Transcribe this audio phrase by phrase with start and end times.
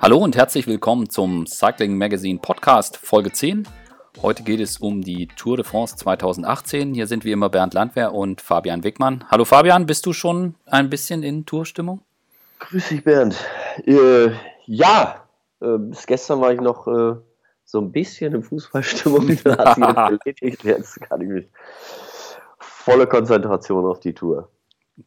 [0.00, 3.66] Hallo und herzlich willkommen zum Cycling Magazine Podcast Folge 10.
[4.22, 6.94] Heute geht es um die Tour de France 2018.
[6.94, 9.24] Hier sind wie immer Bernd Landwehr und Fabian Wickmann.
[9.28, 12.02] Hallo Fabian, bist du schon ein bisschen in Tourstimmung?
[12.60, 13.36] Grüß dich Bernd.
[13.86, 14.30] Äh,
[14.66, 15.24] ja,
[15.60, 17.16] äh, bis gestern war ich noch äh,
[17.64, 19.28] so ein bisschen in Fußballstimmung.
[20.62, 21.48] Jetzt kann ich mich
[22.58, 24.48] volle Konzentration auf die Tour.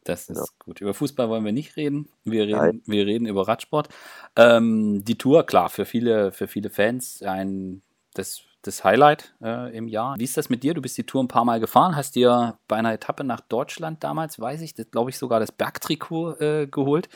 [0.04, 0.44] Das ist ja.
[0.58, 0.80] gut.
[0.80, 2.08] Über Fußball wollen wir nicht reden.
[2.24, 3.88] Wir reden, wir reden über Radsport.
[4.36, 7.82] Ähm, die Tour, klar, für viele, für viele Fans ein
[8.14, 10.18] das, das Highlight äh, im Jahr.
[10.18, 10.74] Wie ist das mit dir?
[10.74, 14.04] Du bist die Tour ein paar Mal gefahren, hast dir bei einer Etappe nach Deutschland
[14.04, 17.08] damals, weiß ich, glaube ich, sogar das Bergtrikot äh, geholt.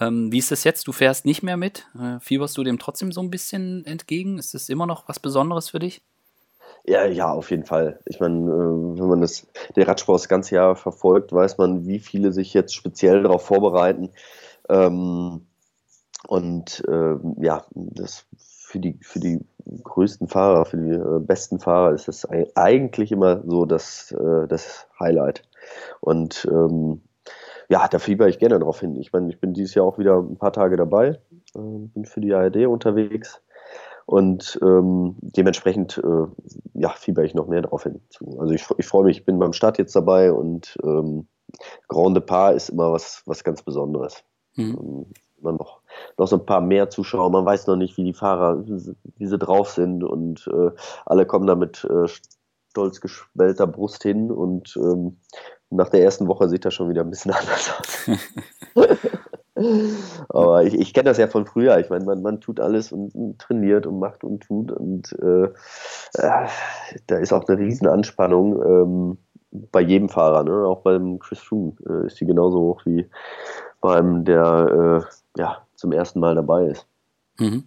[0.00, 0.86] Ähm, wie ist das jetzt?
[0.86, 1.86] Du fährst nicht mehr mit.
[1.98, 4.38] Äh, fieberst du dem trotzdem so ein bisschen entgegen?
[4.38, 6.02] Ist das immer noch was Besonderes für dich?
[6.84, 8.00] Ja, ja, auf jeden Fall.
[8.06, 9.46] Ich meine, äh, wenn man das,
[9.76, 14.10] der Radsport das ganze Jahr verfolgt, weiß man, wie viele sich jetzt speziell darauf vorbereiten.
[14.68, 15.46] Ähm,
[16.26, 19.44] und äh, ja, das für die, für die
[19.84, 24.14] größten Fahrer, für die äh, besten Fahrer ist das eigentlich immer so das,
[24.48, 25.42] das Highlight.
[26.00, 27.02] Und ähm,
[27.68, 28.96] ja, da fieber ich gerne drauf hin.
[28.96, 31.18] Ich meine, ich bin dieses Jahr auch wieder ein paar Tage dabei,
[31.54, 33.40] bin für die ARD unterwegs
[34.06, 36.26] und ähm, dementsprechend äh,
[36.74, 38.00] ja, fieber ich noch mehr darauf hin.
[38.38, 41.28] Also ich, ich freue mich, ich bin beim Start jetzt dabei und ähm,
[41.88, 44.24] Grand Depart ist immer was, was ganz Besonderes.
[44.56, 44.78] Mhm.
[44.80, 45.06] Ähm,
[45.40, 45.80] immer noch,
[46.18, 49.38] noch so ein paar mehr Zuschauer, man weiß noch nicht, wie die Fahrer, wie sie
[49.38, 50.70] drauf sind und äh,
[51.04, 52.06] alle kommen da mit äh,
[52.70, 55.18] stolz geschwellter Brust hin und ähm,
[55.70, 58.18] nach der ersten Woche sieht das schon wieder ein bisschen anders aus.
[60.28, 61.78] Aber ich, ich kenne das ja von früher.
[61.78, 64.72] Ich meine, man, man tut alles und, trainiert und macht und tut.
[64.72, 65.44] Und äh,
[66.14, 66.48] äh,
[67.06, 69.18] da ist auch eine riesen Anspannung ähm,
[69.70, 70.44] bei jedem Fahrer.
[70.44, 70.66] Ne?
[70.66, 73.08] Auch beim Chris Froome äh, ist die genauso hoch wie
[73.80, 75.02] beim, der
[75.36, 76.86] äh, ja, zum ersten Mal dabei ist.
[77.38, 77.64] Mhm.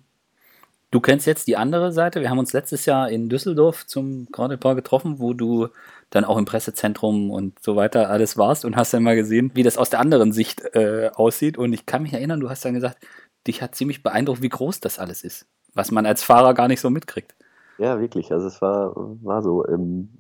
[0.95, 2.21] Du kennst jetzt die andere Seite.
[2.21, 5.67] Wir haben uns letztes Jahr in Düsseldorf zum Grand Depart getroffen, wo du
[6.09, 9.63] dann auch im Pressezentrum und so weiter alles warst und hast dann mal gesehen, wie
[9.63, 11.57] das aus der anderen Sicht äh, aussieht.
[11.57, 13.05] Und ich kann mich erinnern, du hast dann gesagt,
[13.45, 16.79] dich hat ziemlich beeindruckt, wie groß das alles ist, was man als Fahrer gar nicht
[16.79, 17.35] so mitkriegt.
[17.77, 18.31] Ja, wirklich.
[18.31, 19.67] Also es war, war so.
[19.67, 20.19] Ähm,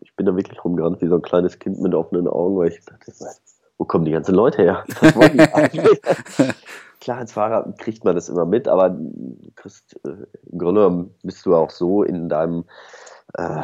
[0.00, 2.84] ich bin da wirklich rumgerannt wie so ein kleines Kind mit offenen Augen, weil ich
[2.84, 3.12] dachte,
[3.76, 4.84] wo kommen die ganzen Leute her?
[7.00, 9.52] Klar, als Fahrer kriegt man das immer mit, aber du
[10.04, 12.64] äh, im Grunde genommen bist du auch so in deinem
[13.34, 13.62] äh,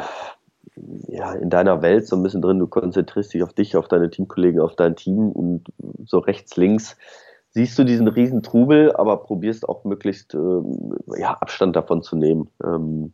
[1.08, 4.10] ja, in deiner Welt so ein bisschen drin, du konzentrierst dich auf dich, auf deine
[4.10, 5.68] Teamkollegen, auf dein Team und
[6.04, 6.96] so rechts, links
[7.54, 12.50] siehst du diesen riesen Trubel, aber probierst auch möglichst ähm, ja, Abstand davon zu nehmen.
[12.62, 13.12] Ähm,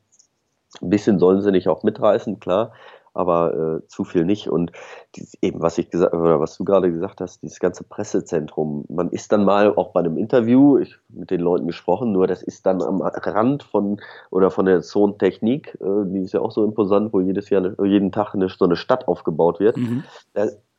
[0.80, 2.72] ein bisschen sollen sie nicht auch mitreißen, klar,
[3.14, 4.48] aber äh, zu viel nicht.
[4.48, 4.72] Und
[5.14, 9.10] dies, eben, was ich gesagt oder was du gerade gesagt hast, dieses ganze Pressezentrum, man
[9.10, 12.66] ist dann mal auch bei einem Interview, ich mit den Leuten gesprochen, nur das ist
[12.66, 14.00] dann am Rand von
[14.30, 17.72] oder von der Zone Technik, äh, die ist ja auch so imposant, wo jedes Jahr
[17.84, 19.76] jeden Tag eine, so eine Stadt aufgebaut wird.
[19.76, 20.04] Mhm.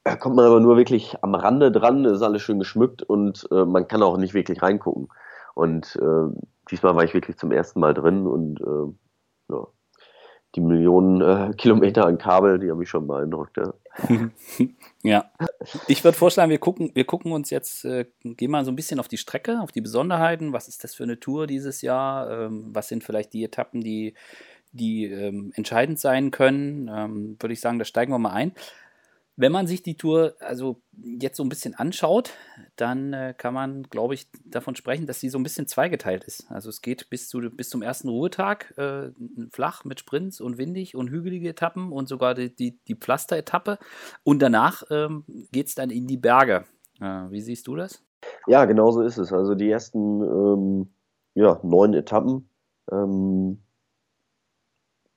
[0.03, 3.65] Da kommt man aber nur wirklich am Rande dran, ist alles schön geschmückt und äh,
[3.65, 5.09] man kann auch nicht wirklich reingucken.
[5.53, 8.93] Und äh, diesmal war ich wirklich zum ersten Mal drin und äh,
[10.55, 13.57] die Millionen äh, Kilometer an Kabel, die haben mich schon beeindruckt.
[13.57, 13.73] Ja,
[15.03, 15.31] ja.
[15.87, 18.99] ich würde vorschlagen, wir gucken, wir gucken uns jetzt, äh, gehen mal so ein bisschen
[18.99, 20.53] auf die Strecke, auf die Besonderheiten.
[20.53, 22.29] Was ist das für eine Tour dieses Jahr?
[22.29, 24.13] Ähm, was sind vielleicht die Etappen, die,
[24.73, 26.89] die ähm, entscheidend sein können?
[26.93, 28.51] Ähm, würde ich sagen, da steigen wir mal ein.
[29.41, 32.29] Wenn man sich die Tour also jetzt so ein bisschen anschaut,
[32.75, 36.45] dann äh, kann man, glaube ich, davon sprechen, dass sie so ein bisschen zweigeteilt ist.
[36.51, 39.09] Also es geht bis, zu, bis zum ersten Ruhetag äh,
[39.49, 43.79] flach mit Sprints und windig und hügelige Etappen und sogar die, die, die Pflaster-Etappe.
[44.23, 46.65] Und danach ähm, geht es dann in die Berge.
[46.99, 48.03] Äh, wie siehst du das?
[48.45, 49.33] Ja, genau so ist es.
[49.33, 50.93] Also die ersten ähm,
[51.33, 52.47] ja, neun Etappen
[52.91, 53.63] ähm,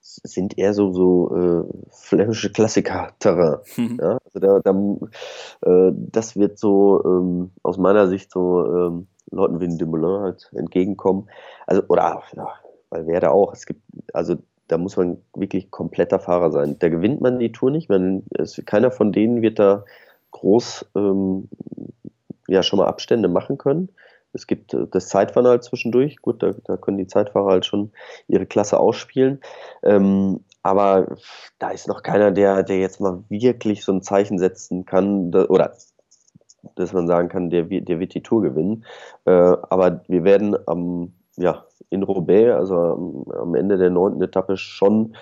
[0.04, 3.58] sind eher so, so äh, flämische Klassiker-Terrain.
[3.76, 3.98] Mhm.
[4.00, 4.18] Ja?
[4.24, 9.78] Also da, da, äh, das wird so ähm, aus meiner Sicht so ähm, Leuten wie
[9.78, 11.28] Dumoulin halt entgegenkommen.
[11.66, 12.48] Also, oder ja,
[12.90, 13.80] weil wer da auch, es gibt,
[14.12, 14.36] also
[14.68, 16.76] da muss man wirklich kompletter Fahrer sein.
[16.78, 19.84] Da gewinnt man die Tour nicht, man, es, keiner von denen wird da
[20.30, 21.48] groß ähm,
[22.48, 23.88] ja schon mal Abstände machen können.
[24.34, 26.16] Es gibt äh, das Zeitfahren halt zwischendurch.
[26.20, 27.92] Gut, da, da, können die Zeitfahrer halt schon
[28.28, 29.40] ihre Klasse ausspielen.
[29.82, 31.16] Ähm, aber
[31.58, 35.74] da ist noch keiner, der, der jetzt mal wirklich so ein Zeichen setzen kann, oder
[36.74, 38.84] dass man sagen kann, der, der wird die Tour gewinnen.
[39.24, 44.56] Äh, aber wir werden am, ja, in Roubaix, also am, am Ende der neunten Etappe,
[44.56, 45.16] schon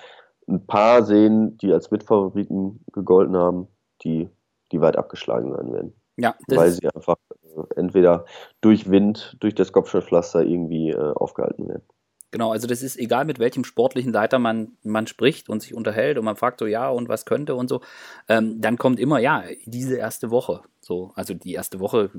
[0.47, 3.67] ein paar sehen, die als Mitfavoriten gegolten haben,
[4.03, 4.29] die,
[4.71, 5.93] die weit abgeschlagen sein werden.
[6.17, 7.15] Ja, weil sie einfach
[7.75, 8.25] entweder
[8.61, 11.83] durch Wind, durch das Kopfsteinpflaster irgendwie äh, aufgehalten werden.
[12.33, 16.17] Genau, also das ist egal, mit welchem sportlichen Leiter man, man spricht und sich unterhält
[16.17, 17.81] und man fragt so, ja, und was könnte und so,
[18.27, 20.61] ähm, dann kommt immer, ja, diese erste Woche.
[20.81, 22.09] So, also die erste Woche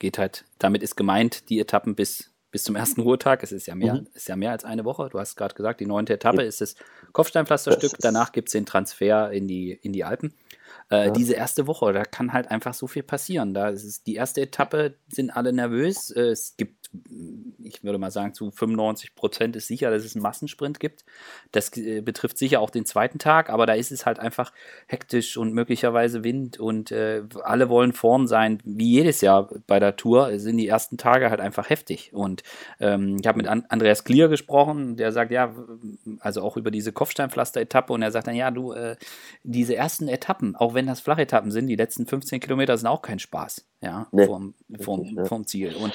[0.00, 3.44] geht halt, damit ist gemeint, die Etappen bis, bis zum ersten Ruhetag.
[3.44, 4.08] Es ist ja mehr, mhm.
[4.12, 5.08] ist ja mehr als eine Woche.
[5.08, 6.48] Du hast gerade gesagt, die neunte Etappe ja.
[6.48, 6.74] ist das
[7.12, 7.92] Kopfsteinpflasterstück.
[8.00, 10.34] Danach gibt es den Transfer in die, in die Alpen.
[10.90, 11.10] Äh, ja.
[11.10, 13.54] Diese erste Woche, da kann halt einfach so viel passieren.
[13.54, 16.10] Da ist die erste Etappe, sind alle nervös.
[16.10, 16.79] Äh, es gibt,
[17.62, 21.04] ich würde mal sagen, zu 95 Prozent ist sicher, dass es einen Massensprint gibt.
[21.52, 24.52] Das äh, betrifft sicher auch den zweiten Tag, aber da ist es halt einfach
[24.88, 28.58] hektisch und möglicherweise Wind und äh, alle wollen vorn sein.
[28.64, 32.12] Wie jedes Jahr bei der Tour sind die ersten Tage halt einfach heftig.
[32.12, 32.42] Und
[32.80, 35.54] ähm, ich habe mit An Andreas Klier gesprochen, der sagt, ja,
[36.18, 38.96] also auch über diese Kopfsteinpflaster-Etappe und er sagt dann, ja, du, äh,
[39.44, 43.02] diese ersten Etappen, auch wenn wenn das Flachetappen sind, die letzten 15 Kilometer sind auch
[43.02, 45.74] kein Spaß, ja, nee, vom, vom, vom Ziel.
[45.74, 45.92] Und,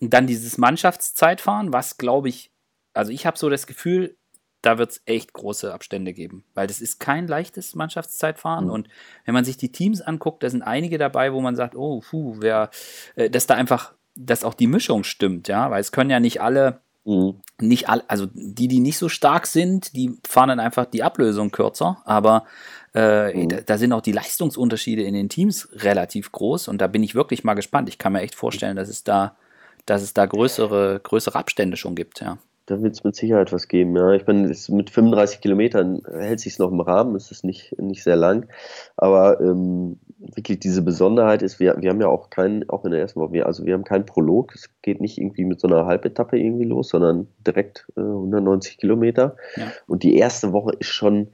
[0.00, 2.50] und dann dieses Mannschaftszeitfahren, was glaube ich,
[2.94, 4.16] also ich habe so das Gefühl,
[4.60, 8.66] da wird es echt große Abstände geben, weil das ist kein leichtes Mannschaftszeitfahren.
[8.66, 8.70] Mhm.
[8.70, 8.88] Und
[9.24, 12.36] wenn man sich die Teams anguckt, da sind einige dabei, wo man sagt, oh, puh,
[12.38, 12.70] wer,
[13.16, 16.40] äh, dass da einfach, dass auch die Mischung stimmt, ja, weil es können ja nicht
[16.40, 17.40] alle Mhm.
[17.60, 21.50] Nicht all, also die, die nicht so stark sind, die fahren dann einfach die Ablösung
[21.50, 22.44] kürzer, aber
[22.94, 23.48] äh, mhm.
[23.48, 27.14] da, da, sind auch die Leistungsunterschiede in den Teams relativ groß und da bin ich
[27.14, 27.88] wirklich mal gespannt.
[27.88, 29.36] Ich kann mir echt vorstellen, dass es da,
[29.86, 32.38] dass es da größere, größere Abstände schon gibt, ja.
[32.66, 34.12] Da wird es mit Sicherheit was geben, ja.
[34.12, 38.14] Ich meine, mit 35 Kilometern hält sich noch im Rahmen, es ist nicht, nicht sehr
[38.14, 38.46] lang.
[38.96, 43.00] Aber ähm, wirklich diese Besonderheit ist, wir, wir haben ja auch keinen, auch in der
[43.00, 45.86] ersten Woche, wir, also wir haben keinen Prolog, es geht nicht irgendwie mit so einer
[45.86, 49.36] Halbetappe irgendwie los, sondern direkt äh, 190 Kilometer.
[49.56, 49.72] Ja.
[49.88, 51.28] Und die erste Woche ist schon,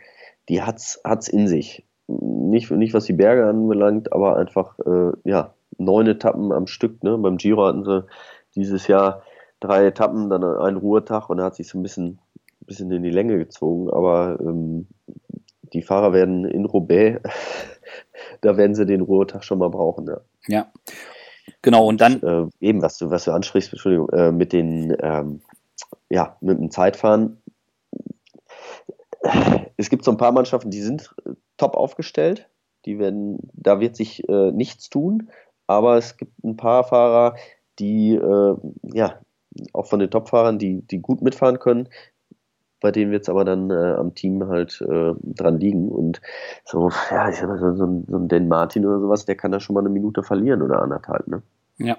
[0.48, 1.84] die hat's, hat's in sich.
[2.06, 7.18] Nicht, nicht was die Berge anbelangt, aber einfach, äh, ja, neun Etappen am Stück, ne?
[7.18, 8.04] Beim Giro hatten sie
[8.56, 9.22] dieses Jahr
[9.60, 12.18] drei Etappen, dann einen Ruhetag und da hat sich so ein bisschen,
[12.60, 14.86] bisschen in die Länge gezogen, aber ähm,
[15.72, 17.20] die Fahrer werden in Roubaix
[18.40, 20.06] da werden sie den Ruhetag schon mal brauchen.
[20.06, 20.20] Ja.
[20.46, 20.72] ja.
[21.62, 22.22] Genau, und dann.
[22.22, 25.40] Äh, eben, was du, was du ansprichst, Entschuldigung, äh, mit den, ähm,
[26.08, 27.40] ja, mit dem Zeitfahren.
[29.76, 32.48] Es gibt so ein paar Mannschaften, die sind äh, top aufgestellt.
[32.84, 35.30] Die werden, da wird sich äh, nichts tun.
[35.66, 37.36] Aber es gibt ein paar Fahrer,
[37.78, 39.20] die, äh, ja,
[39.72, 41.88] auch von den Topfahrern, die, die gut mitfahren können,
[42.80, 45.88] bei denen wird es aber dann äh, am Team halt äh, dran liegen.
[45.88, 46.20] Und
[46.64, 49.52] so, ja, ich sag mal, so, so, so ein Dan Martin oder sowas, der kann
[49.52, 51.42] da schon mal eine Minute verlieren oder anderthalb, ne?
[51.78, 51.96] Ja.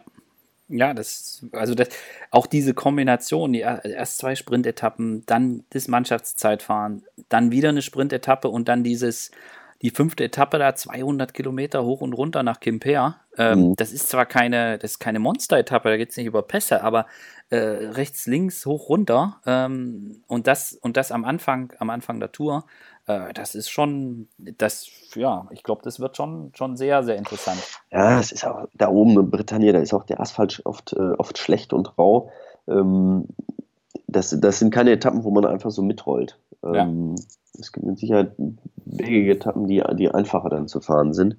[0.69, 1.89] Ja, das, also das,
[2.29, 8.69] auch diese Kombination, die erst zwei Sprintetappen, dann das Mannschaftszeitfahren, dann wieder eine Sprintetappe und
[8.69, 9.31] dann dieses,
[9.81, 13.21] die fünfte Etappe da 200 Kilometer hoch und runter nach Quimper.
[13.37, 13.75] Ähm, mhm.
[13.77, 17.07] Das ist zwar keine, das ist keine Monster-Etappe, da geht es nicht über Pässe, aber
[17.49, 19.39] äh, rechts, links, hoch, runter.
[19.45, 22.65] Ähm, und das, und das am Anfang, am Anfang der Tour,
[23.09, 27.59] äh, das ist schon, das, ja, ich glaube, das wird schon, schon sehr, sehr interessant.
[27.91, 31.13] Ja, es ist auch da oben in Britannien, da ist auch der Asphalt oft, äh,
[31.17, 32.31] oft schlecht und rau.
[32.67, 33.25] Ähm,
[34.07, 36.39] das, das sind keine Etappen, wo man einfach so mitrollt.
[36.63, 37.23] Ähm, ja.
[37.59, 38.33] Es gibt mit Sicherheit
[38.85, 41.35] bergige Etappen, die, die einfacher dann zu fahren sind.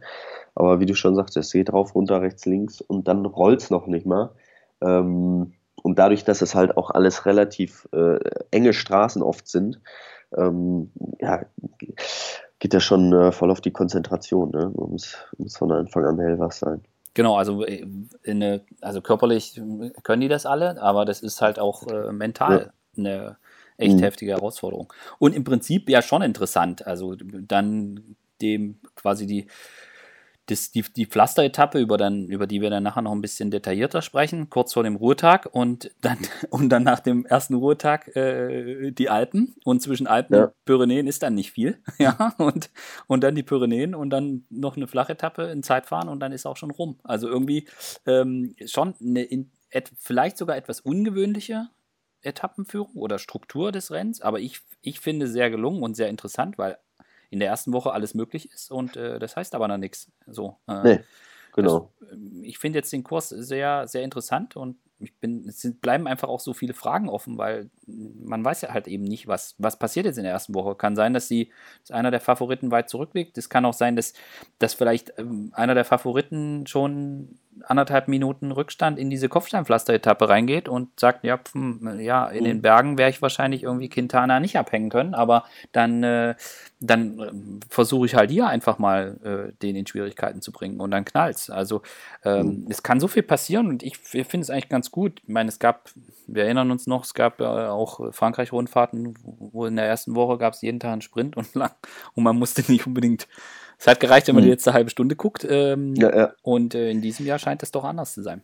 [0.54, 3.70] Aber wie du schon sagst, es geht rauf, runter, rechts, links und dann rollt es
[3.70, 4.32] noch nicht mal.
[4.82, 8.18] Ähm, und dadurch, dass es halt auch alles relativ äh,
[8.50, 9.80] enge Straßen oft sind,
[10.36, 11.44] ähm, ja,
[12.58, 14.50] geht das schon äh, voll auf die Konzentration.
[14.50, 14.70] Ne?
[14.74, 16.82] Man muss, muss von Anfang an hellwach sein.
[17.14, 17.86] Genau, also, äh,
[18.26, 19.60] eine, also körperlich
[20.02, 23.04] können die das alle, aber das ist halt auch äh, mental ja.
[23.04, 23.36] eine
[23.76, 24.02] echt mhm.
[24.02, 24.92] heftige Herausforderung.
[25.18, 26.86] Und im Prinzip ja schon interessant.
[26.86, 29.46] Also dann dem quasi die
[30.50, 34.02] das, die, die Pflasteretappe, über, dann, über die wir dann nachher noch ein bisschen detaillierter
[34.02, 36.18] sprechen, kurz vor dem Ruhetag und dann,
[36.50, 39.56] und dann nach dem ersten Ruhetag äh, die Alpen.
[39.64, 40.44] Und zwischen Alpen ja.
[40.44, 41.78] und Pyrenäen ist dann nicht viel.
[41.98, 42.70] ja, und,
[43.06, 46.56] und dann die Pyrenäen und dann noch eine Flachetappe in Zeitfahren und dann ist auch
[46.56, 46.98] schon rum.
[47.04, 47.68] Also irgendwie
[48.06, 51.68] ähm, schon eine in, et, vielleicht sogar etwas ungewöhnliche
[52.22, 56.76] Etappenführung oder Struktur des Rennens, aber ich, ich finde sehr gelungen und sehr interessant, weil
[57.30, 60.10] in der ersten Woche alles möglich ist und äh, das heißt aber noch nichts.
[60.26, 61.00] So, äh, nee,
[61.52, 61.92] genau.
[62.00, 65.80] Das, ähm, ich finde jetzt den Kurs sehr, sehr interessant und ich bin, es sind,
[65.80, 69.54] bleiben einfach auch so viele Fragen offen, weil man weiß ja halt eben nicht, was,
[69.58, 70.74] was passiert jetzt in der ersten Woche.
[70.74, 71.50] Kann sein, dass, sie,
[71.82, 73.38] dass einer der Favoriten weit zurückliegt.
[73.38, 74.12] Es kann auch sein, dass,
[74.58, 80.98] dass vielleicht ähm, einer der Favoriten schon anderthalb Minuten Rückstand in diese Kopfsteinpflaster-Etappe reingeht und
[80.98, 81.54] sagt, ja, pf,
[81.98, 86.34] ja, in den Bergen wäre ich wahrscheinlich irgendwie Quintana nicht abhängen können, aber dann, äh,
[86.80, 87.32] dann äh,
[87.68, 91.50] versuche ich halt hier einfach mal äh, den in Schwierigkeiten zu bringen und dann knallt's.
[91.50, 91.82] Also
[92.24, 92.66] ähm, mhm.
[92.68, 95.20] es kann so viel passieren und ich, ich finde es eigentlich ganz gut.
[95.22, 95.90] Ich meine, es gab,
[96.26, 100.54] wir erinnern uns noch, es gab äh, auch Frankreich-Rundfahrten, wo in der ersten Woche gab
[100.54, 101.72] es jeden Tag einen Sprint und lang
[102.14, 103.28] und man musste nicht unbedingt
[103.80, 104.52] es hat gereicht, wenn man die hm.
[104.52, 105.46] letzte halbe Stunde guckt.
[105.48, 106.34] Ähm, ja, ja.
[106.42, 108.42] Und äh, in diesem Jahr scheint es doch anders zu sein.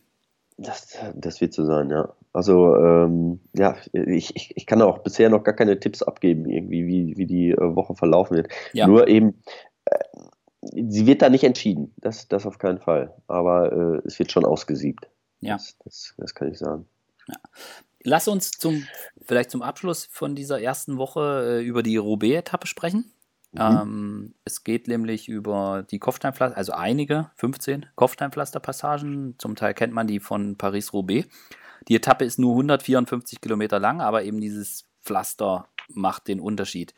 [0.57, 2.11] Das, das wird so sein, ja.
[2.33, 6.87] Also, ähm, ja, ich, ich, ich kann auch bisher noch gar keine Tipps abgeben, irgendwie,
[6.87, 8.51] wie, wie die äh, Woche verlaufen wird.
[8.73, 8.87] Ja.
[8.87, 9.43] Nur eben,
[9.85, 9.99] äh,
[10.61, 11.93] sie wird da nicht entschieden.
[11.97, 13.13] Das, das auf keinen Fall.
[13.27, 15.07] Aber äh, es wird schon ausgesiebt.
[15.41, 15.53] Ja.
[15.53, 16.87] Das, das, das kann ich sagen.
[17.27, 17.35] Ja.
[18.01, 18.87] Lass uns zum,
[19.21, 23.11] vielleicht zum Abschluss von dieser ersten Woche äh, über die Roubaix-Etappe sprechen.
[23.57, 23.77] Mhm.
[23.81, 29.35] Ähm, es geht nämlich über die Kopfsteinpflaster, also einige, 15 Kopfsteinpflasterpassagen.
[29.37, 31.27] Zum Teil kennt man die von Paris-Roubaix.
[31.87, 36.93] Die Etappe ist nur 154 Kilometer lang, aber eben dieses Pflaster macht den Unterschied.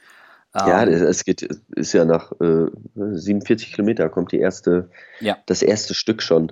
[0.55, 4.89] Ja, ähm, es geht, ist ja nach äh, 47 Kilometer kommt die erste,
[5.19, 5.37] ja.
[5.45, 6.51] das erste Stück schon.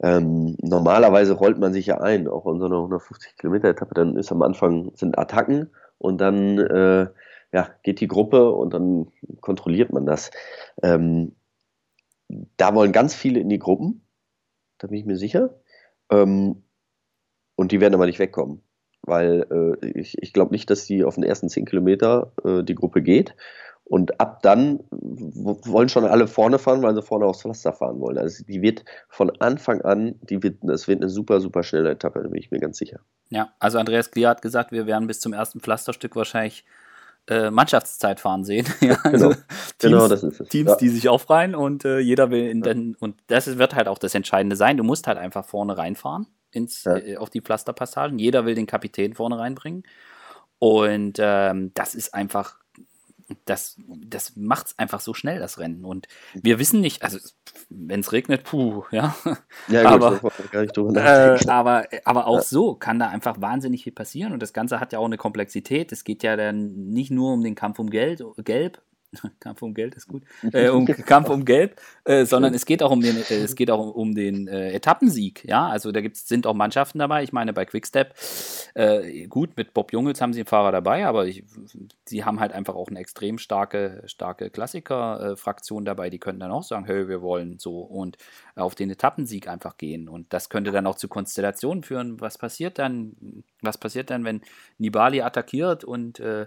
[0.00, 4.16] Ähm, normalerweise rollt man sich ja ein, auch in so einer 150 Kilometer Etappe, dann
[4.16, 7.08] ist am Anfang sind Attacken und dann äh,
[7.52, 10.30] ja, geht die Gruppe und dann kontrolliert man das.
[10.82, 11.36] Ähm,
[12.56, 14.06] da wollen ganz viele in die Gruppen,
[14.78, 15.60] da bin ich mir sicher.
[16.10, 16.62] Ähm,
[17.54, 18.62] und die werden aber nicht wegkommen,
[19.02, 19.46] weil
[19.82, 23.02] äh, ich, ich glaube nicht, dass die auf den ersten zehn Kilometer äh, die Gruppe
[23.02, 23.36] geht.
[23.84, 28.16] Und ab dann wollen schon alle vorne fahren, weil sie vorne aufs Pflaster fahren wollen.
[28.16, 32.22] Also die wird von Anfang an, die wird, das wird eine super, super schnelle Etappe,
[32.22, 33.00] da bin ich mir ganz sicher.
[33.28, 36.64] Ja, also Andreas Klier hat gesagt, wir werden bis zum ersten Pflasterstück wahrscheinlich
[37.28, 38.66] äh, Mannschaftszeitfahren sehen.
[38.80, 39.34] ja, also genau.
[39.34, 40.48] Teams, genau, das ist es.
[40.48, 40.76] Teams, ja.
[40.76, 42.72] die sich aufreihen und äh, jeder will in ja.
[42.74, 44.76] den, und das wird halt auch das Entscheidende sein.
[44.76, 48.18] Du musst halt einfach vorne reinfahren ins, äh, auf die Pflasterpassagen.
[48.18, 49.84] Jeder will den Kapitän vorne reinbringen.
[50.58, 52.61] Und ähm, das ist einfach
[53.44, 55.84] das, das macht es einfach so schnell, das Rennen.
[55.84, 57.18] Und wir wissen nicht, also
[57.68, 59.14] wenn es regnet, puh, ja.
[59.68, 60.20] Ja, aber,
[60.50, 62.42] gar nicht drüber äh, aber, aber auch ja.
[62.42, 64.32] so kann da einfach wahnsinnig viel passieren.
[64.32, 65.92] Und das Ganze hat ja auch eine Komplexität.
[65.92, 68.80] Es geht ja dann nicht nur um den Kampf um Geld, Gelb,
[69.40, 72.90] Kampf um Geld ist gut, äh, um Kampf um Gelb, äh, sondern es geht auch
[72.90, 76.46] um den, äh, es geht auch um den äh, Etappensieg, ja, also da gibt's, sind
[76.46, 78.14] auch Mannschaften dabei, ich meine bei Quickstep,
[78.74, 81.44] äh, gut, mit Bob Jungels haben sie einen Fahrer dabei, aber ich,
[82.06, 86.62] sie haben halt einfach auch eine extrem starke, starke Klassiker-Fraktion dabei, die könnten dann auch
[86.62, 88.16] sagen, hey, wir wollen so und
[88.56, 90.08] auf den Etappensieg einfach gehen.
[90.08, 94.42] Und das könnte dann auch zu Konstellationen führen, was passiert dann, was passiert dann, wenn
[94.78, 96.46] Nibali attackiert und äh,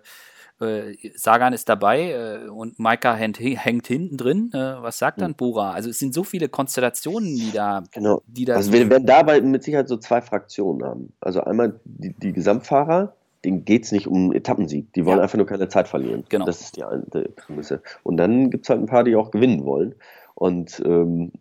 [0.57, 4.51] Sagan ist dabei äh, und Maika hängt, hängt hinten drin.
[4.53, 5.35] Äh, was sagt dann hm.
[5.35, 5.71] Bora?
[5.71, 7.83] Also es sind so viele Konstellationen, die da.
[7.91, 8.21] Genau.
[8.27, 11.13] Die da also wir werden dabei mit Sicherheit so zwei Fraktionen haben.
[11.19, 14.93] Also einmal die, die Gesamtfahrer, denen geht es nicht um Etappensieg.
[14.93, 15.23] Die wollen ja.
[15.23, 16.23] einfach nur keine Zeit verlieren.
[16.29, 16.45] Genau.
[16.45, 17.03] Das ist die eine
[17.35, 17.81] Prämisse.
[18.03, 19.95] Und dann gibt es halt ein paar, die auch gewinnen wollen.
[20.35, 21.33] Und ähm,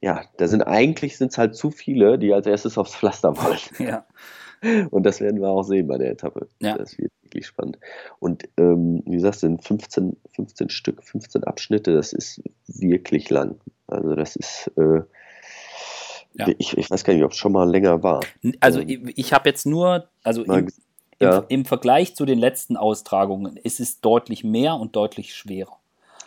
[0.00, 3.58] ja, da sind eigentlich sind's halt zu viele, die als erstes aufs Pflaster wollen.
[3.78, 4.04] Ja.
[4.90, 6.46] Und das werden wir auch sehen bei der Etappe.
[6.60, 6.78] Ja.
[6.78, 7.78] Das wird wirklich spannend.
[8.18, 13.58] Und ähm, wie gesagt, sind 15, 15 Stück, 15 Abschnitte, das ist wirklich lang.
[13.86, 15.00] Also das ist, äh,
[16.34, 16.46] ja.
[16.58, 18.20] ich, ich weiß gar nicht, ob es schon mal länger war.
[18.60, 20.68] Also ich, ich habe jetzt nur, also im,
[21.20, 21.38] ja.
[21.38, 25.78] im, im, Vergleich zu den letzten Austragungen ist es deutlich mehr und deutlich schwerer.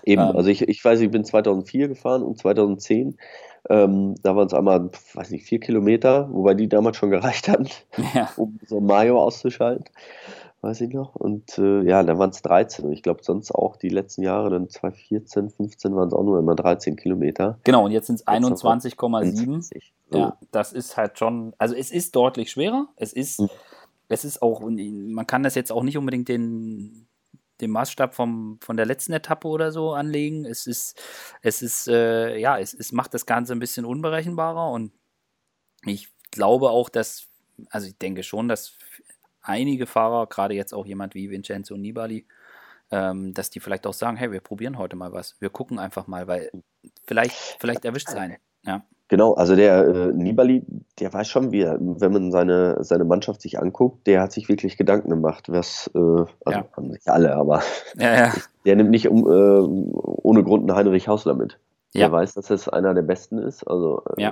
[0.04, 3.18] Eben, ähm, also ich, ich weiß, ich bin 2004 gefahren und 2010
[3.70, 7.68] ähm, da waren es einmal, weiß nicht, vier Kilometer, wobei die damals schon gereicht hatten,
[8.14, 8.30] ja.
[8.38, 9.86] um so Mayo auszuschalten,
[10.66, 11.16] weiß ich noch.
[11.16, 12.86] Und äh, ja, dann waren es 13.
[12.86, 16.40] Und ich glaube, sonst auch die letzten Jahre, dann 2014, 15 waren es auch nur
[16.40, 17.60] immer 13 Kilometer.
[17.64, 19.82] Genau, und jetzt sind es 21,7.
[20.12, 22.88] Ja, das ist halt schon, also es ist deutlich schwerer.
[22.96, 23.50] Es ist, mhm.
[24.10, 27.08] es ist auch, man kann das jetzt auch nicht unbedingt den
[27.62, 30.44] den Maßstab vom, von der letzten Etappe oder so anlegen.
[30.44, 31.02] Es ist,
[31.42, 34.92] es ist, äh, ja, es, es macht das Ganze ein bisschen unberechenbarer und
[35.86, 37.28] ich glaube auch, dass,
[37.70, 38.78] also ich denke schon, dass
[39.46, 42.26] einige Fahrer, gerade jetzt auch jemand wie Vincenzo Nibali,
[42.92, 45.36] ähm, dass die vielleicht auch sagen, hey, wir probieren heute mal was.
[45.40, 46.52] Wir gucken einfach mal, weil
[47.06, 48.38] vielleicht, vielleicht erwischt es einen.
[48.64, 48.84] Ja.
[49.08, 50.64] Genau, also der äh, Nibali,
[51.00, 54.50] der weiß schon, wie er, wenn man seine, seine Mannschaft sich anguckt, der hat sich
[54.50, 56.66] wirklich Gedanken gemacht, was, äh, also ja.
[56.76, 57.62] haben sich alle, aber
[57.98, 58.34] ja, ja.
[58.66, 61.60] der nimmt nicht um, äh, ohne Grund einen Heinrich Hausler mit.
[61.94, 62.08] Ja.
[62.08, 64.32] Der weiß, dass es einer der Besten ist, also äh,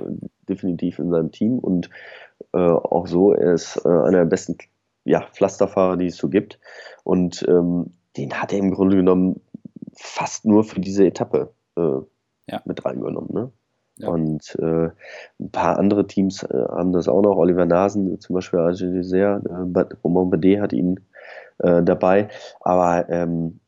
[0.49, 1.91] definitiv in seinem Team und
[2.53, 4.57] äh, auch so, er ist äh, einer der besten
[5.05, 6.59] ja, Pflasterfahrer, die es so gibt.
[7.03, 9.41] Und ähm, den hat er im Grunde genommen
[9.95, 11.53] fast nur für diese Etappe
[12.65, 13.33] mit reingenommen.
[13.33, 13.51] Ne?
[13.97, 14.09] Ja.
[14.09, 14.89] Und äh,
[15.39, 17.37] ein paar andere Teams äh, haben das auch noch.
[17.37, 20.99] Oliver Nasen zum Beispiel, sehr, äh, Romain Bade hat ihn
[21.59, 22.29] äh, dabei.
[22.61, 23.59] Aber ähm,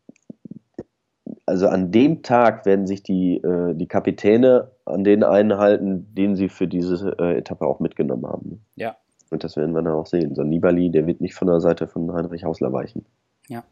[1.46, 6.36] also an dem Tag werden sich die, äh, die Kapitäne an den einen halten, den
[6.36, 8.66] sie für diese äh, Etappe auch mitgenommen haben.
[8.76, 8.96] Ja.
[9.30, 10.36] Und das werden wir dann auch sehen.
[10.36, 13.06] So Nibali, der wird nicht von der Seite von Heinrich Hausler weichen.
[13.48, 13.64] Ja.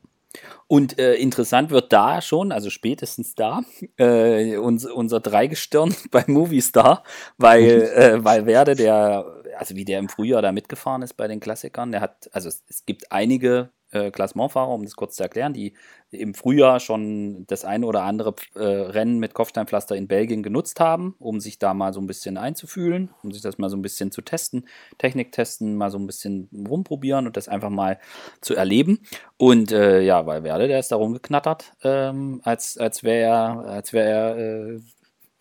[0.67, 3.61] Und äh, interessant wird da schon, also spätestens da,
[3.97, 7.03] äh, uns, unser Dreigestirn bei Movistar,
[7.37, 7.63] weil,
[7.95, 9.25] äh, weil Werde, der,
[9.57, 12.63] also wie der im Frühjahr da mitgefahren ist bei den Klassikern, der hat, also es,
[12.67, 15.73] es gibt einige äh, Klassementfahrer, um das kurz zu erklären, die
[16.11, 21.15] im Frühjahr schon das eine oder andere äh, Rennen mit Kopfsteinpflaster in Belgien genutzt haben,
[21.19, 24.11] um sich da mal so ein bisschen einzufühlen, um sich das mal so ein bisschen
[24.11, 27.99] zu testen, Technik testen, mal so ein bisschen rumprobieren und das einfach mal
[28.41, 28.99] zu erleben.
[29.37, 33.93] Und äh, ja, weil Werde, der ist da rumgeknattert, ähm, als, als wäre er, als
[33.93, 34.79] wäre er äh,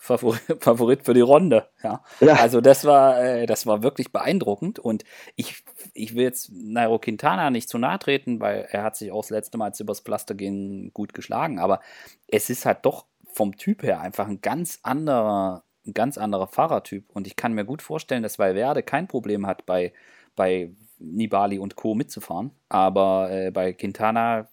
[0.60, 1.68] Favorit, für die Runde.
[1.84, 2.02] Ja.
[2.18, 2.34] ja.
[2.34, 5.04] Also das war, äh, das war wirklich beeindruckend und
[5.36, 5.62] ich,
[5.94, 9.30] ich will jetzt Nairo Quintana nicht zu nahe treten, weil er hat sich auch das
[9.30, 11.80] letzte Mal, als übers Pflaster gehen, gut geschlagen, aber
[12.26, 17.08] es ist halt doch vom Typ her einfach ein ganz anderer, ein ganz anderer Fahrertyp
[17.10, 19.92] und ich kann mir gut vorstellen, dass Valverde kein Problem hat bei,
[20.34, 21.94] bei Nibali und Co.
[21.94, 24.48] mitzufahren, aber äh, bei Quintana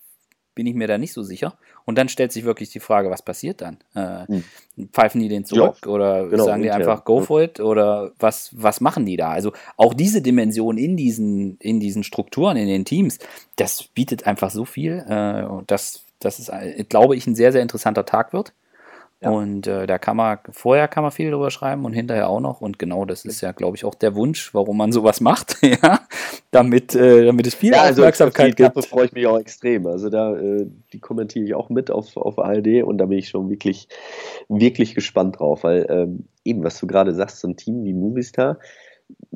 [0.55, 1.57] bin ich mir da nicht so sicher.
[1.85, 3.77] Und dann stellt sich wirklich die Frage, was passiert dann?
[3.95, 4.43] Äh, hm.
[4.91, 8.51] Pfeifen die den zurück ja, oder genau, sagen die einfach go for it oder was,
[8.53, 9.29] was machen die da?
[9.29, 13.19] Also auch diese Dimension in diesen, in diesen Strukturen, in den Teams,
[13.55, 17.61] das bietet einfach so viel, äh, dass das ist, äh, glaube ich, ein sehr, sehr
[17.61, 18.53] interessanter Tag wird.
[19.21, 19.31] Ja.
[19.31, 22.61] Und äh, da kann man, vorher kann man viel drüber schreiben und hinterher auch noch.
[22.61, 25.99] Und genau das ist ja, glaube ich, auch der Wunsch, warum man sowas macht, ja,
[26.51, 28.77] damit, äh, damit es viel ja, also Aufmerksamkeit gibt.
[28.77, 29.87] Da freue ich mich auch extrem.
[29.87, 33.27] Also da, äh, die kommentiere ich auch mit auf, auf ARD und da bin ich
[33.27, 33.89] schon wirklich,
[34.47, 38.57] wirklich gespannt drauf, weil ähm, eben, was du gerade sagst, so ein Team wie Movistar,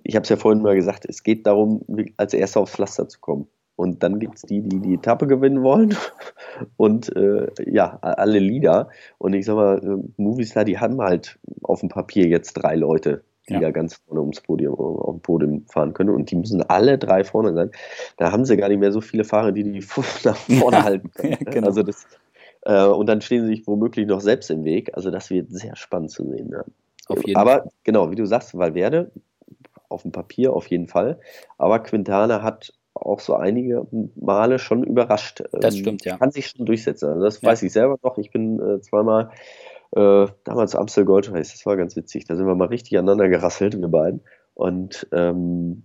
[0.03, 1.83] ich habe es ja vorhin mal gesagt, es geht darum,
[2.15, 3.47] als Erster aufs Pflaster zu kommen.
[3.75, 5.95] Und dann gibt es die, die die Etappe gewinnen wollen
[6.77, 8.89] und äh, ja, alle Lieder.
[9.17, 13.23] Und ich sag mal, äh, Movistar, die haben halt auf dem Papier jetzt drei Leute,
[13.49, 13.59] die ja.
[13.59, 16.11] da ganz vorne ums Podium, auf dem Podium fahren können.
[16.11, 17.71] Und die müssen alle drei vorne sein.
[18.17, 19.83] Da haben sie gar nicht mehr so viele Fahrer, die die
[20.23, 21.37] nach vorne halten können.
[21.39, 21.51] Ne?
[21.51, 21.67] genau.
[21.67, 22.05] Also das,
[22.61, 24.91] äh, und dann stehen sie sich womöglich noch selbst im Weg.
[24.95, 26.51] Also das wird sehr spannend zu sehen.
[26.51, 26.63] Ja.
[27.35, 27.71] Aber Fall.
[27.83, 29.11] genau, wie du sagst, Valverde
[29.89, 31.19] auf dem Papier auf jeden Fall.
[31.57, 35.43] Aber Quintana hat auch so einige Male schon überrascht.
[35.51, 36.17] Das ähm, stimmt, ja.
[36.17, 37.09] Kann sich schon durchsetzen.
[37.09, 37.49] Also das ja.
[37.49, 38.17] weiß ich selber noch.
[38.17, 39.31] Ich bin äh, zweimal
[39.95, 42.25] äh, damals Amstel Gold Race, das war ganz witzig.
[42.25, 44.21] Da sind wir mal richtig aneinander gerasselt, wir beiden.
[44.55, 45.83] Und ähm,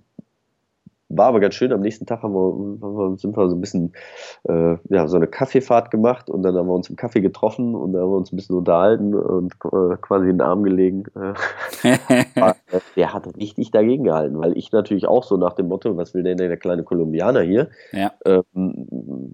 [1.08, 1.72] war aber ganz schön.
[1.72, 3.92] Am nächsten Tag haben wir, sind wir so ein bisschen,
[4.48, 7.92] äh, ja, so eine Kaffeefahrt gemacht und dann haben wir uns im Kaffee getroffen und
[7.92, 11.04] dann haben wir uns ein bisschen unterhalten und äh, quasi in den Arm gelegen.
[11.84, 16.12] Äh, der hat richtig dagegen gehalten, weil ich natürlich auch so nach dem Motto, was
[16.12, 17.68] will denn der kleine Kolumbianer hier?
[17.92, 18.12] Ja.
[18.24, 18.86] Ähm,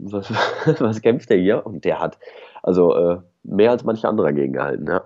[0.02, 0.30] was,
[0.80, 1.66] was kämpft der hier?
[1.66, 2.18] Und der hat
[2.62, 5.02] also äh, mehr als manche andere dagegen gehalten, ja.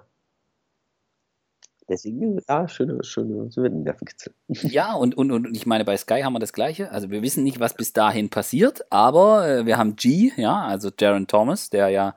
[1.89, 4.35] Deswegen, ja, schöne, schöne Nervenkitzel.
[4.49, 6.91] Ja, und, und, und ich meine, bei Sky haben wir das Gleiche.
[6.91, 10.91] Also wir wissen nicht, was bis dahin passiert, aber äh, wir haben G, ja, also
[10.99, 12.15] Jaron Thomas, der ja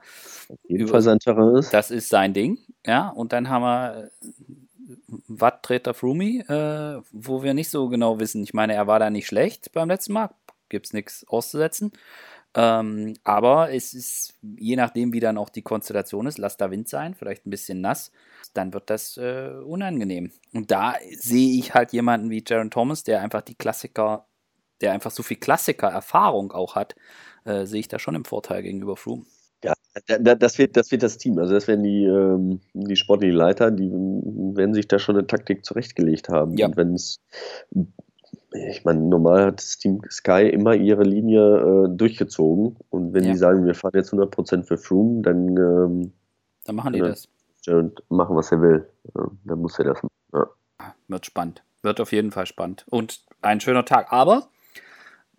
[0.68, 1.72] jedenfalls sein Terrain ist.
[1.72, 3.08] Das ist sein Ding, ja.
[3.08, 4.08] Und dann haben wir äh,
[5.28, 8.42] Watt Treter Frumi, äh, wo wir nicht so genau wissen.
[8.42, 10.30] Ich meine, er war da nicht schlecht beim letzten Mal,
[10.68, 11.92] gibt es nichts auszusetzen.
[12.54, 16.88] Ähm, aber es ist, je nachdem, wie dann auch die Konstellation ist, lass da Wind
[16.88, 18.12] sein, vielleicht ein bisschen nass,
[18.52, 20.32] dann wird das äh, unangenehm.
[20.52, 24.26] Und da sehe ich halt jemanden wie Jaron Thomas, der einfach die Klassiker,
[24.82, 26.94] der einfach so viel Klassiker-Erfahrung auch hat,
[27.44, 29.24] äh, sehe ich da schon im Vorteil gegenüber Froome.
[29.64, 29.74] Ja,
[30.06, 31.38] das wird, das wird das Team.
[31.38, 35.64] Also das werden die, ähm, die sportlichen Leiter, die werden sich da schon eine Taktik
[35.64, 36.56] zurechtgelegt haben.
[36.56, 36.66] Ja.
[36.66, 37.20] Und wenn es
[38.54, 42.76] ich meine, normal hat das Team Sky immer ihre Linie äh, durchgezogen.
[42.90, 43.32] Und wenn ja.
[43.32, 46.12] die sagen, wir fahren jetzt 100% für Froome, dann, ähm,
[46.64, 47.28] dann machen die das.
[47.68, 48.88] Und machen, was er will.
[49.14, 50.14] Ja, dann muss er das machen.
[50.32, 50.46] Ja.
[51.08, 51.62] Wird spannend.
[51.82, 52.84] Wird auf jeden Fall spannend.
[52.90, 54.12] Und ein schöner Tag.
[54.12, 54.48] Aber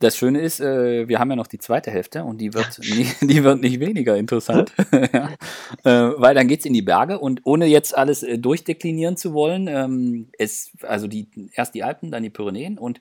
[0.03, 3.07] das Schöne ist, äh, wir haben ja noch die zweite Hälfte und die wird, nie,
[3.21, 5.29] die wird nicht weniger interessant, ja.
[5.83, 9.33] äh, weil dann geht es in die Berge und ohne jetzt alles äh, durchdeklinieren zu
[9.33, 12.99] wollen, ähm, es, also die, erst die Alpen, dann die Pyrenäen und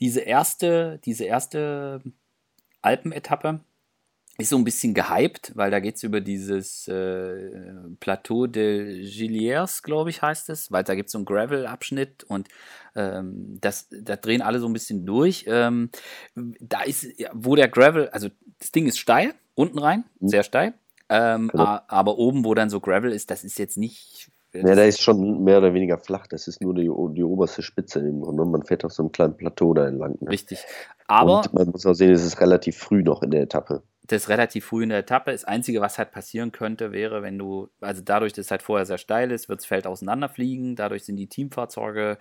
[0.00, 2.02] diese erste, diese erste
[2.82, 3.60] Alpenetappe,
[4.38, 7.50] ist so ein bisschen gehypt, weil da geht es über dieses äh,
[8.00, 12.48] Plateau de Gilliers, glaube ich, heißt es, weil da gibt es so einen Gravel-Abschnitt und
[12.94, 15.46] ähm, das, da drehen alle so ein bisschen durch.
[15.48, 15.90] Ähm,
[16.34, 20.28] da ist, wo der Gravel, also das Ding ist steil, unten rein, mhm.
[20.28, 20.74] sehr steil,
[21.08, 21.78] ähm, genau.
[21.88, 25.44] aber oben, wo dann so Gravel ist, das ist jetzt nicht Ja, der ist schon
[25.44, 26.26] mehr oder weniger flach.
[26.26, 28.44] Das ist nur die, die oberste Spitze im Grunde.
[28.44, 30.16] Man fährt auf so einem kleinen Plateau da entlang.
[30.20, 30.30] Ne?
[30.30, 30.58] Richtig.
[31.06, 31.38] Aber.
[31.38, 33.82] Und man muss auch sehen, es ist relativ früh noch in der Etappe.
[34.08, 35.32] Das ist relativ früh in der Etappe.
[35.32, 38.86] Das Einzige, was halt passieren könnte, wäre, wenn du, also dadurch, dass es halt vorher
[38.86, 40.76] sehr steil ist, wird das Feld auseinanderfliegen.
[40.76, 42.18] Dadurch sind die Teamfahrzeuge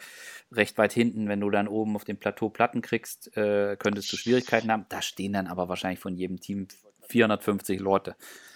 [0.51, 1.27] recht weit hinten.
[1.27, 4.85] Wenn du dann oben auf dem Plateau Platten kriegst, äh, könntest du Schwierigkeiten haben.
[4.89, 6.67] Da stehen dann aber wahrscheinlich von jedem Team
[7.07, 8.15] 450 Leute.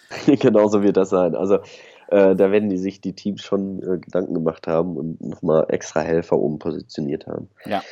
[0.26, 1.36] Genauso wird das sein.
[1.36, 1.60] Also
[2.08, 6.02] äh, da werden die sich die Teams schon äh, Gedanken gemacht haben und nochmal extra
[6.02, 7.50] Helfer oben positioniert haben.
[7.66, 7.84] Ja.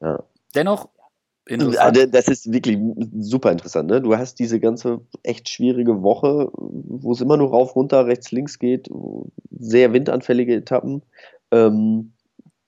[0.00, 0.22] ja.
[0.54, 0.90] Dennoch
[1.46, 2.14] Interessant.
[2.14, 2.78] Das ist wirklich
[3.18, 3.90] super interessant.
[3.90, 4.00] Ne?
[4.00, 8.58] Du hast diese ganze echt schwierige Woche, wo es immer nur rauf, runter, rechts, links
[8.58, 8.88] geht,
[9.50, 11.02] sehr windanfällige Etappen.
[11.50, 12.12] Ähm,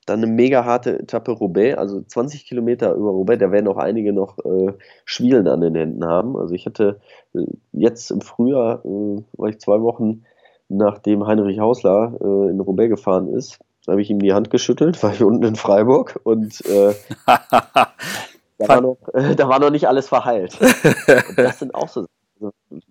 [0.05, 4.13] dann eine mega harte Etappe Roubaix, also 20 Kilometer über Roubaix, da werden auch einige
[4.13, 4.73] noch äh,
[5.05, 6.37] Schwielen an den Händen haben.
[6.37, 7.01] Also ich hatte
[7.35, 7.41] äh,
[7.73, 10.23] jetzt im Frühjahr, äh, war ich zwei Wochen
[10.69, 13.59] nachdem Heinrich Hausler äh, in Roubaix gefahren ist,
[13.89, 16.95] habe ich ihm die Hand geschüttelt, war ich unten in Freiburg und äh,
[18.59, 20.59] da, war noch, äh, da war noch nicht alles verheilt.
[20.61, 22.07] und das sind auch so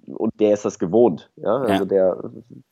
[0.07, 1.85] und der ist das gewohnt, ja, also ja.
[1.85, 2.17] Der,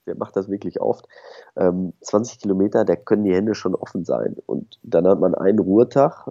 [0.08, 1.08] der macht das wirklich oft.
[1.56, 5.60] Ähm, 20 Kilometer, da können die Hände schon offen sein und dann hat man einen
[5.60, 6.30] Ruhetag,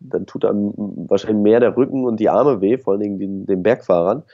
[0.00, 3.46] dann tut einem wahrscheinlich mehr der Rücken und die Arme weh, vor allen Dingen den,
[3.46, 4.24] den Bergfahrern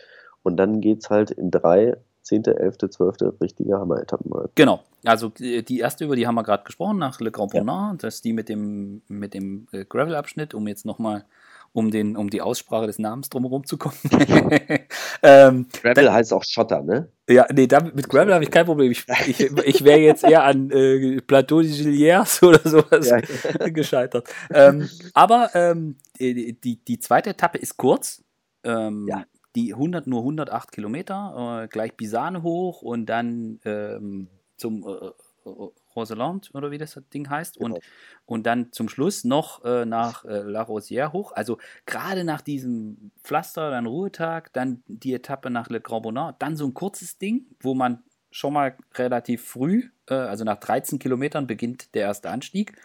[0.42, 3.16] und dann geht es halt in drei 10., 11., 12.
[3.40, 4.50] richtige Hammer-Etappen halt.
[4.54, 4.80] Genau.
[5.04, 7.92] Also die erste, über die haben wir gerade gesprochen, nach Le Grand Bonnard.
[7.92, 7.96] Ja.
[7.98, 11.24] Das ist die mit dem, mit dem äh, Gravel-Abschnitt, um jetzt nochmal
[11.72, 13.96] um, den, um die Aussprache des Namens drumherum zu kommen.
[15.22, 17.12] ähm, Gravel dann, heißt auch Schotter, ne?
[17.28, 18.90] Ja, nee, damit, mit Gravel habe ich kein Problem.
[18.90, 23.20] Ich, ich, ich wäre jetzt eher an äh, Plateau de Gilliers oder sowas ja.
[23.68, 24.28] gescheitert.
[24.52, 28.24] Ähm, aber ähm, die, die zweite Etappe ist kurz.
[28.64, 29.24] Ähm, ja.
[29.56, 35.06] Die 100, nur 108 Kilometer, äh, gleich Bisane hoch und dann ähm, zum äh,
[35.48, 37.58] äh Roseland oder wie das Ding heißt.
[37.58, 37.76] Genau.
[37.76, 37.84] Und,
[38.26, 41.32] und dann zum Schluss noch äh, nach äh, La Rosière hoch.
[41.32, 46.56] Also gerade nach diesem Pflaster, dann Ruhetag, dann die Etappe nach Le Grand Bonnard, dann
[46.56, 51.46] so ein kurzes Ding, wo man schon mal relativ früh, äh, also nach 13 Kilometern
[51.46, 52.76] beginnt der erste Anstieg.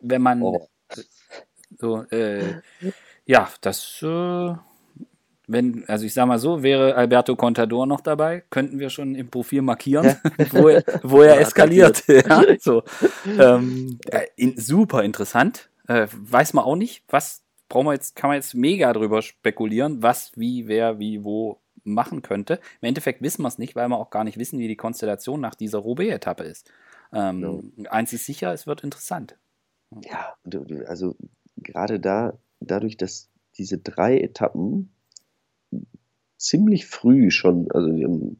[0.00, 0.68] Wenn man oh.
[1.78, 2.60] so, äh,
[3.24, 4.54] ja, das äh,
[5.46, 9.30] wenn, also ich sag mal so, wäre Alberto Contador noch dabei, könnten wir schon im
[9.30, 10.16] Profil markieren,
[10.50, 12.04] wo er, wo er eskaliert.
[12.08, 12.82] ja, so.
[13.38, 13.98] ähm,
[14.36, 15.70] in, super interessant.
[15.86, 20.02] Äh, weiß man auch nicht, was brauchen wir jetzt, kann man jetzt mega drüber spekulieren,
[20.02, 22.54] was, wie, wer, wie, wo machen könnte.
[22.80, 25.40] Im Endeffekt wissen wir es nicht, weil wir auch gar nicht wissen, wie die Konstellation
[25.40, 26.70] nach dieser Roubaix-Etappe ist.
[27.12, 27.90] Ähm, ja.
[27.90, 29.36] Eins ist sicher, es wird interessant.
[30.04, 30.34] Ja,
[30.86, 31.14] also
[31.56, 34.90] gerade da, dadurch, dass diese drei Etappen
[36.38, 37.90] ziemlich früh schon, also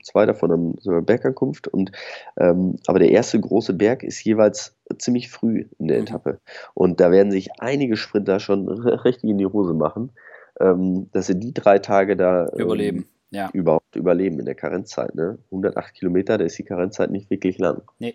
[0.02, 1.92] zwei davon haben sogar Bergankunft und
[2.36, 6.04] ähm, aber der erste große Berg ist jeweils ziemlich früh in der mhm.
[6.04, 6.40] Etappe
[6.74, 10.12] und da werden sich einige Sprinter schon richtig in die Hose machen,
[10.60, 13.08] ähm, dass sie die drei Tage da ähm, überleben.
[13.30, 13.50] Ja.
[13.52, 15.14] überhaupt überleben in der Karenzzeit.
[15.16, 15.38] Ne?
[15.46, 17.82] 108 Kilometer, da ist die Karenzzeit nicht wirklich lang.
[17.98, 18.14] Nee.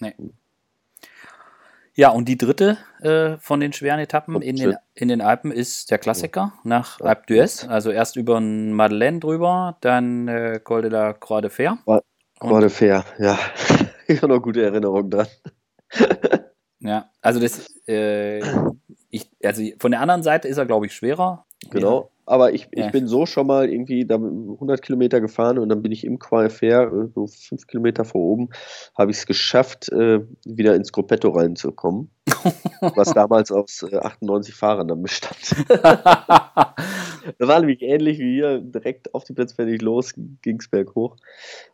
[0.00, 0.14] Nee.
[1.98, 5.90] Ja, und die dritte äh, von den schweren Etappen in den, in den Alpen ist
[5.90, 7.66] der Klassiker nach Alpe d'Huez.
[7.68, 11.78] Also erst über den Madeleine drüber, dann äh, Col de la Croix de Fer.
[12.38, 13.38] Croix de Fer, ja.
[14.06, 15.26] ich habe noch gute Erinnerungen dran.
[16.80, 18.40] ja, also das, äh,
[19.08, 21.46] ich, also von der anderen Seite ist er, glaube ich, schwerer.
[21.70, 22.10] Genau.
[22.26, 22.86] Aber ich, ja.
[22.86, 26.92] ich bin so schon mal irgendwie 100 Kilometer gefahren und dann bin ich im Qualfair,
[26.92, 28.50] äh, so fünf Kilometer vor oben,
[28.96, 32.10] habe ich es geschafft, äh, wieder ins Gruppetto reinzukommen.
[32.80, 35.38] was damals aus 98 äh, Fahrern dann bestand.
[35.68, 36.74] da
[37.38, 41.16] war nämlich ähnlich wie hier, direkt auf die Plätze los, ging es berghoch.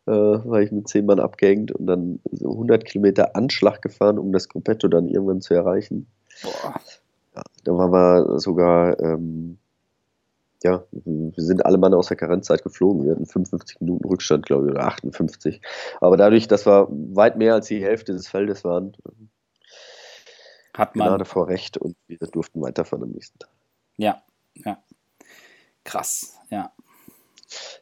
[0.06, 4.32] Äh, war ich mit zehn Mann abgehängt und dann so 100 Kilometer Anschlag gefahren, um
[4.32, 6.06] das Gruppetto dann irgendwann zu erreichen.
[6.42, 6.74] Boah.
[7.34, 9.58] Ja, da waren wir sogar ähm,
[10.62, 13.04] ja, wir sind alle Mann aus der Karenzzeit geflogen.
[13.04, 15.60] Wir hatten 55 Minuten Rückstand, glaube ich, oder 58.
[16.00, 18.96] Aber dadurch, dass wir weit mehr als die Hälfte des Feldes waren,
[20.74, 23.50] hat man gerade vor Recht und wir durften weiterfahren am nächsten Tag.
[23.96, 24.22] Ja,
[24.54, 24.78] ja.
[25.84, 26.72] Krass, ja.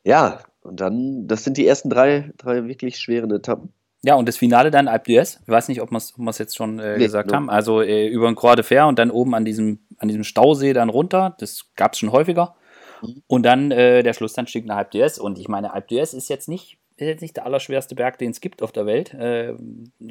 [0.02, 3.72] Ja, und dann, das sind die ersten drei, drei wirklich schweren Etappen.
[4.02, 5.40] Ja, und das Finale dann Alpe d'Huez.
[5.42, 7.36] Ich weiß nicht, ob wir es jetzt schon äh, nee, gesagt no.
[7.36, 7.50] haben.
[7.50, 10.72] Also äh, über den Croix de Fer und dann oben an diesem, an diesem Stausee
[10.72, 11.36] dann runter.
[11.38, 12.54] Das gab es schon häufiger.
[13.02, 13.22] Mhm.
[13.26, 15.18] Und dann äh, der Schlussanstieg nach Alp d'Huez.
[15.18, 18.30] Und ich meine, Alp d'Huez ist jetzt nicht ist jetzt nicht der allerschwerste Berg, den
[18.30, 19.14] es gibt auf der Welt.
[19.14, 19.54] Äh,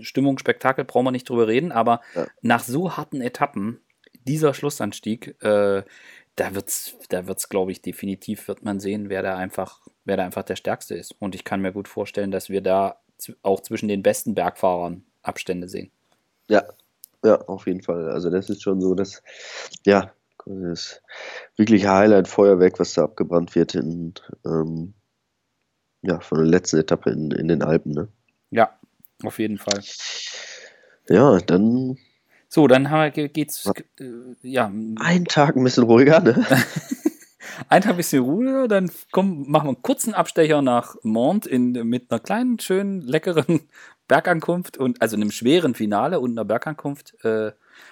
[0.02, 2.26] Stimmung, Spektakel, brauchen wir nicht drüber reden, aber ja.
[2.42, 3.80] nach so harten Etappen,
[4.28, 5.84] dieser Schlussanstieg, äh,
[6.36, 10.26] da wird's, da wird's, glaube ich, definitiv wird man sehen, wer da einfach, wer da
[10.26, 11.16] einfach der Stärkste ist.
[11.20, 13.00] Und ich kann mir gut vorstellen, dass wir da
[13.44, 15.92] auch zwischen den besten Bergfahrern Abstände sehen.
[16.48, 16.64] Ja,
[17.24, 18.10] ja, auf jeden Fall.
[18.10, 19.22] Also das ist schon so, dass,
[19.86, 20.14] ja,
[20.46, 21.02] das
[21.56, 24.14] wirkliche Highlight Feuerwerk, was da abgebrannt wird in,
[24.46, 24.94] ähm,
[26.02, 27.94] ja, von der letzten Etappe in, in den Alpen.
[27.94, 28.08] Ne?
[28.52, 28.80] Ja,
[29.24, 29.82] auf jeden Fall.
[31.10, 31.98] Ja, dann.
[32.48, 34.06] So, dann haben wir, geht's, äh,
[34.42, 34.72] ja.
[35.00, 36.46] Ein Tag ein bisschen ruhiger, ne?
[37.70, 41.72] ein Tag ein bisschen ruhiger, dann komm, machen wir einen kurzen Abstecher nach Mont in,
[41.72, 43.68] mit einer kleinen, schönen, leckeren
[44.08, 47.24] Bergankunft und also einem schweren Finale und einer Bergankunft.
[47.24, 47.52] Äh,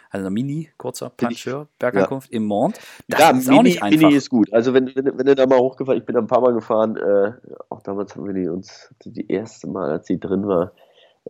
[0.10, 2.38] also Mini, kurzer Puncheur, Bergankunft ja.
[2.38, 2.80] im Mont.
[3.08, 4.00] Das ja, ist Mini, auch nicht einfach.
[4.00, 4.52] Mini ist gut.
[4.54, 6.97] Also wenn, wenn, wenn du da mal hochgefahren, ich bin da ein paar Mal gefahren,
[6.97, 7.34] äh,
[7.69, 10.71] auch damals haben wir die uns, die erste Mal, als sie drin war,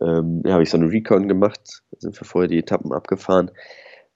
[0.00, 3.50] ähm, habe ich so eine Recon gemacht, da sind wir vorher die Etappen abgefahren.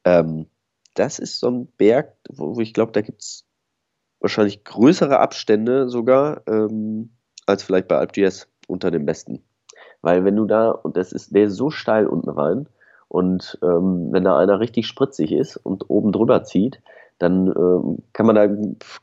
[0.05, 0.47] Ähm,
[0.95, 3.45] das ist so ein Berg, wo, wo ich glaube, da gibt es
[4.21, 7.11] wahrscheinlich größere Abstände sogar ähm,
[7.47, 9.43] als vielleicht bei Alp GS unter den Besten.
[10.01, 12.69] Weil wenn du da, und das ist, der ist so steil unten rein,
[13.13, 16.81] und ähm, wenn da einer richtig spritzig ist und oben drüber zieht,
[17.19, 18.49] dann ähm, kann man da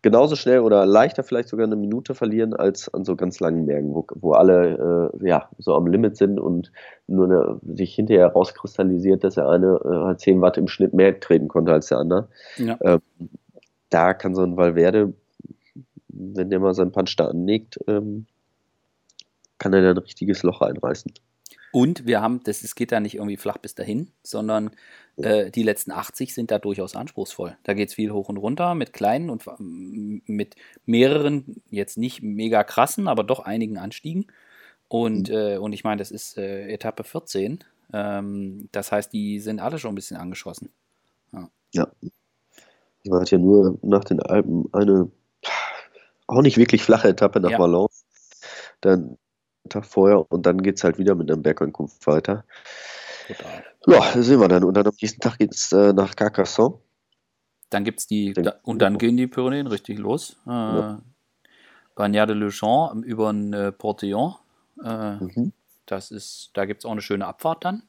[0.01, 3.93] genauso schnell oder leichter vielleicht sogar eine Minute verlieren als an so ganz langen Bergen,
[3.93, 6.71] wo, wo alle äh, ja, so am Limit sind und
[7.05, 11.19] nur eine, sich hinterher rauskristallisiert, dass der eine äh, halt 10 Watt im Schnitt mehr
[11.19, 12.29] treten konnte als der andere.
[12.57, 12.79] Ja.
[12.81, 13.01] Ähm,
[13.91, 15.13] da kann so ein Valverde,
[16.07, 18.25] wenn der mal seinen Punch da anlegt, ähm,
[19.59, 21.13] kann er da ein richtiges Loch einreißen.
[21.71, 24.71] Und wir haben, das, es geht da nicht irgendwie flach bis dahin, sondern
[25.17, 27.58] äh, die letzten 80 sind da durchaus anspruchsvoll.
[27.63, 30.55] Da geht es viel hoch und runter mit kleinen und mit
[30.86, 34.27] mehreren, jetzt nicht mega krassen, aber doch einigen Anstiegen.
[34.88, 35.36] Und, mhm.
[35.36, 37.63] äh, und ich meine, das ist äh, Etappe 14.
[37.93, 40.69] Ähm, das heißt, die sind alle schon ein bisschen angeschossen.
[41.32, 41.49] Ja.
[41.73, 41.88] ja.
[43.05, 45.10] Man hat ja nur nach den Alpen eine
[46.27, 47.60] auch nicht wirklich flache Etappe nach ja.
[47.60, 48.05] Valence.
[48.82, 49.17] Dann
[49.69, 52.43] Tag vorher und dann geht es halt wieder mit einem Bergankunft weiter.
[53.27, 53.63] Total.
[53.88, 54.63] Ja, das sehen wir dann.
[54.63, 56.79] Und dann am nächsten Tag geht es äh, nach Carcassonne.
[57.69, 60.38] Dann gibt es die, da, und dann gehen die Pyrenäen richtig los.
[60.47, 61.01] Äh, ja.
[61.95, 64.36] Bagnères de Luchon über den äh, Portillon.
[64.84, 65.53] Äh, mhm.
[65.86, 67.84] Das ist, da gibt es auch eine schöne Abfahrt dann.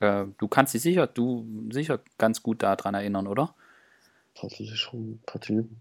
[0.00, 3.54] Äh, du kannst dich sicher, du sicher ganz gut daran erinnern, oder?
[4.34, 5.20] Portillon.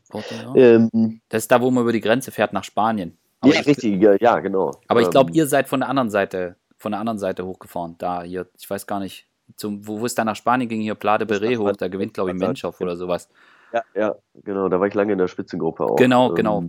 [0.10, 0.56] Portillon.
[0.56, 3.18] Ähm, das ist da, wo man über die Grenze fährt nach Spanien.
[3.46, 4.72] Aber ja, richtig, ja, genau.
[4.88, 7.96] Aber ich glaube, ähm, ihr seid von der anderen Seite, von der anderen Seite hochgefahren.
[7.98, 10.96] Da hier, ich weiß gar nicht, zum, wo, wo es dann nach Spanien ging, hier
[10.96, 13.30] Plade Beret hoch, da gewinnt, glaube ich, Menschhoff oder sowas.
[13.74, 15.96] Ja, ja, genau, da war ich lange in der Spitzengruppe auch.
[15.96, 16.64] Genau, ähm, genau.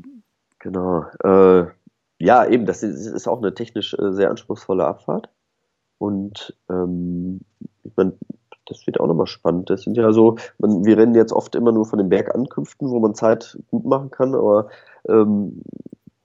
[0.58, 1.04] Genau.
[1.22, 1.66] Äh,
[2.18, 5.28] ja, eben, das ist, ist, auch eine technisch äh, sehr anspruchsvolle Abfahrt.
[5.98, 7.40] Und ähm,
[7.84, 8.14] ich meine,
[8.66, 9.70] das wird auch nochmal spannend.
[9.70, 12.98] Das sind ja so, man, wir rennen jetzt oft immer nur von den Bergankünften, wo
[13.00, 14.68] man Zeit gut machen kann, aber
[15.08, 15.62] ähm,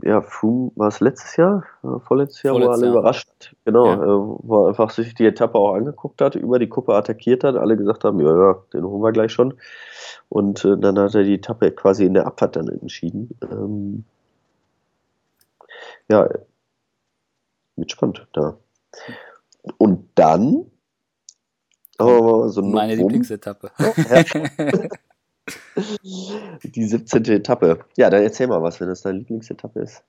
[0.04, 2.94] ja, Froome war es letztes Jahr, äh, vorletztes Jahr, Vorletztes wo alle Jahr.
[2.94, 3.96] überrascht, genau, ja.
[3.96, 7.56] äh, wo er einfach sich die Etappe auch angeguckt hat, über die Kuppe attackiert hat,
[7.56, 9.54] alle gesagt haben, ja, ja, den holen wir gleich schon.
[10.30, 13.38] Und äh, dann hat er die Etappe quasi in der Abfahrt dann entschieden.
[13.52, 14.06] Ähm,
[16.10, 16.30] ja,
[17.76, 18.58] mit spannend da.
[19.78, 20.66] Und dann
[22.00, 23.72] oh, so meine Lieblingsetappe.
[23.78, 24.90] Ja.
[26.64, 27.26] Die 17.
[27.26, 27.86] Etappe.
[27.98, 30.04] Ja, dann erzähl mal was, wenn das deine Lieblingsetappe ist.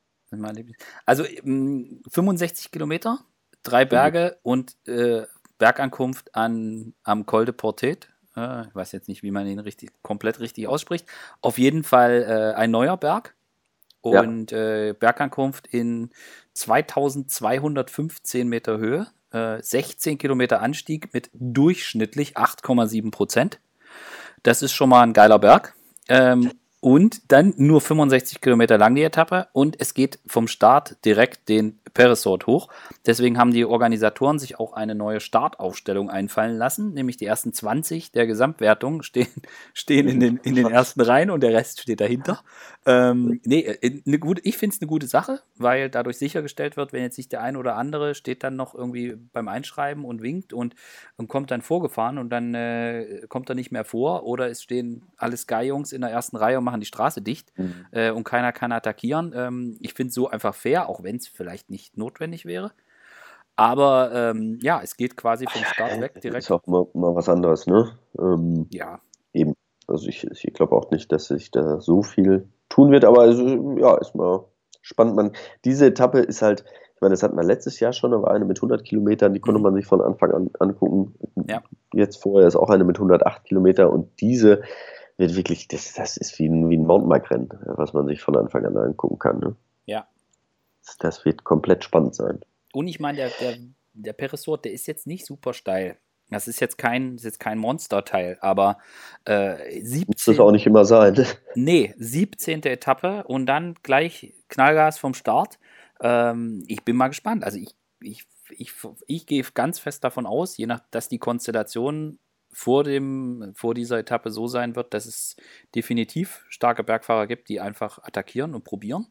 [1.04, 3.18] Also 65 mm, Kilometer,
[3.62, 4.50] drei Berge mhm.
[4.50, 5.26] und äh,
[5.58, 8.08] Bergankunft an, am Col de Portet.
[8.36, 11.06] Äh, ich weiß jetzt nicht, wie man ihn richtig, komplett richtig ausspricht.
[11.40, 13.34] Auf jeden Fall äh, ein neuer Berg
[14.00, 14.88] und ja.
[14.88, 16.10] Äh, Bergankunft in
[16.54, 23.60] 2215 Meter Höhe, 16 äh, Kilometer Anstieg mit durchschnittlich 8,7 Prozent.
[24.42, 25.74] Das ist schon mal ein geiler Berg.
[26.08, 31.48] Ähm, und dann nur 65 Kilometer lang die Etappe und es geht vom Start direkt
[31.48, 32.70] den Peresort hoch.
[33.06, 38.10] Deswegen haben die Organisatoren sich auch eine neue Startaufstellung einfallen lassen, nämlich die ersten 20
[38.10, 39.28] der Gesamtwertung stehen,
[39.74, 42.42] stehen in, den, in den ersten Reihen und der Rest steht dahinter.
[42.84, 46.92] Ähm, nee, äh, eine gute, ich finde es eine gute Sache, weil dadurch sichergestellt wird,
[46.92, 50.52] wenn jetzt nicht der ein oder andere steht dann noch irgendwie beim Einschreiben und winkt
[50.52, 50.74] und,
[51.16, 55.04] und kommt dann vorgefahren und dann äh, kommt er nicht mehr vor oder es stehen
[55.16, 57.86] alle Sky-Jungs in der ersten Reihe und machen die Straße dicht mhm.
[57.92, 59.32] äh, und keiner kann attackieren.
[59.36, 62.72] Ähm, ich finde es so einfach fair, auch wenn es vielleicht nicht notwendig wäre.
[63.54, 66.44] Aber ähm, ja, es geht quasi vom Start weg direkt.
[66.44, 67.96] Ist auch mal, mal was anderes, ne?
[68.18, 69.00] Ähm, ja.
[69.32, 69.54] Eben.
[69.88, 73.76] Also ich, ich glaube auch nicht, dass sich da so viel tun wird, aber also,
[73.76, 74.44] ja, ist mal
[74.80, 75.16] spannend.
[75.16, 75.32] Man,
[75.64, 76.64] diese Etappe ist halt,
[76.94, 79.40] ich meine, das hatten wir letztes Jahr schon, da war eine mit 100 Kilometern, die
[79.40, 79.64] konnte mhm.
[79.64, 81.14] man sich von Anfang an angucken.
[81.48, 81.62] Ja.
[81.92, 84.62] Jetzt vorher ist auch eine mit 108 Kilometer und diese
[85.16, 88.64] wird wirklich, das, das ist wie ein, wie ein Mountainbike-Rennen, was man sich von Anfang
[88.64, 89.38] an angucken kann.
[89.38, 89.56] Ne?
[89.86, 90.06] Ja.
[90.98, 92.40] Das wird komplett spannend sein.
[92.72, 93.56] und ich meine, der, der,
[93.94, 95.98] der Peresort, der ist jetzt nicht super steil.
[96.32, 98.78] Das ist jetzt kein, ist jetzt kein Monsterteil, aber
[99.24, 100.04] äh, 17.
[100.08, 101.26] Muss das auch nicht immer sein.
[101.54, 102.62] Nee, 17.
[102.64, 105.58] Etappe und dann gleich Knallgas vom Start.
[106.00, 107.44] Ähm, ich bin mal gespannt.
[107.44, 108.72] Also ich, ich, ich,
[109.06, 112.18] ich gehe ganz fest davon aus, je nach, dass die Konstellation
[112.52, 115.36] vor, dem, vor dieser Etappe so sein wird, dass es
[115.74, 119.06] definitiv starke Bergfahrer gibt, die einfach attackieren und probieren.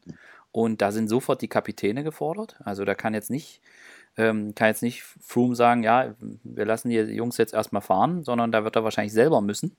[0.51, 2.57] Und da sind sofort die Kapitäne gefordert.
[2.63, 3.61] Also da kann jetzt nicht
[4.17, 8.51] ähm, kann jetzt nicht Froome sagen, ja, wir lassen die Jungs jetzt erstmal fahren, sondern
[8.51, 9.75] da wird er wahrscheinlich selber müssen.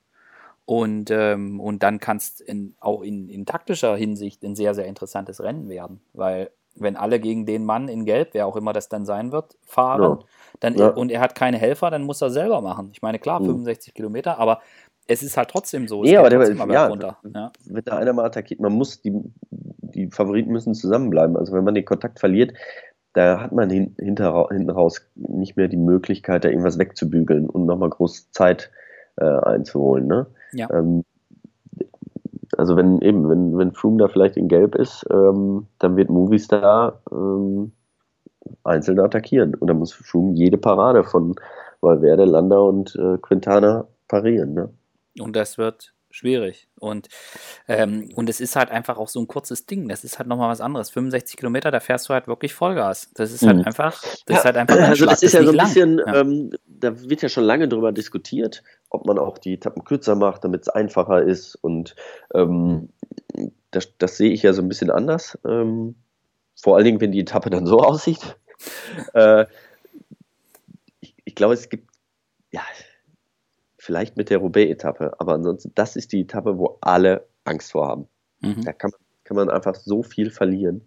[0.65, 2.43] Und, ähm, und dann kann es
[2.81, 7.45] auch in, in taktischer Hinsicht ein sehr, sehr interessantes Rennen werden, weil wenn alle gegen
[7.47, 10.19] den Mann in Gelb, wer auch immer das dann sein wird, fahren, ja.
[10.61, 10.89] dann ja.
[10.89, 12.91] und er hat keine Helfer, dann muss er selber machen.
[12.93, 13.47] Ich meine, klar, mhm.
[13.47, 14.61] 65 Kilometer, aber
[15.07, 16.05] es ist halt trotzdem so.
[16.05, 17.19] Ja, aber der, ja, runter.
[17.35, 17.53] Ja.
[17.67, 19.13] Wenn da einer mal attackiert, man muss, die,
[19.51, 21.37] die Favoriten müssen zusammenbleiben.
[21.37, 22.55] Also wenn man den Kontakt verliert,
[23.13, 27.67] da hat man hin, hinter, hinten raus nicht mehr die Möglichkeit, da irgendwas wegzubügeln und
[27.67, 28.71] nochmal groß Zeit
[29.17, 30.07] äh, einzuholen.
[30.07, 30.27] Ne?
[30.53, 30.71] Ja.
[30.71, 31.05] Ähm,
[32.57, 37.01] also wenn eben, wenn, wenn Froome da vielleicht in Gelb ist, ähm, dann wird Movistar
[37.11, 37.73] ähm,
[38.65, 39.55] einzeln attackieren.
[39.55, 41.35] Und dann muss Froome jede Parade von
[41.81, 44.55] Valverde, Landa und äh, Quintana parieren.
[44.55, 44.69] Ne?
[45.21, 46.69] Und das wird schwierig.
[46.79, 47.09] Und,
[47.69, 49.89] ähm, und es ist halt einfach auch so ein kurzes Ding.
[49.89, 50.91] Das ist halt nochmal was anderes.
[50.91, 53.11] 65 Kilometer, da fährst du halt wirklich Vollgas.
[53.15, 53.65] Das ist halt mhm.
[53.65, 54.77] einfach, das ja, ist halt einfach.
[54.77, 56.21] Also das ist ja so ein bisschen, ja.
[56.21, 60.45] ähm, da wird ja schon lange drüber diskutiert, ob man auch die Etappen kürzer macht,
[60.45, 61.55] damit es einfacher ist.
[61.57, 61.97] Und
[62.35, 62.91] ähm,
[63.71, 65.39] das, das, sehe ich ja so ein bisschen anders.
[65.47, 65.97] Ähm,
[66.61, 68.37] vor allen Dingen, wenn die Etappe dann so aussieht.
[69.15, 69.47] äh,
[71.01, 71.89] ich, ich glaube, es gibt,
[72.51, 72.63] ja,
[73.83, 78.07] vielleicht mit der Roubaix-Etappe, aber ansonsten, das ist die Etappe, wo alle Angst vor haben.
[78.41, 78.65] Mhm.
[78.65, 80.83] Da kann man, kann man einfach so viel verlieren.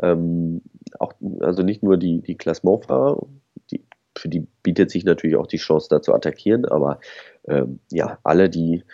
[0.00, 0.62] Ähm,
[1.00, 3.26] auch, also nicht nur die, die Klassementfahrer,
[3.72, 3.82] die,
[4.16, 7.00] für die bietet sich natürlich auch die Chance, da zu attackieren, aber
[7.48, 8.84] ähm, ja, alle, die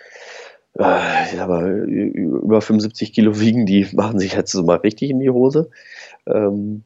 [0.73, 5.31] äh, aber über 75 Kilo wiegen, die machen sich jetzt so mal richtig in die
[5.31, 5.71] Hose.
[6.27, 6.83] Ähm,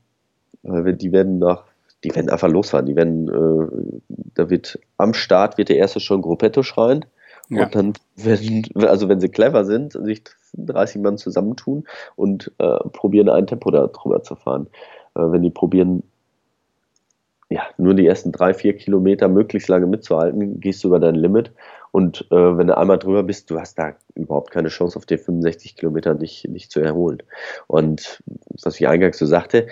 [0.64, 1.67] die werden nach
[2.04, 2.86] die werden einfach losfahren.
[2.86, 4.00] Die werden, äh,
[4.34, 7.04] da wird am Start wird der erste schon Gruppetto schreien.
[7.48, 7.64] Ja.
[7.64, 10.22] Und dann, wenn, also wenn sie clever sind, sich
[10.54, 14.66] 30 Mann zusammentun und äh, probieren, ein Tempo da drüber zu fahren.
[15.14, 16.02] Äh, wenn die probieren,
[17.50, 21.52] ja, nur die ersten drei, vier Kilometer möglichst lange mitzuhalten, gehst du über dein Limit.
[21.90, 25.18] Und äh, wenn du einmal drüber bist, du hast da überhaupt keine Chance, auf den
[25.18, 27.22] 65 Kilometer nicht, nicht zu erholen.
[27.66, 28.22] Und
[28.62, 29.68] was ich eingangs so sagte,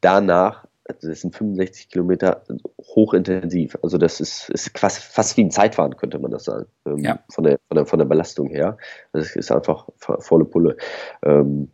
[0.00, 2.42] danach, also das sind 65 Kilometer
[2.78, 3.78] hochintensiv.
[3.82, 6.66] Also das ist, ist fast, fast wie ein Zeitfahren, könnte man das sagen.
[6.86, 7.20] Ähm, ja.
[7.30, 8.76] von, der, von, der, von der Belastung her.
[9.12, 10.76] Das ist einfach volle Pulle.
[11.22, 11.70] Ähm,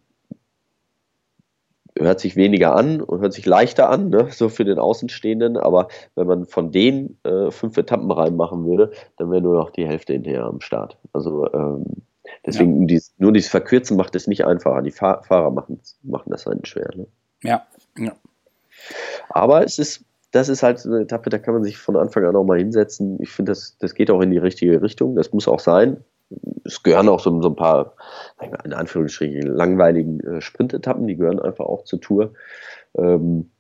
[1.99, 4.29] hört sich weniger an und hört sich leichter an, ne?
[4.31, 9.31] so für den Außenstehenden, aber wenn man von den äh, fünf Etappen reinmachen würde, dann
[9.31, 10.99] wäre nur noch die Hälfte hinterher am Start.
[11.13, 11.85] Also ähm,
[12.45, 12.87] deswegen ja.
[12.87, 14.83] dies, nur dieses Verkürzen macht es nicht einfacher.
[14.83, 16.91] Die Fahr Fahrer machen, machen das einen schwer.
[16.95, 17.07] Ne?
[17.43, 17.67] Ja,
[17.99, 18.17] ja.
[19.29, 22.37] Aber es ist, das ist halt eine Etappe, da kann man sich von Anfang an
[22.37, 23.19] auch mal hinsetzen.
[23.21, 25.17] Ich finde, das, das geht auch in die richtige Richtung.
[25.17, 26.05] Das muss auch sein.
[26.65, 27.95] Es gehören auch so, so ein paar,
[28.65, 32.33] in Anführungsstrichen, langweiligen äh, Sprintetappen, die gehören einfach auch zur Tour,
[32.97, 33.51] ähm,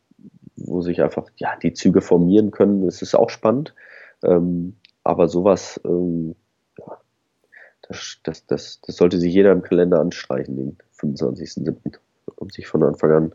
[0.56, 2.84] wo sich einfach ja, die Züge formieren können.
[2.84, 3.74] Das ist auch spannend.
[4.24, 6.34] Ähm, aber sowas, ähm,
[6.78, 6.98] ja,
[7.88, 11.96] das, das, das, das sollte sich jeder im Kalender anstreichen, den 25.07
[12.34, 13.32] und sich von Anfang an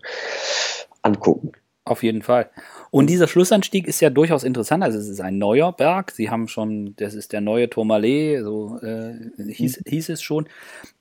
[1.01, 1.51] angucken.
[1.83, 2.51] Auf jeden Fall.
[2.91, 4.83] Und dieser Schlussanstieg ist ja durchaus interessant.
[4.83, 6.11] Also es ist ein neuer Berg.
[6.11, 9.15] Sie haben schon, das ist der neue Tourmalet, so äh,
[9.51, 9.89] hieß, mhm.
[9.89, 10.47] hieß, es schon.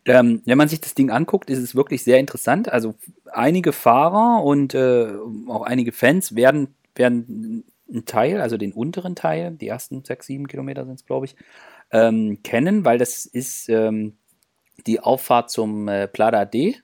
[0.06, 2.72] Ähm, wenn man sich das Ding anguckt, ist es wirklich sehr interessant.
[2.72, 2.94] Also
[3.30, 5.12] einige Fahrer und äh,
[5.48, 10.48] auch einige Fans werden, werden einen Teil, also den unteren Teil, die ersten sechs, sieben
[10.48, 11.36] Kilometer sind es, glaube ich,
[11.90, 14.16] ähm, kennen, weil das ist ähm,
[14.86, 16.78] die Auffahrt zum äh, Plada D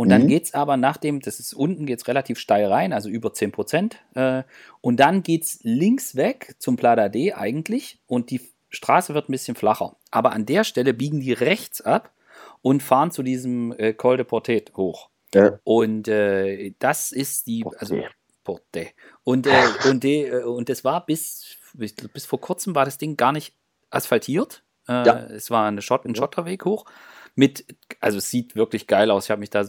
[0.00, 0.28] und dann mhm.
[0.28, 3.34] geht es aber nach dem, das ist unten, geht es relativ steil rein, also über
[3.34, 3.98] 10 Prozent.
[4.14, 4.44] Äh,
[4.80, 9.32] und dann geht es links weg zum Plada D eigentlich und die Straße wird ein
[9.32, 9.96] bisschen flacher.
[10.10, 12.14] Aber an der Stelle biegen die rechts ab
[12.62, 15.10] und fahren zu diesem äh, Col de Portet hoch.
[15.34, 15.58] Ja.
[15.64, 18.02] Und äh, das ist die, also
[18.42, 18.94] Portet.
[19.22, 19.50] Und, äh,
[19.90, 23.54] und, die, äh, und das war bis, bis vor kurzem war das Ding gar nicht
[23.90, 24.64] asphaltiert.
[24.88, 25.26] Äh, ja.
[25.26, 26.86] Es war eine Schott, ein Schotterweg hoch.
[27.34, 27.64] Mit,
[28.00, 29.24] also es sieht wirklich geil aus.
[29.24, 29.64] Ich habe mich da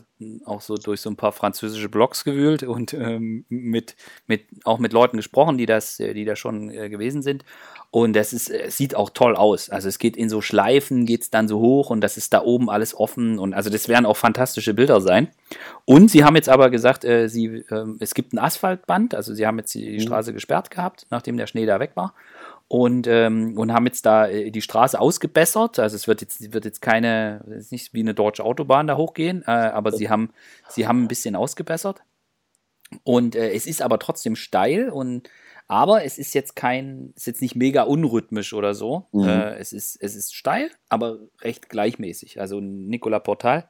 [0.46, 3.96] auch so durch so ein paar französische Blogs gewühlt und ähm, mit,
[4.28, 7.46] mit, auch mit Leuten gesprochen, die das, äh, die da schon äh, gewesen sind.
[7.92, 9.70] Und das ist, es sieht auch toll aus.
[9.70, 12.42] Also es geht in so Schleifen, geht es dann so hoch und das ist da
[12.42, 13.38] oben alles offen.
[13.38, 15.30] Und also das werden auch fantastische Bilder sein.
[15.86, 19.46] Und sie haben jetzt aber gesagt, äh, sie, äh, es gibt ein Asphaltband, also sie
[19.46, 20.02] haben jetzt die, die mhm.
[20.02, 22.14] Straße gesperrt gehabt, nachdem der Schnee da weg war
[22.72, 25.78] und, ähm, und haben jetzt da äh, die Straße ausgebessert.
[25.78, 28.96] Also es wird jetzt, wird jetzt keine, es ist nicht wie eine deutsche Autobahn da
[28.96, 30.30] hochgehen, äh, aber sie haben,
[30.70, 32.02] sie haben ein bisschen ausgebessert.
[33.04, 35.30] Und äh, es ist aber trotzdem steil und
[35.68, 39.06] aber es ist jetzt kein, ist jetzt nicht mega unrhythmisch oder so.
[39.12, 39.28] Mhm.
[39.28, 42.40] Äh, es, ist, es ist steil, aber recht gleichmäßig.
[42.40, 43.70] Also Nicola Portal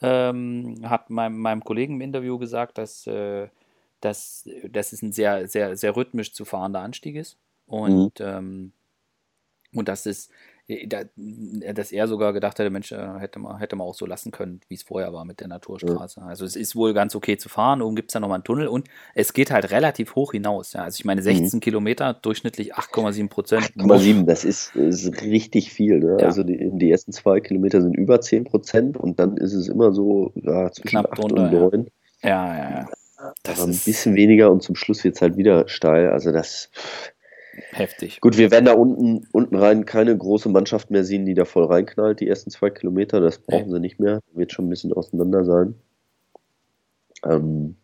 [0.00, 3.48] ähm, hat meinem, meinem Kollegen im Interview gesagt, dass, äh,
[4.00, 7.36] dass, dass es ein sehr, sehr, sehr rhythmisch zu fahrender Anstieg ist.
[7.68, 8.26] Und, mhm.
[8.26, 8.72] ähm,
[9.72, 10.30] und das ist,
[10.68, 10.86] äh,
[11.72, 14.60] dass er sogar gedacht hätte, Mensch, äh, hätte man, hätte man auch so lassen können,
[14.68, 16.20] wie es vorher war mit der Naturstraße.
[16.20, 16.26] Ja.
[16.26, 18.68] Also es ist wohl ganz okay zu fahren, oben gibt es da nochmal einen Tunnel
[18.68, 20.74] und es geht halt relativ hoch hinaus.
[20.74, 20.82] Ja.
[20.82, 21.60] Also ich meine 16 mhm.
[21.60, 23.72] Kilometer, durchschnittlich 8,7 Prozent.
[23.76, 26.00] 8,7, das ist, ist, richtig viel.
[26.00, 26.18] Ne?
[26.20, 26.26] Ja.
[26.26, 29.92] Also die, die, ersten zwei Kilometer sind über 10 Prozent und dann ist es immer
[29.92, 31.86] so ja, zwischen Knapp 8 drunter, und 9.
[32.22, 32.88] Ja, ja, ja.
[33.42, 36.10] Das also ein bisschen weniger und zum Schluss wird es halt wieder steil.
[36.10, 36.70] Also das
[37.70, 38.20] Heftig.
[38.20, 41.64] Gut, wir werden da unten, unten rein keine große Mannschaft mehr sehen, die da voll
[41.64, 43.20] reinknallt, die ersten zwei Kilometer.
[43.20, 43.74] Das brauchen nee.
[43.74, 44.20] sie nicht mehr.
[44.32, 45.74] Wird schon ein bisschen auseinander sein.
[47.24, 47.76] Ähm,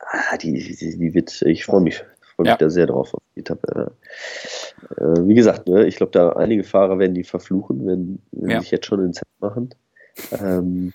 [0.00, 2.56] ah, die, die, die, wird, ich freue mich, freue mich ja.
[2.56, 3.92] da sehr drauf auf die Etappe.
[4.96, 8.60] Äh, wie gesagt, ne, ich glaube, da einige Fahrer werden die verfluchen, wenn, wenn ja.
[8.60, 9.70] sich jetzt schon ins Set machen.
[10.40, 10.92] Ähm,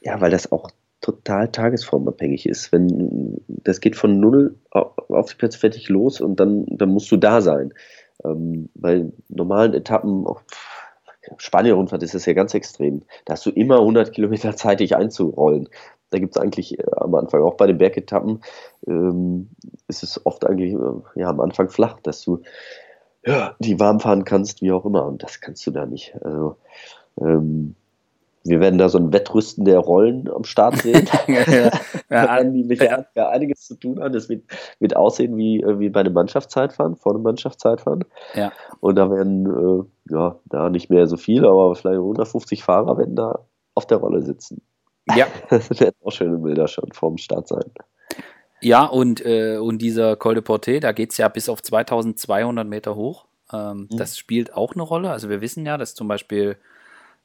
[0.00, 0.70] ja, weil das auch
[1.00, 2.72] total tagesformabhängig ist.
[2.72, 7.16] Wenn das geht von null auf die Plätze fertig los und dann, dann musst du
[7.16, 7.72] da sein.
[8.24, 10.44] Ähm, bei normalen Etappen, auf
[11.36, 13.02] Spanien-Rundfahrt ist das ja ganz extrem.
[13.24, 15.68] Da hast du immer 100 Kilometer Zeit, dich einzurollen.
[16.10, 18.40] Da gibt es eigentlich äh, am Anfang, auch bei den Bergetappen,
[18.86, 19.50] ähm,
[19.88, 22.42] ist es oft eigentlich äh, ja, am Anfang flach, dass du
[23.24, 25.06] ja, die warm fahren kannst, wie auch immer.
[25.06, 26.14] Und das kannst du da nicht.
[26.22, 26.56] Also,
[27.20, 27.76] ähm,
[28.44, 31.06] wir werden da so ein Wettrüsten der Rollen am Start sehen.
[31.26, 31.70] ja,
[32.10, 32.42] ja.
[32.44, 33.04] die ja.
[33.14, 34.12] ja einiges zu tun haben.
[34.12, 34.44] Das wird,
[34.78, 38.04] wird aussehen wie, äh, wie bei einem Mannschaftszeitfahren, vor einem Mannschaftszeitfahren.
[38.34, 38.52] Ja.
[38.80, 43.14] Und da werden, äh, ja, da nicht mehr so viel, aber vielleicht 150 Fahrer werden
[43.14, 43.40] da
[43.74, 44.62] auf der Rolle sitzen.
[45.14, 45.26] Ja.
[45.50, 47.64] Das werden auch schöne Bilder schon vorm Start sein.
[48.62, 52.66] Ja, und, äh, und dieser Col de Porte, da geht es ja bis auf 2200
[52.66, 53.26] Meter hoch.
[53.52, 53.96] Ähm, mhm.
[53.96, 55.10] Das spielt auch eine Rolle.
[55.10, 56.56] Also wir wissen ja, dass zum Beispiel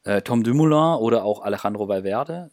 [0.06, 2.52] äh, Tom Dumoulin oder auch Alejandro Valverde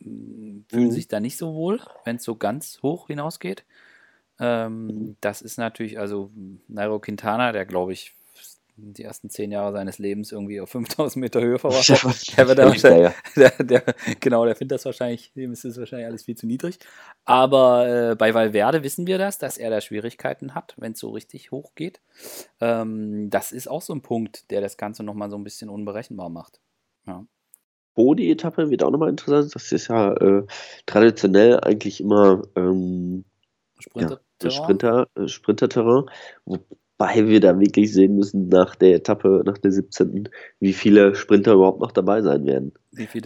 [0.00, 0.90] fühlen mhm.
[0.90, 3.64] sich da nicht so wohl, wenn es so ganz hoch hinausgeht.
[4.40, 5.16] Ähm, mhm.
[5.20, 6.30] Das ist natürlich, also
[6.68, 8.14] Nairo Quintana, der glaube ich
[8.78, 12.02] die ersten zehn Jahre seines Lebens irgendwie auf 5000 Meter Höhe verbracht hat.
[12.36, 13.82] Der wird da wahrscheinlich, der, der,
[14.20, 16.78] genau, der findet das wahrscheinlich, dem ist das wahrscheinlich alles viel zu niedrig.
[17.24, 21.10] Aber äh, bei Valverde wissen wir das, dass er da Schwierigkeiten hat, wenn es so
[21.10, 22.00] richtig hoch geht.
[22.60, 26.28] Ähm, das ist auch so ein Punkt, der das Ganze nochmal so ein bisschen unberechenbar
[26.28, 26.60] macht.
[27.06, 27.26] Ja.
[27.94, 29.54] Bodi-Etappe wird auch nochmal interessant.
[29.54, 30.46] Das ist ja äh,
[30.84, 33.24] traditionell eigentlich immer ähm,
[33.78, 36.04] Sprinter, ja, Sprinter, äh, Sprinterterrain,
[36.44, 40.28] wobei wir da wirklich sehen müssen nach der Etappe, nach der 17.,
[40.60, 42.72] wie viele Sprinter überhaupt noch dabei sein werden.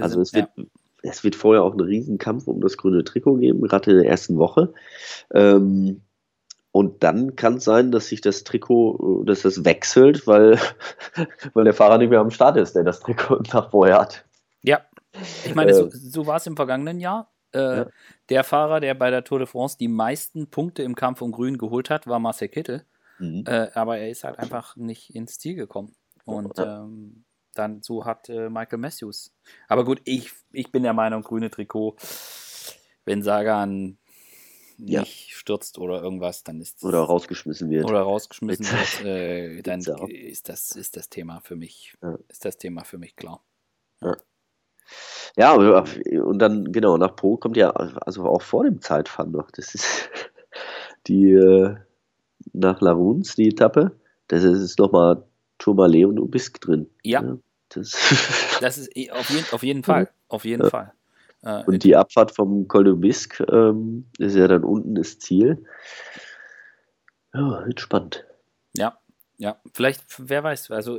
[0.01, 1.11] also sind, es wird, ja.
[1.11, 4.39] es wird vorher auch einen Riesenkampf um das grüne Trikot geben, gerade in der ersten
[4.39, 4.73] Woche.
[5.35, 6.03] Ähm,
[6.73, 10.59] und dann kann es sein, dass sich das Trikot, dass das wechselt, weil,
[11.55, 14.25] weil der Fahrer nicht mehr am Start ist, der das Trikot Tag vorher hat.
[14.63, 14.81] Ja,
[15.45, 17.33] ich meine, äh, so, so war es im vergangenen Jahr.
[17.53, 17.87] Äh, ja.
[18.29, 21.59] Der Fahrer, der bei der Tour de France die meisten Punkte im Kampf um Grün
[21.59, 22.85] geholt hat, war Marcel Kittel.
[23.19, 23.45] Mhm.
[23.47, 25.95] Äh, aber er ist halt einfach nicht ins Ziel gekommen.
[26.25, 29.35] Und ähm, dann so hat äh, Michael Matthews.
[29.67, 31.97] Aber gut, ich, ich bin der Meinung, grüne Trikot,
[33.05, 33.99] wenn Sagan
[34.79, 35.01] ja.
[35.01, 40.49] nicht stürzt oder irgendwas, dann ist oder rausgeschmissen wird oder rausgeschmissen wird, äh, dann ist
[40.49, 42.19] das ist das Thema für mich ja.
[42.29, 43.43] ist das Thema für mich klar.
[44.03, 44.17] Ja.
[45.37, 45.85] ja,
[46.23, 49.51] und dann genau nach Po kommt ja also auch vor dem Zeitfahren noch.
[49.51, 50.11] Das ist
[51.07, 51.75] die äh,
[52.53, 53.93] nach Laruns die Etappe.
[54.29, 55.25] Das ist nochmal
[55.59, 56.89] Tourmalet und Ubisk drin.
[57.03, 57.23] Ja.
[57.23, 57.39] ja
[57.71, 60.11] das, das, ist auf jeden, auf jeden Fall.
[60.29, 60.93] Auf jeden Fall.
[61.43, 65.65] Äh, und die Abfahrt vom Col de Bisque ähm, ist ja dann unten das Ziel.
[67.33, 68.27] Ja, entspannt.
[68.77, 68.99] Ja,
[69.39, 69.57] ja.
[69.73, 70.99] Vielleicht, wer weiß, also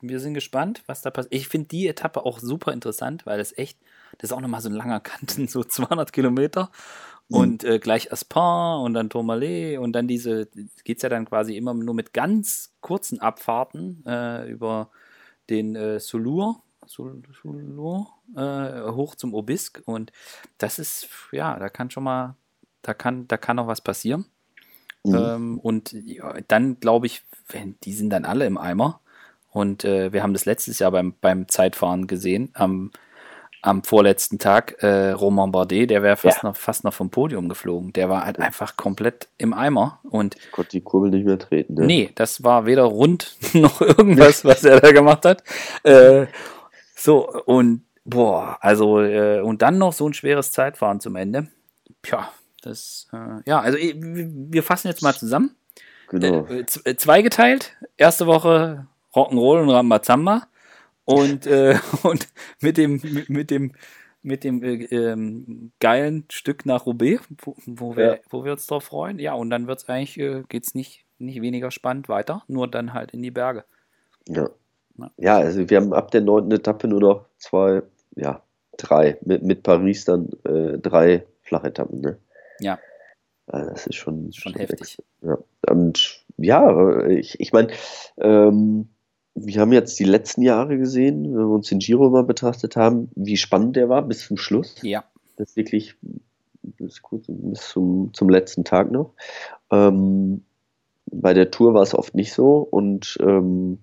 [0.00, 1.34] wir sind gespannt, was da passiert.
[1.34, 3.78] Ich finde die Etappe auch super interessant, weil das echt,
[4.18, 6.70] das ist auch nochmal so ein langer Kanten, so 200 Kilometer.
[7.28, 7.36] Mhm.
[7.36, 10.46] Und äh, gleich Aspin und dann Tourmalet und dann diese,
[10.84, 14.90] geht es ja dann quasi immer nur mit ganz kurzen Abfahrten äh, über
[15.50, 20.12] den äh, Soulur Sullo äh, hoch zum Obisk und
[20.58, 22.36] das ist, ja, da kann schon mal,
[22.82, 24.26] da kann, da kann noch was passieren.
[25.04, 25.14] Mhm.
[25.14, 29.00] Ähm, und ja, dann glaube ich, wenn, die sind dann alle im Eimer.
[29.50, 32.90] Und äh, wir haben das letztes Jahr beim, beim Zeitfahren gesehen, am,
[33.62, 36.48] am vorletzten Tag, äh, Romain Bardet, der wäre fast, ja.
[36.48, 37.92] noch, fast noch vom Podium geflogen.
[37.92, 40.00] Der war halt einfach komplett im Eimer.
[40.02, 41.74] Und ich konnte die Kurbel nicht mehr treten.
[41.74, 41.86] Ne?
[41.86, 45.44] Nee, das war weder rund noch irgendwas, was er da gemacht hat.
[45.84, 46.26] Äh,
[47.04, 51.48] so, und boah, also, äh, und dann noch so ein schweres Zeitfahren zum Ende.
[52.00, 52.32] Tja,
[52.62, 55.54] das, äh, ja, also wir fassen jetzt mal zusammen.
[56.08, 56.46] Genau.
[56.46, 57.76] Äh, äh, zweigeteilt.
[57.98, 60.46] Erste Woche Rock'n'Roll und Rambazamba.
[61.04, 62.26] Und, äh, und
[62.62, 63.72] mit dem, mit, mit dem,
[64.22, 68.18] mit dem äh, ähm, geilen Stück nach Roubaix, wo, wo wir, ja.
[68.30, 69.18] wo wir uns drauf freuen.
[69.18, 73.10] Ja, und dann wird's eigentlich, äh, geht's nicht, nicht weniger spannend weiter, nur dann halt
[73.10, 73.66] in die Berge.
[74.26, 74.48] Ja.
[75.16, 77.82] Ja, also wir haben ab der neunten Etappe nur noch zwei,
[78.16, 78.42] ja,
[78.76, 82.18] drei, mit, mit Paris dann äh, drei Flachetappen, ne?
[82.60, 82.78] Ja.
[83.46, 84.98] Also das ist schon, schon, schon heftig.
[85.22, 85.38] Ja.
[85.68, 87.68] Und ja, ich, ich meine,
[88.18, 88.88] ähm,
[89.34, 93.10] wir haben jetzt die letzten Jahre gesehen, wenn wir uns den Giro mal betrachtet haben,
[93.16, 94.76] wie spannend der war bis zum Schluss.
[94.82, 95.04] Ja.
[95.36, 95.96] Das ist wirklich
[96.62, 99.12] bis, kurz, bis zum, zum letzten Tag noch.
[99.70, 100.44] Ähm,
[101.06, 103.78] bei der Tour war es oft nicht so und ähm,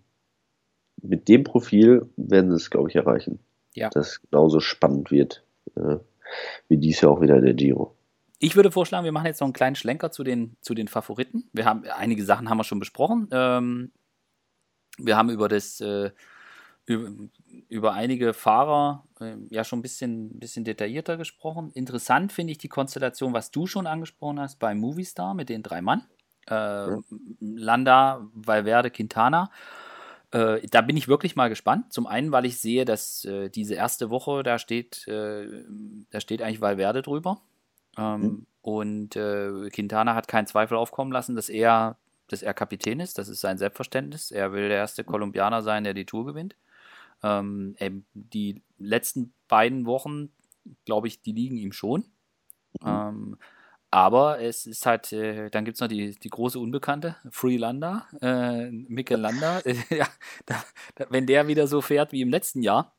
[1.04, 3.40] mit dem Profil werden sie es, glaube ich, erreichen.
[3.74, 3.90] Ja.
[3.90, 5.44] Dass es genauso spannend wird,
[5.76, 5.98] äh,
[6.68, 7.96] wie dies Jahr auch wieder der Giro.
[8.40, 11.48] Ich würde vorschlagen, wir machen jetzt noch einen kleinen Schlenker zu den, zu den Favoriten.
[11.54, 13.30] Wir haben einige Sachen haben wir schon besprochen.
[13.32, 13.92] Ähm,
[14.98, 16.10] wir haben über das äh,
[16.86, 17.10] über,
[17.70, 21.72] über, einige Fahrer äh, ja schon ein bisschen, bisschen detaillierter gesprochen.
[21.74, 25.82] Interessant finde ich die Konstellation, was du schon angesprochen hast bei Movistar mit den drei
[25.82, 26.04] Mann.
[26.48, 26.98] Äh, ja.
[27.40, 29.52] Landa, Valverde, Quintana.
[30.32, 31.92] Äh, da bin ich wirklich mal gespannt.
[31.92, 35.64] Zum einen, weil ich sehe, dass äh, diese erste Woche, da steht, äh,
[36.10, 37.42] da steht eigentlich Valverde drüber.
[37.98, 38.46] Ähm, mhm.
[38.62, 43.18] Und äh, Quintana hat keinen Zweifel aufkommen lassen, dass er, dass er Kapitän ist.
[43.18, 44.32] Das ist sein Selbstverständnis.
[44.32, 46.56] Er will der erste Kolumbianer sein, der die Tour gewinnt.
[47.24, 47.76] Ähm,
[48.14, 50.30] die letzten beiden Wochen,
[50.86, 52.06] glaube ich, die liegen ihm schon.
[52.82, 52.88] Mhm.
[52.88, 53.38] Ähm,
[53.92, 58.72] aber es ist halt, äh, dann gibt es noch die, die große Unbekannte, Freelander, äh,
[58.72, 59.62] Mikkel Landa.
[59.90, 60.08] ja,
[60.46, 60.64] da,
[60.96, 62.94] da, wenn der wieder so fährt wie im letzten Jahr,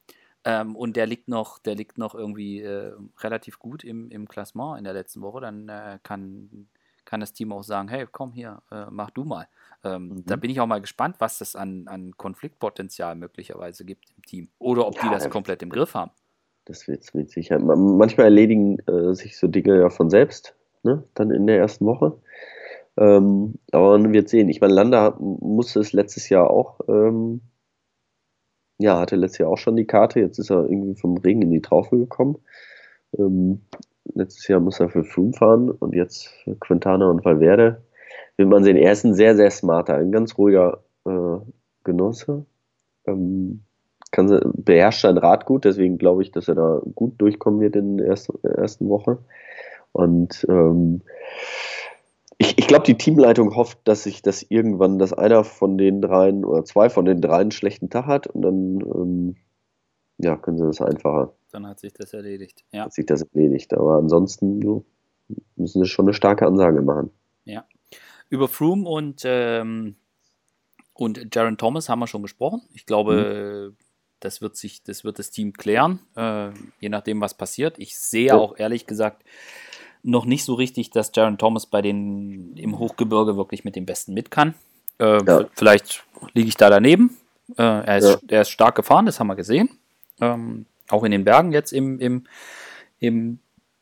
[0.44, 4.78] ähm, und der liegt noch, der liegt noch irgendwie äh, relativ gut im, im Klassement
[4.78, 6.68] in der letzten Woche, dann äh, kann,
[7.04, 9.48] kann das Team auch sagen, hey, komm hier, äh, mach du mal.
[9.84, 10.24] Ähm, mhm.
[10.26, 14.48] Da bin ich auch mal gespannt, was das an, an Konfliktpotenzial möglicherweise gibt im Team.
[14.58, 16.10] Oder ob ja, die das komplett im Griff haben.
[16.64, 17.62] Das wird mit Sicherheit.
[17.64, 21.04] Manchmal erledigen äh, sich so Dinge ja von selbst ne?
[21.14, 22.18] dann in der ersten Woche.
[22.96, 24.48] Ähm, aber wird sehen.
[24.48, 27.40] Ich meine, Landa musste es letztes Jahr auch, ähm,
[28.78, 30.20] ja, hatte letztes Jahr auch schon die Karte.
[30.20, 32.38] Jetzt ist er irgendwie vom Regen in die Traufe gekommen.
[33.18, 33.62] Ähm,
[34.14, 37.82] letztes Jahr muss er für Froome fahren und jetzt für Quintana und Valverde.
[38.36, 38.76] Will man sehen.
[38.76, 41.38] Er ist ein sehr, sehr smarter, ein ganz ruhiger äh,
[41.84, 42.46] Genosse.
[43.06, 43.62] Ähm,
[44.10, 47.96] kann, beherrscht sein Rad gut, deswegen glaube ich, dass er da gut durchkommen wird in
[47.96, 49.18] der ersten, ersten Woche.
[49.92, 51.02] Und ähm,
[52.38, 56.44] ich, ich glaube, die Teamleitung hofft, dass sich das irgendwann, dass einer von den dreien
[56.44, 59.36] oder zwei von den dreien einen schlechten Tag hat und dann ähm,
[60.18, 61.34] ja, können sie das einfacher.
[61.50, 62.64] Dann hat sich das erledigt.
[62.72, 62.84] Ja.
[62.84, 63.74] Hat sich das erledigt.
[63.74, 64.84] Aber ansonsten so,
[65.56, 67.10] müssen sie schon eine starke Ansage machen.
[67.44, 67.64] Ja.
[68.28, 69.96] Über Froome und, ähm,
[70.94, 72.62] und Jaron Thomas haben wir schon gesprochen.
[72.72, 73.76] Ich glaube, mhm.
[74.20, 77.78] das wird sich, das wird das Team klären, äh, je nachdem, was passiert.
[77.78, 78.36] Ich sehe ja.
[78.36, 79.22] auch ehrlich gesagt
[80.02, 84.14] noch nicht so richtig, dass Jaron Thomas bei den im Hochgebirge wirklich mit dem Besten
[84.14, 84.54] mit kann.
[84.98, 85.44] Äh, ja.
[85.52, 87.16] Vielleicht liege ich da daneben.
[87.56, 88.18] Äh, er, ist, ja.
[88.28, 89.68] er ist stark gefahren, das haben wir gesehen.
[90.20, 92.24] Ähm, auch in den Bergen jetzt im, im,
[92.98, 93.38] im,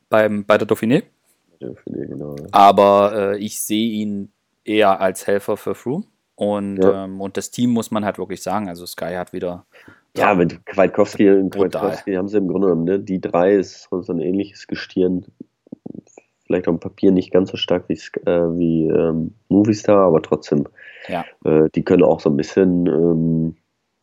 [0.08, 1.04] beim, bei der Dauphiné.
[1.60, 2.46] Dauphiné genau, ja.
[2.52, 4.30] Aber äh, ich sehe ihn
[4.64, 6.04] eher als Helfer für Froome.
[6.36, 8.68] Und, ähm, und das Team muss man halt wirklich sagen.
[8.68, 9.66] Also Sky hat wieder
[10.16, 12.98] ja, mit Kwiatkowski und Kwiatkowski haben sie im Grunde genommen, ne?
[12.98, 15.26] die drei ist so ein ähnliches Gestirn
[16.50, 20.66] vielleicht auf dem Papier nicht ganz so stark wie, äh, wie ähm, Movistar, aber trotzdem,
[21.06, 21.24] ja.
[21.44, 23.56] äh, die können auch so ein bisschen, ähm,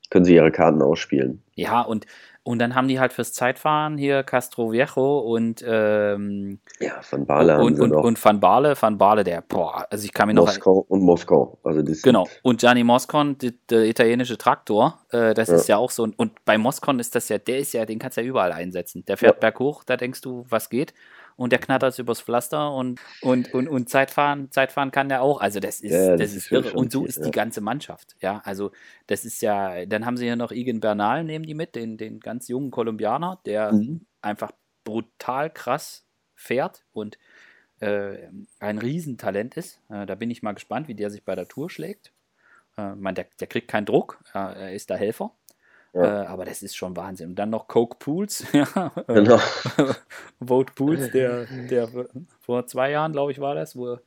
[0.10, 1.44] können sie ihre Karten ausspielen.
[1.56, 2.06] Ja, und,
[2.44, 7.60] und dann haben die halt fürs Zeitfahren hier Castro Viejo und ähm, ja, Van Baale
[7.60, 10.86] und, und, und Van Baale, Van Baale, der, boah, also ich kann mir noch Moskau
[10.88, 15.56] und Moskau, also das genau und Gianni Moscon, die, der italienische Traktor, äh, das ja.
[15.56, 18.16] ist ja auch so und bei Moscon ist das ja, der ist ja, den kannst
[18.16, 19.04] du ja überall einsetzen.
[19.04, 19.40] Der fährt ja.
[19.42, 20.94] berghoch, da denkst du, was geht
[21.38, 25.40] und der knattert es übers Pflaster und, und, und, und Zeitfahren, Zeitfahren kann der auch.
[25.40, 26.74] Also das ist, ja, das, das, ist, irre.
[26.74, 27.24] Und so ist ja.
[27.24, 28.16] die ganze Mannschaft.
[28.20, 28.72] Ja, also
[29.06, 32.20] das ist ja, dann haben sie ja noch Igen Bernal, nehmen die mit, den, den
[32.20, 34.02] ganz jungen Kolumbianer, der mhm.
[34.22, 34.52] einfach
[34.84, 37.20] brutal krass fährt und
[37.82, 38.18] äh,
[38.60, 39.80] ein Riesentalent ist.
[39.90, 42.14] Äh, da bin ich mal gespannt, wie der sich bei der Tour schlägt.
[42.78, 45.32] Äh, man, der, der kriegt keinen Druck, er ist der Helfer.
[45.98, 46.24] Ja.
[46.24, 47.30] Äh, aber das ist schon Wahnsinn.
[47.30, 48.92] Und dann noch Coke Pools, ja.
[49.08, 49.40] Genau.
[50.46, 51.90] Vote Pools, der, der
[52.40, 53.98] vor zwei Jahren, glaube ich, war das, wo,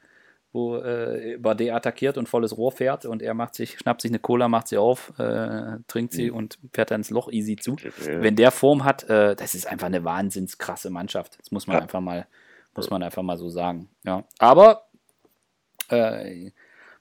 [0.53, 4.19] wo äh, Bardet attackiert und volles Rohr fährt und er macht sich, schnappt sich eine
[4.19, 6.37] Cola, macht sie auf, äh, trinkt sie mhm.
[6.37, 7.77] und fährt dann ins Loch easy zu.
[7.77, 8.23] Ja.
[8.23, 11.39] Wenn der Form hat, äh, das ist einfach eine wahnsinns krasse Mannschaft.
[11.39, 11.83] Das muss man ja.
[11.83, 12.27] einfach mal,
[12.75, 13.89] muss man einfach mal so sagen.
[14.05, 14.25] Ja.
[14.39, 14.87] Aber
[15.89, 16.53] äh,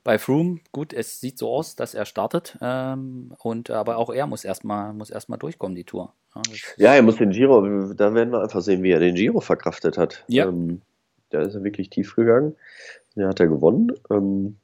[0.03, 4.27] bei Froome, gut, es sieht so aus, dass er startet, ähm, und aber auch er
[4.27, 6.13] muss erstmal muss erstmal durchkommen, die Tour.
[6.35, 6.41] Ja,
[6.77, 7.61] ja, er muss den Giro,
[7.93, 10.23] da werden wir einfach sehen, wie er den Giro verkraftet hat.
[10.27, 10.47] Ja.
[10.47, 10.81] Ähm,
[11.29, 12.55] da ist er wirklich tief gegangen.
[13.15, 13.91] Der hat er gewonnen.
[14.09, 14.57] Ähm,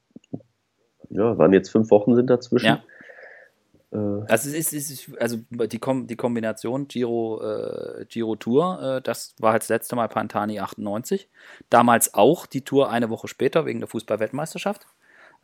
[1.10, 2.68] ja, waren jetzt fünf Wochen sind dazwischen.
[2.68, 2.84] Ja.
[3.92, 8.82] Äh, also, es ist, es ist, also die, Kom die Kombination Giro, äh, Giro Tour,
[8.82, 11.30] äh, das war halt das letzte Mal Pantani 98.
[11.70, 14.88] Damals auch die Tour eine Woche später wegen der Fußball-Weltmeisterschaft.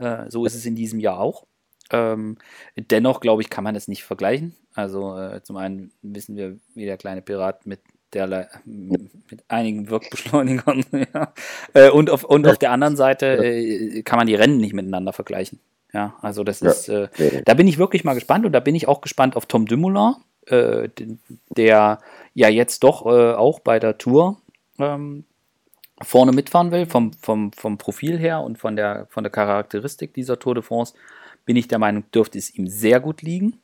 [0.01, 1.45] Äh, so ist es in diesem Jahr auch.
[1.91, 2.37] Ähm,
[2.75, 4.55] dennoch, glaube ich, kann man das nicht vergleichen.
[4.73, 7.79] Also äh, zum einen wissen wir, wie der kleine Pirat mit
[8.13, 10.83] der mit einigen Wirkbeschleunigern
[11.13, 11.33] ja.
[11.73, 15.13] äh, und, auf, und auf der anderen Seite äh, kann man die Rennen nicht miteinander
[15.13, 15.59] vergleichen.
[15.93, 17.07] Ja, also das ist, äh,
[17.45, 20.15] da bin ich wirklich mal gespannt und da bin ich auch gespannt auf Tom Dumoulin,
[20.45, 20.89] äh,
[21.49, 21.99] der
[22.33, 24.41] ja jetzt doch auch bei der Tour
[24.79, 25.25] ähm,
[26.03, 30.39] vorne mitfahren will, vom, vom, vom Profil her und von der, von der Charakteristik dieser
[30.39, 30.93] Tour de France,
[31.45, 33.59] bin ich der Meinung, dürfte es ihm sehr gut liegen.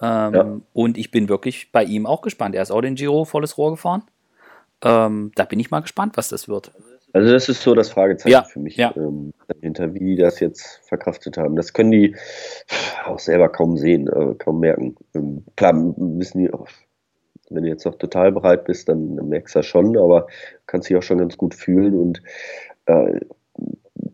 [0.00, 0.60] Ähm, ja.
[0.72, 2.54] Und ich bin wirklich bei ihm auch gespannt.
[2.54, 4.02] Er ist auch den Giro volles Rohr gefahren.
[4.82, 6.72] Ähm, da bin ich mal gespannt, was das wird.
[7.12, 8.92] Also das ist so das Fragezeichen ja, für mich ja.
[8.96, 11.54] ähm, dahinter, wie die das jetzt verkraftet haben.
[11.54, 12.16] Das können die
[13.06, 14.96] auch selber kaum sehen, äh, kaum merken.
[15.14, 16.50] Ähm, klar wissen die,
[17.50, 20.26] wenn du jetzt noch total bereit bist, dann merkst du das schon, aber
[20.66, 22.22] kannst dich auch schon ganz gut fühlen und
[22.86, 23.20] äh,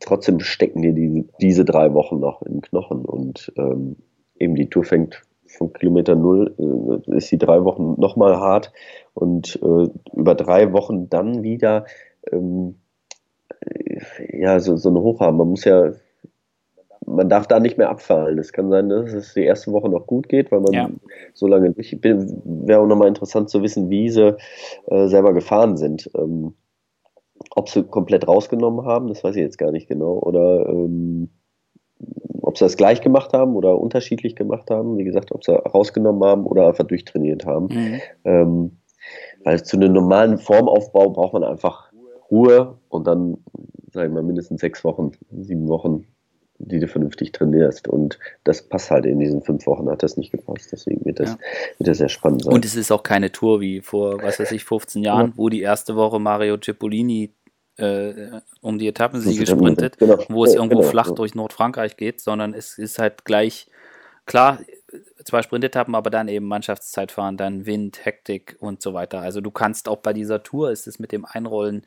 [0.00, 3.96] trotzdem stecken dir die, diese drei Wochen noch im Knochen und ähm,
[4.38, 8.72] eben die Tour fängt von Kilometer Null, äh, ist die drei Wochen nochmal hart
[9.14, 11.86] und äh, über drei Wochen dann wieder
[12.30, 12.76] ähm,
[14.32, 15.36] ja, so, so eine Hoch haben.
[15.36, 15.92] Man muss ja
[17.10, 18.38] man darf da nicht mehr abfallen.
[18.38, 20.90] Es kann sein, dass es die erste Woche noch gut geht, weil man ja.
[21.34, 21.96] so lange durch.
[22.02, 24.36] Wäre auch nochmal interessant zu wissen, wie sie
[24.86, 26.10] äh, selber gefahren sind.
[26.14, 26.54] Ähm,
[27.54, 30.18] ob sie komplett rausgenommen haben, das weiß ich jetzt gar nicht genau.
[30.18, 31.30] Oder ähm,
[32.42, 34.98] ob sie das gleich gemacht haben oder unterschiedlich gemacht haben.
[34.98, 37.66] Wie gesagt, ob sie rausgenommen haben oder einfach durchtrainiert haben.
[37.66, 38.00] Mhm.
[38.24, 38.70] Ähm,
[39.44, 41.90] weil zu einem normalen Formaufbau braucht man einfach
[42.30, 43.38] Ruhe und dann,
[43.92, 46.06] sagen wir mal, mindestens sechs Wochen, sieben Wochen
[46.60, 47.88] die du vernünftig trainierst.
[47.88, 50.70] Und das passt halt in diesen fünf Wochen, hat das nicht gepasst.
[50.72, 51.38] Deswegen wird das, ja.
[51.78, 52.52] wird das sehr spannend sein.
[52.52, 55.32] Und es ist auch keine Tour wie vor, was weiß ich, 15 Jahren, ja.
[55.36, 57.34] wo die erste Woche Mario Cipollini
[57.76, 60.18] äh, um die Etappensiege sprintet, genau.
[60.28, 60.90] wo es irgendwo genau.
[60.90, 63.68] flach durch Nordfrankreich geht, sondern es ist halt gleich,
[64.26, 64.60] klar,
[65.24, 69.20] zwei Sprintetappen, aber dann eben Mannschaftszeitfahren, dann Wind, Hektik und so weiter.
[69.20, 71.84] Also du kannst auch bei dieser Tour, ist es mit dem Einrollen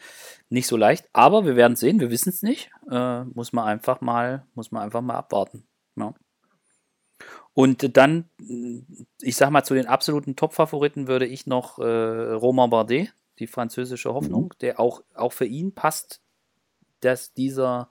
[0.50, 2.72] nicht so leicht, aber wir werden sehen, wir wissen es nicht.
[2.90, 5.66] Äh, muss man einfach mal, muss man einfach mal abwarten.
[5.96, 6.14] Ja.
[7.54, 8.30] Und dann,
[9.22, 14.14] ich sag mal, zu den absoluten Top-Favoriten würde ich noch äh, Romain Bardet, die französische
[14.14, 14.60] Hoffnung, mhm.
[14.62, 16.22] der auch, auch für ihn passt,
[17.02, 17.90] dass dieser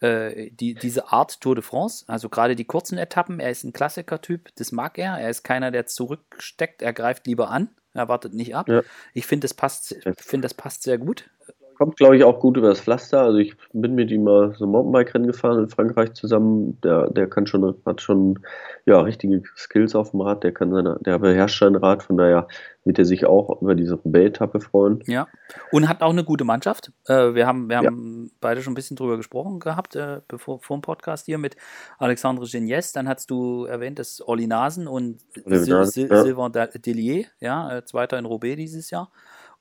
[0.00, 3.72] äh, die, diese Art Tour de France, also gerade die kurzen Etappen, er ist ein
[3.72, 5.18] Klassiker-Typ, das mag er.
[5.18, 8.68] Er ist keiner, der zurücksteckt, er greift lieber an, er wartet nicht ab.
[8.68, 8.82] Ja.
[9.14, 11.30] Ich finde, das passt, finde, das passt sehr gut
[11.76, 13.20] kommt, glaube ich, auch gut über das Pflaster.
[13.20, 16.78] Also ich bin mit ihm mal so Mountainbike-Rennen gefahren in Frankreich zusammen.
[16.82, 18.40] Der, der kann schon, hat schon
[18.86, 22.48] ja, richtige Skills auf dem Rad, der kann seine, der beherrscht sein Rad, von daher
[22.84, 25.02] wird er sich auch über diese Roubaix-Etappe freuen.
[25.06, 25.26] Ja.
[25.72, 26.92] Und hat auch eine gute Mannschaft.
[27.06, 28.30] Äh, wir haben, wir haben ja.
[28.40, 31.56] beide schon ein bisschen drüber gesprochen gehabt, äh, bevor vor dem Podcast hier mit
[31.98, 32.92] Alexandre Genies.
[32.92, 36.22] Dann hast du erwähnt, dass Olli Nasen und Sil Sil ja.
[36.22, 39.10] Sylvain Delier, ja, äh, Zweiter in Roubaix dieses Jahr.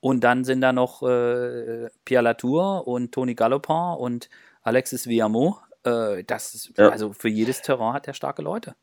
[0.06, 4.30] Und dann sind da noch äh, Pierre Latour und Tony Gallopin und
[4.62, 5.58] Alexis Villameau.
[5.84, 6.90] Äh, das ist, ja.
[6.90, 8.76] also für jedes Terrain hat er starke Leute.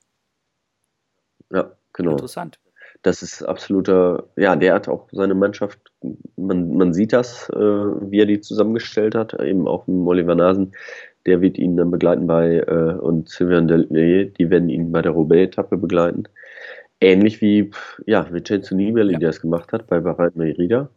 [1.53, 2.11] Ja, genau.
[2.11, 2.59] Interessant.
[3.03, 5.79] Das ist absoluter, ja, der hat auch seine Mannschaft,
[6.35, 10.73] man, man sieht das, äh, wie er die zusammengestellt hat, eben auch mit Oliver Nasen,
[11.27, 15.13] der wird ihn dann begleiten bei, äh, und Sylvain Delier, die werden ihn bei der
[15.13, 16.25] Roubaix-Etappe begleiten.
[17.01, 17.71] Ähnlich wie,
[18.07, 19.19] ja, Vincenzo Nibali, ja.
[19.21, 20.91] der es gemacht hat bei Bahrain Merida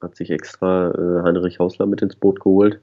[0.00, 2.80] hat sich extra äh, Heinrich Hausler mit ins Boot geholt.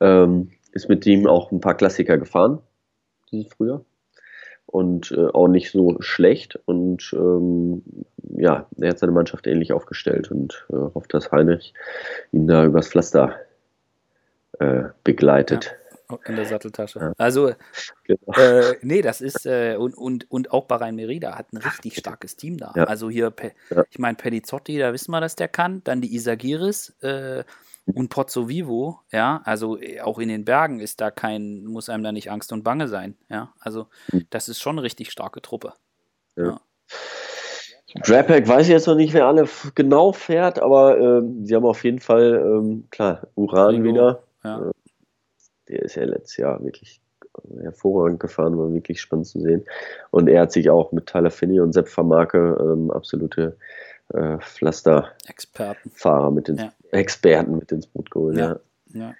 [0.00, 2.58] Ähm, ist mit ihm auch ein paar Klassiker gefahren,
[3.30, 3.84] dieses Frühjahr.
[4.66, 6.58] Und äh, auch nicht so schlecht.
[6.64, 7.82] Und ähm,
[8.36, 11.74] ja, er hat seine Mannschaft ähnlich aufgestellt und äh, hofft, dass Heinrich
[12.30, 13.34] ihn da übers Pflaster
[14.58, 15.64] äh, begleitet.
[15.64, 15.79] Ja,
[16.26, 16.98] in der Satteltasche.
[17.00, 17.12] Ja.
[17.18, 17.52] Also,
[18.04, 18.32] genau.
[18.36, 22.36] äh, nee, das ist, äh, und, und, und auch Bahrain Merida hat ein richtig starkes
[22.36, 22.72] Team da.
[22.76, 22.84] Ja.
[22.84, 23.32] Also hier,
[23.90, 25.82] ich meine, Pelizzotti, da wissen wir, dass der kann.
[25.84, 27.44] Dann die Isagiris äh,
[27.86, 32.04] und Pozzo Vivo, ja, also äh, auch in den Bergen ist da kein, muss einem
[32.04, 33.16] da nicht Angst und Bange sein.
[33.28, 34.26] Ja, also hm.
[34.30, 35.74] das ist schon eine richtig starke Truppe.
[36.36, 36.60] Ja.
[37.94, 41.82] Drapack weiß ich jetzt noch nicht, wer alle genau fährt, aber ähm, sie haben auf
[41.82, 44.22] jeden Fall, ähm, klar, Uran Rigo, wieder.
[44.44, 44.70] Ja.
[45.70, 47.00] Äh, der ist ja letztes Jahr wirklich
[47.62, 49.64] hervorragend gefahren, war wirklich spannend zu sehen.
[50.10, 53.56] Und er hat sich auch mit Tyler Finney und Sepp Vermarke ähm, absolute
[54.12, 56.72] äh, Pflaster-Fahrer mit den ja.
[56.90, 58.36] Experten mit ins Boot geholt.
[58.36, 58.58] Ja.
[58.92, 59.14] ja.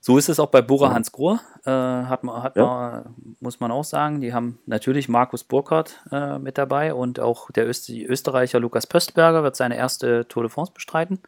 [0.00, 3.72] So ist es auch bei Bora Hans Grohr, äh, hat man, hat man, muss man
[3.72, 4.20] auch sagen.
[4.20, 9.42] Die haben natürlich Markus Burkhardt äh, mit dabei und auch der Öst Österreicher Lukas Pöstberger
[9.42, 11.18] wird seine erste Tour de France bestreiten.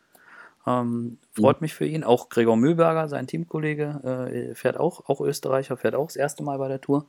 [0.69, 1.65] Ähm, freut mhm.
[1.65, 2.05] mich für ihn.
[2.05, 6.59] Auch Gregor Mühlberger, sein Teamkollege, äh, fährt auch, auch Österreicher, fährt auch das erste Mal
[6.59, 7.07] bei der Tour.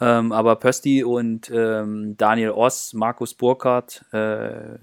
[0.00, 4.78] Ähm, aber Pösti und ähm, Daniel Oss, Markus Burkhardt, äh,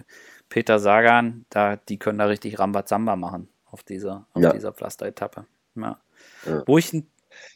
[0.47, 4.53] Peter Sagan, da, die können da richtig Rambazamba machen auf dieser, auf ja.
[4.53, 5.45] dieser Pflaster-Etappe.
[5.76, 5.99] Ja.
[6.45, 6.64] Ja.
[6.66, 7.03] Wo, ich,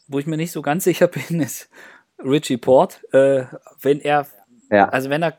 [0.08, 1.70] wo ich mir nicht so ganz sicher bin, ist
[2.20, 3.02] Richie Port.
[3.14, 3.46] Äh,
[3.82, 4.28] wenn er,
[4.70, 5.36] also wenn er,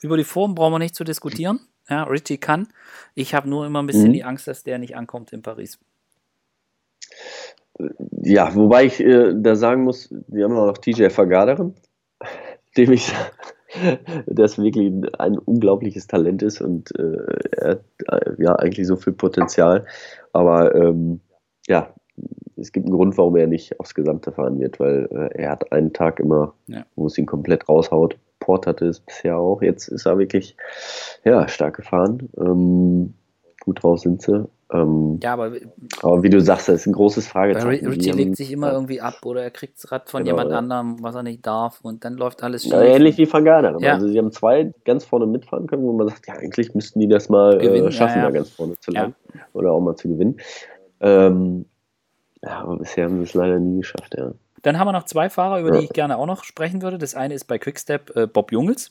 [0.00, 1.60] über die Form brauchen wir nicht zu diskutieren.
[1.88, 2.68] Ja, Richie kann.
[3.14, 4.14] Ich habe nur immer ein bisschen mhm.
[4.14, 5.78] die Angst, dass der nicht ankommt in Paris.
[8.22, 11.74] Ja, wobei ich äh, da sagen muss, wir haben auch noch TJ Vergaderen,
[12.76, 13.12] dem ich,
[14.26, 19.12] das wirklich ein unglaubliches Talent ist und äh, er hat äh, ja eigentlich so viel
[19.12, 19.86] Potenzial.
[20.32, 21.20] Aber ähm,
[21.66, 21.94] ja,
[22.56, 25.72] es gibt einen Grund, warum er nicht aufs Gesamte fahren wird, weil äh, er hat
[25.72, 26.84] einen Tag immer, ja.
[26.94, 28.18] wo es ihn komplett raushaut.
[28.40, 29.62] Port hatte es bisher auch.
[29.62, 30.56] Jetzt ist er wirklich
[31.24, 32.28] ja, stark gefahren.
[32.38, 33.14] Ähm,
[33.60, 34.48] gut drauf sind sie.
[34.72, 35.52] Ähm, ja, aber,
[36.02, 37.86] aber, wie du sagst, das ist ein großes Fragezeichen.
[37.86, 40.58] Richie legt sich immer irgendwie ab oder er kriegt es Rad von genau, jemand ja.
[40.58, 42.72] anderem, was er nicht darf und dann läuft alles schief.
[42.72, 43.76] Ja, ähnlich wie Van Gardner.
[43.80, 43.94] Ja.
[43.94, 47.06] Also sie haben zwei ganz vorne mitfahren können, wo man sagt, ja, eigentlich müssten die
[47.06, 49.14] das mal äh, schaffen, da ganz vorne zu landen
[49.52, 50.40] oder auch mal zu gewinnen.
[50.98, 51.66] Ähm,
[52.42, 54.32] ja, aber bisher haben sie es leider nie geschafft, ja.
[54.62, 56.98] Dann haben wir noch zwei Fahrer, über die ich gerne auch noch sprechen würde.
[56.98, 58.90] Das eine ist bei Quickstep äh, Bob Jungels.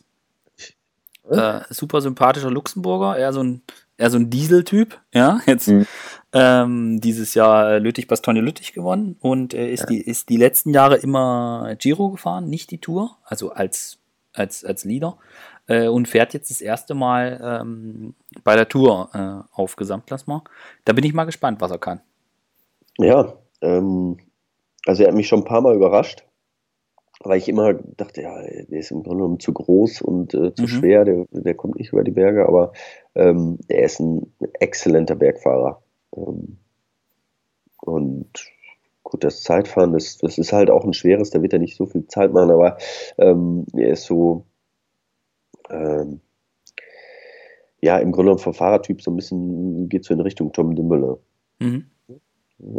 [1.29, 3.63] Äh, super sympathischer Luxemburger, eher so ein,
[3.97, 5.87] eher so ein Diesel-Typ, ja, jetzt mhm.
[6.33, 9.85] ähm, dieses Jahr äh, Lüttich Bastogne Lüttich gewonnen und äh, ist, ja.
[9.87, 13.97] die, ist die letzten Jahre immer Giro gefahren, nicht die Tour, also als,
[14.33, 15.17] als, als Leader
[15.65, 18.13] äh, und fährt jetzt das erste Mal ähm,
[18.43, 20.43] bei der Tour äh, auf Gesamtklassement.
[20.83, 22.01] Da bin ich mal gespannt, was er kann.
[22.99, 24.19] Ja, ähm,
[24.85, 26.25] also er hat mich schon ein paar Mal überrascht,
[27.21, 30.63] weil ich immer dachte, ja, der ist im Grunde genommen zu groß und äh, zu
[30.63, 30.67] mhm.
[30.67, 32.73] schwer, der, der kommt nicht über die Berge, aber
[33.15, 35.81] ähm, er ist ein exzellenter Bergfahrer.
[36.15, 36.57] Ähm,
[37.81, 38.51] und
[39.03, 41.85] gut, das Zeitfahren, das, das ist halt auch ein schweres, da wird er nicht so
[41.85, 42.77] viel Zeit machen, aber
[43.17, 44.45] ähm, er ist so,
[45.69, 46.21] ähm,
[47.81, 51.19] ja, im Grunde genommen vom Fahrertyp so ein bisschen, geht so in Richtung Tom Dümmele.
[51.59, 51.85] Mhm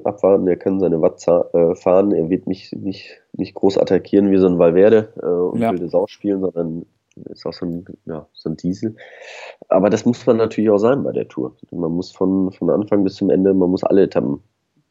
[0.05, 4.39] abwarten, er kann seine Watt äh, fahren, er wird nicht, nicht, nicht groß attackieren wie
[4.39, 5.71] so ein Valverde äh, und ja.
[5.71, 6.87] wilde Sau spielen, sondern
[7.31, 8.97] ist auch so ein, ja, so ein Diesel.
[9.69, 11.57] Aber das muss man natürlich auch sein bei der Tour.
[11.71, 14.43] Man muss von, von Anfang bis zum Ende, man muss alle Etappen,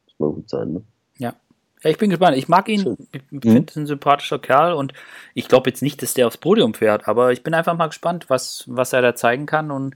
[0.06, 0.74] muss man gut sein.
[0.74, 0.82] Ne?
[1.18, 1.34] Ja.
[1.84, 2.36] Ja, ich bin gespannt.
[2.38, 3.68] Ich mag ihn, ich finde mhm.
[3.76, 4.94] ein sympathischer Kerl und
[5.36, 8.26] ich glaube jetzt nicht, dass der aufs Podium fährt, aber ich bin einfach mal gespannt,
[8.28, 9.96] was, was er da zeigen kann und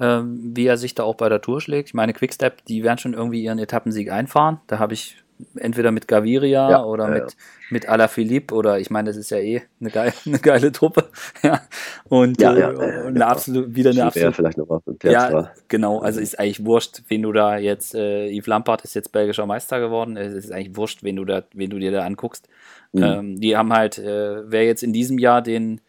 [0.00, 1.88] ähm, wie er sich da auch bei der Tour schlägt.
[1.88, 4.60] Ich meine, Quickstep, die werden schon irgendwie ihren Etappensieg einfahren.
[4.66, 5.16] Da habe ich
[5.56, 7.38] entweder mit Gaviria ja, oder ja, mit, ja.
[7.70, 11.08] mit Alaphilippe oder ich meine, das ist ja eh eine geile, eine geile Truppe.
[11.42, 11.60] ja.
[12.08, 14.34] Und, ja, ja, äh, eine absolut, wieder eine absolute.
[14.34, 16.00] vielleicht noch Ja, genau.
[16.00, 19.80] Also ist eigentlich wurscht, wenn du da jetzt, äh, Yves Lampard ist jetzt belgischer Meister
[19.80, 20.16] geworden.
[20.16, 22.48] Es ist eigentlich wurscht, wenn du da, wenn du dir da anguckst.
[22.92, 23.02] Mhm.
[23.02, 25.80] Ähm, die haben halt, äh, wer jetzt in diesem Jahr den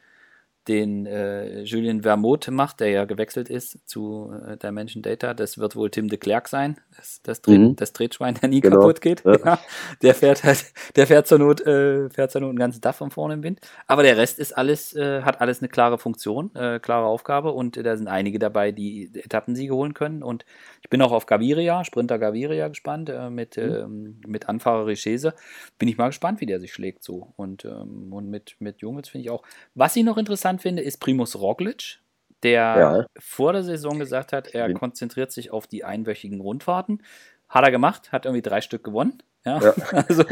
[0.68, 5.34] den äh, Julien Vermont macht, der ja gewechselt ist zu äh, Dimension Data.
[5.34, 7.76] Das wird wohl Tim de Klerk sein, das, das, Dreh, mhm.
[7.76, 8.80] das Tretschwein, der nie genau.
[8.80, 9.24] kaputt geht.
[9.24, 9.38] Ja.
[9.44, 9.60] Ja.
[10.02, 10.66] Der fährt halt,
[10.96, 13.60] der fährt zur Not, äh, fährt zur Not einen ganzen Tag von vorne im Wind.
[13.88, 17.78] Aber der Rest ist alles, äh, hat alles eine klare Funktion, äh, klare Aufgabe und
[17.78, 20.24] da sind einige dabei, die Etappensiege holen können.
[20.24, 20.46] Und
[20.82, 23.64] ich bin auch auf Gaviria, Sprinter Gaviria gespannt, äh, mit, mhm.
[23.64, 25.34] ähm, mit Anfahrer Richese.
[25.80, 27.34] Bin ich mal gespannt, wie der sich schlägt so.
[27.36, 29.44] Und, ähm, und mit, mit Jungs finde ich auch.
[29.76, 32.00] Was ich noch interessant finde, ist Primus Roglic.
[32.44, 33.06] der ja.
[33.18, 37.04] vor der Saison gesagt hat, er konzentriert sich auf die einwöchigen Rundfahrten.
[37.50, 39.24] Hat er gemacht, hat irgendwie drei Stück gewonnen.
[39.46, 39.74] Ja, ja.
[39.92, 40.24] also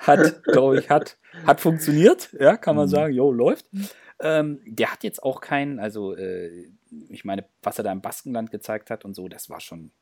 [0.00, 2.90] hat, glaube ich, hat, hat funktioniert, ja, kann man mhm.
[2.90, 3.66] sagen, jo, läuft.
[4.20, 6.68] Ähm, der hat jetzt auch keinen, also äh,
[7.08, 9.92] ich meine, was er da im Baskenland gezeigt hat und so, das war schon,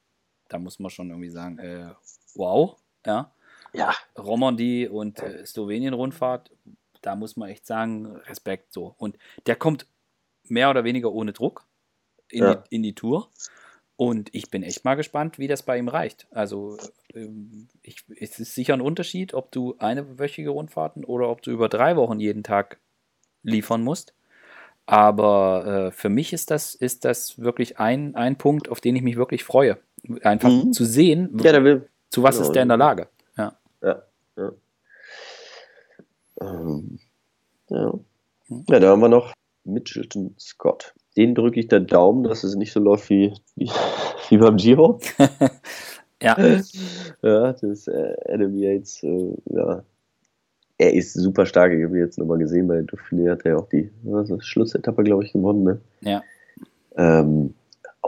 [0.49, 1.91] da muss man schon irgendwie sagen, äh,
[2.35, 3.33] wow, ja.
[3.73, 3.93] Ja.
[4.17, 6.53] Romandie und äh, Slowenien-Rundfahrt,
[7.05, 8.95] da muss man echt sagen, Respekt so.
[8.99, 9.87] Und der kommt
[10.49, 11.67] mehr oder weniger ohne Druck
[12.31, 12.55] in, ja.
[12.55, 13.31] die, in die Tour.
[13.97, 16.27] Und ich bin echt mal gespannt, wie das bei ihm reicht.
[16.33, 16.79] Also
[17.15, 21.53] ähm, ich, es ist sicher ein Unterschied, ob du eine wöchige Rundfahrten oder ob du
[21.53, 22.79] über drei Wochen jeden Tag
[23.43, 24.15] liefern musst.
[24.87, 29.03] Aber äh, für mich ist das, ist das wirklich ein, ein Punkt, auf den ich
[29.03, 29.79] mich wirklich freue.
[30.23, 30.73] Einfach mhm.
[30.73, 32.49] zu sehen, ja, will, zu was genau.
[32.49, 33.09] ist der in der Lage.
[33.37, 33.57] Ja.
[33.81, 34.03] Ja,
[34.37, 34.53] ja.
[36.41, 36.99] Ähm,
[37.69, 37.93] ja.
[38.49, 38.65] Hm.
[38.69, 39.33] ja, da haben wir noch
[39.65, 40.95] Mitchelton Scott.
[41.17, 43.71] Den drücke ich den Daumen, dass es nicht so läuft wie, wie,
[44.29, 45.01] wie beim Giro.
[46.23, 46.37] ja.
[47.23, 49.83] Ja, das ist äh, Adam Yates, äh, ja,
[50.79, 51.73] er ist super stark.
[51.73, 55.05] Ich habe ihn jetzt nochmal gesehen, bei Dauphiné hat er ja auch die also Schlussetappe,
[55.05, 55.63] glaube ich, gewonnen.
[55.63, 55.81] Ne?
[56.01, 56.23] Ja.
[56.97, 57.55] Ähm,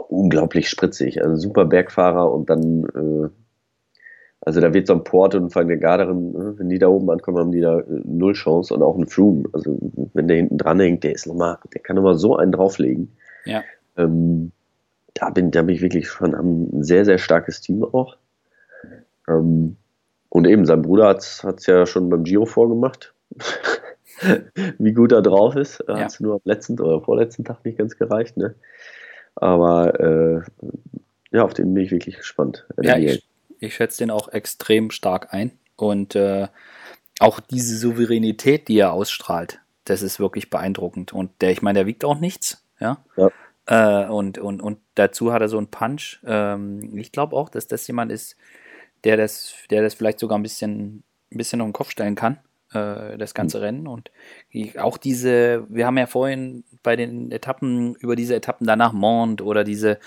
[0.09, 1.23] unglaublich spritzig.
[1.23, 3.29] Also super Bergfahrer und dann, äh,
[4.47, 6.53] also da wird so ein Port und Frank der Garderin, ne?
[6.55, 9.43] wenn die da oben ankommen, haben die da äh, null Chance und auch ein Froome.
[9.51, 9.77] Also
[10.13, 13.11] wenn der hinten dran hängt, der ist noch mal, der kann nochmal so einen drauflegen.
[13.43, 13.65] Ja.
[13.97, 14.53] Ähm,
[15.15, 18.15] da bin, da bin ich wirklich schon ein sehr, sehr starkes Team auch.
[19.27, 19.75] Ähm,
[20.29, 23.13] und eben, sein Bruder hat es ja schon beim Giro vorgemacht,
[24.77, 25.81] wie gut er drauf ist.
[25.81, 26.01] Er ja.
[26.03, 28.37] Hat es nur am letzten oder vorletzten Tag nicht ganz gereicht.
[28.37, 28.55] Ne?
[29.35, 30.41] Aber äh,
[31.31, 32.65] ja, auf den bin ich wirklich gespannt.
[32.81, 33.27] Ja, ich,
[33.59, 35.51] ich schätze den auch extrem stark ein.
[35.75, 36.47] Und äh,
[37.19, 41.13] auch diese Souveränität, die er ausstrahlt, das ist wirklich beeindruckend.
[41.13, 42.63] Und der, ich meine, der wiegt auch nichts.
[42.79, 43.03] Ja.
[43.15, 43.31] ja.
[43.65, 46.19] Äh, und, und, und dazu hat er so einen Punch.
[46.25, 48.35] Ähm, ich glaube auch, dass das jemand ist,
[49.03, 52.39] der das, der das vielleicht sogar ein bisschen, ein bisschen auf den Kopf stellen kann,
[52.73, 53.63] äh, das ganze mhm.
[53.63, 53.87] Rennen.
[53.87, 54.11] Und
[54.77, 59.63] auch diese, wir haben ja vorhin bei den Etappen, über diese Etappen danach Mont oder
[59.63, 59.99] diese,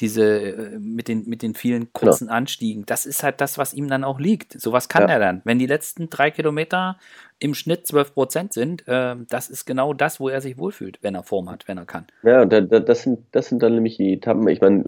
[0.00, 2.38] diese äh, mit, den, mit den vielen kurzen Klar.
[2.38, 4.60] Anstiegen, das ist halt das, was ihm dann auch liegt.
[4.60, 5.14] Sowas kann ja.
[5.14, 5.42] er dann.
[5.44, 6.98] Wenn die letzten drei Kilometer
[7.40, 11.14] im Schnitt 12 Prozent sind, äh, das ist genau das, wo er sich wohlfühlt, wenn
[11.14, 12.06] er Form hat, wenn er kann.
[12.22, 14.46] Ja, da, da, das, sind, das sind dann nämlich die Etappen.
[14.48, 14.84] Ich meine,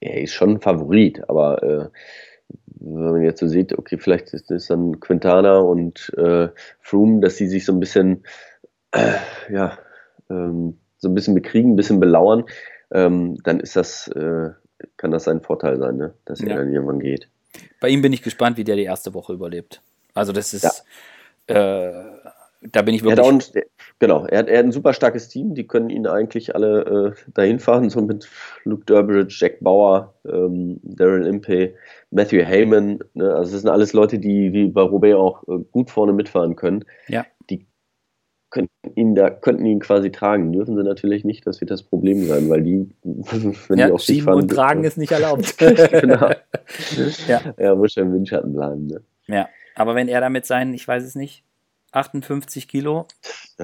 [0.00, 1.88] er ist schon ein Favorit, aber äh,
[2.80, 6.48] wenn man jetzt so sieht, okay, vielleicht ist es dann Quintana und äh,
[6.80, 8.24] Froome, dass sie sich so ein bisschen,
[8.92, 9.14] äh,
[9.50, 9.78] ja,
[10.30, 12.44] ähm, so ein bisschen bekriegen, ein bisschen belauern,
[12.90, 14.50] ähm, dann ist das, äh,
[14.96, 16.14] kann das ein Vorteil sein, ne?
[16.24, 17.28] dass er dann irgendwann geht.
[17.80, 19.82] Bei ihm bin ich gespannt, wie der die erste Woche überlebt.
[20.14, 20.72] Also das ist, ja.
[22.60, 23.18] Äh, da bin ich wirklich.
[23.18, 23.40] Er auch,
[23.98, 27.30] genau, er hat, er hat ein super starkes Team, die können ihn eigentlich alle äh,
[27.32, 28.28] dahin fahren, so mit
[28.64, 31.74] Luke Durbridge, Jack Bauer, ähm, Daryl Impey,
[32.10, 33.00] Matthew Heyman.
[33.14, 33.34] Ne?
[33.34, 36.84] Also das sind alles Leute, die wie bei Roubaix auch äh, gut vorne mitfahren können.
[37.08, 37.26] Ja.
[37.48, 37.66] Die
[38.50, 40.52] könnten ihn da könnten ihn quasi tragen.
[40.52, 42.88] Dürfen sie natürlich nicht, das wird das Problem sein, weil die,
[43.68, 44.42] wenn ja, die auf sich fahren.
[44.42, 45.56] und tragen ist nicht erlaubt.
[45.58, 46.30] genau.
[47.28, 47.40] ja.
[47.56, 48.86] Er muss ja im Windschatten bleiben.
[48.86, 49.02] Ne?
[49.28, 51.44] Ja, aber wenn er damit seinen, ich weiß es nicht,
[51.92, 53.06] 58 Kilo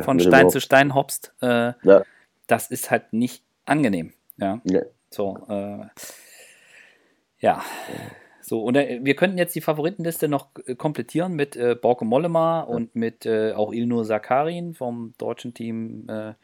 [0.03, 2.03] von ja, Stein zu Stein hopst, äh, ja.
[2.47, 4.13] das ist halt nicht angenehm.
[4.37, 4.61] Ja.
[4.65, 4.83] ja.
[5.11, 5.87] So, äh,
[7.39, 7.63] ja.
[8.41, 12.61] So, und äh, wir könnten jetzt die Favoritenliste noch äh, komplettieren mit äh, Borke Mollema
[12.61, 16.35] und mit äh, auch Ilnur Sakarin vom deutschen Team äh,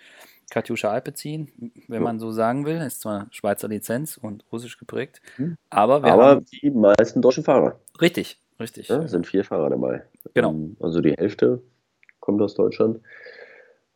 [0.51, 2.77] Katjuscha Alpezin, wenn man so sagen will.
[2.79, 5.57] Ist zwar Schweizer Lizenz und russisch geprägt, mhm.
[5.71, 6.47] aber wir aber haben.
[6.61, 7.79] die meisten deutschen Fahrer.
[8.01, 8.89] Richtig, richtig.
[8.89, 10.03] Ja, sind vier Fahrer dabei.
[10.35, 10.51] Genau.
[10.51, 11.63] Ähm, also die Hälfte
[12.23, 13.01] kommt aus Deutschland.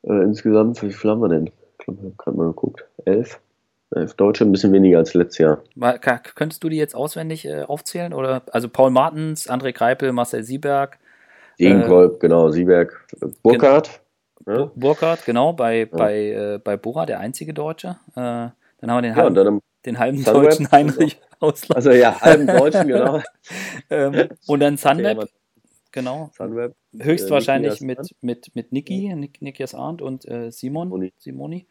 [0.03, 1.47] Äh, insgesamt, wie viel haben wir denn?
[1.47, 2.85] Ich glaube, ich habe gerade mal geguckt.
[3.07, 3.41] Elf.
[3.95, 5.63] Elf Deutsche, ein bisschen weniger als letztes Jahr.
[5.77, 8.13] Mal, könntest du die jetzt auswendig äh, aufzählen?
[8.13, 10.99] Oder also Paul Martens, André Greipel, Marcel Sieberg.
[11.59, 13.07] Degenkolb, äh, genau, Sieberg,
[13.43, 14.01] Burkhardt.
[14.47, 14.71] Ja.
[14.75, 15.87] Burkhardt, genau, bei, ja.
[15.87, 17.97] bei, äh, bei Bora, der einzige Deutsche.
[18.11, 18.51] Äh,
[18.81, 21.77] dann haben wir den halben, ja, den halben deutschen Heinrich Ausland.
[21.77, 23.23] Also ja, halben Deutschen, genau.
[23.91, 25.29] ähm, und dann Sunweb,
[25.93, 26.31] Genau.
[26.37, 26.75] Sunweb.
[26.99, 29.17] Höchstwahrscheinlich äh, mit, mit, mit Niki, ja.
[29.17, 31.13] Nikias Arndt und äh, Simon, Simoni.
[31.19, 31.67] Simoni.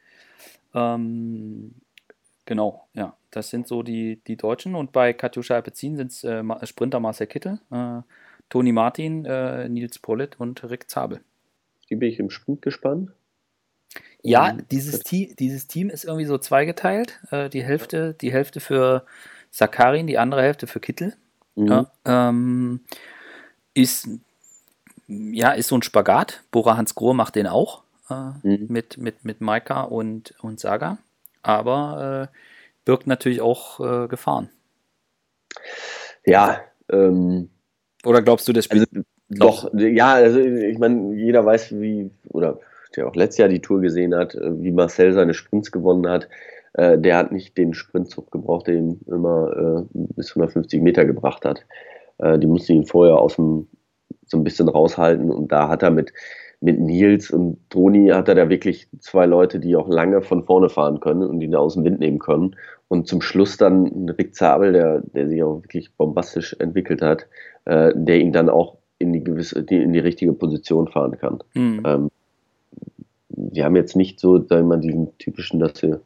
[0.74, 1.76] Ähm,
[2.46, 3.16] genau, ja.
[3.32, 4.76] Das sind so die, die Deutschen.
[4.76, 8.02] Und bei Katjuscha Alpezin sind es äh, Sprinter Marcel Kittel, äh,
[8.50, 11.22] Toni Martin, äh, Nils Pollitt und Rick Zabel.
[11.90, 13.12] Die bin ich im Sprint gespannt.
[14.22, 17.20] Ja, um, dieses, Team, dieses Team ist irgendwie so zweigeteilt.
[17.30, 19.06] Äh, die, Hälfte, die Hälfte für
[19.52, 21.16] Sakarin, die andere Hälfte für Kittel.
[21.56, 21.68] Mhm.
[21.68, 22.82] Ja, ähm,
[23.76, 24.08] ist,
[25.08, 26.42] ja, ist so ein Spagat.
[26.50, 28.66] Bora Hans Grohr macht den auch äh, mhm.
[28.70, 30.98] mit, mit, mit Maika und, und Saga.
[31.44, 32.38] aber äh,
[32.86, 34.50] birgt natürlich auch äh, Gefahren.
[36.26, 37.50] Ja, ähm,
[38.04, 38.86] oder glaubst du, das Spiel?
[38.92, 42.60] Also, doch, ja, also ich meine, jeder weiß, wie, oder
[42.96, 46.30] der auch letztes Jahr die Tour gesehen hat, äh, wie Marcel seine Sprints gewonnen hat.
[46.74, 51.46] Äh, der hat nicht den Sprintzug gebraucht, der ihn immer äh, bis 150 Meter gebracht
[51.46, 51.66] hat.
[52.18, 53.68] Äh, die musste ihn vorher aus dem,
[54.26, 56.14] so ein bisschen raushalten und da hat er mit,
[56.62, 60.70] mit Nils und Toni hat er da wirklich zwei Leute, die auch lange von vorne
[60.70, 62.56] fahren können und ihn da aus dem Wind nehmen können.
[62.88, 67.28] Und zum Schluss dann Rick Zabel, der, der sich auch wirklich bombastisch entwickelt hat,
[67.66, 71.40] äh, der ihn dann auch in die gewisse, die, in die richtige Position fahren kann.
[71.54, 71.84] Mhm.
[71.86, 72.12] Ähm,
[73.30, 76.02] wir haben jetzt nicht so, sagen wir mal, diesen typischen, dass wir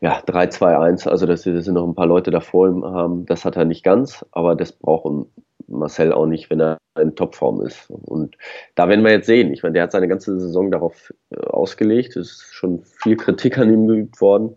[0.00, 3.56] ja 3, 2, 1, also dass wir, noch ein paar Leute davor haben, das hat
[3.56, 5.26] er nicht ganz, aber das braucht
[5.68, 7.88] Marcel auch nicht, wenn er in Topform ist.
[7.90, 8.36] Und
[8.74, 9.52] da werden wir jetzt sehen.
[9.52, 12.16] Ich meine, der hat seine ganze Saison darauf äh, ausgelegt.
[12.16, 14.56] Es ist schon viel Kritik an ihm geübt worden.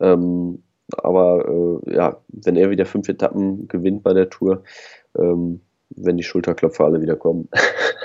[0.00, 0.62] Ähm,
[0.96, 4.62] aber äh, ja, wenn er wieder fünf Etappen gewinnt bei der Tour,
[5.16, 7.48] ähm, wenn die Schulterklopfer alle wieder kommen.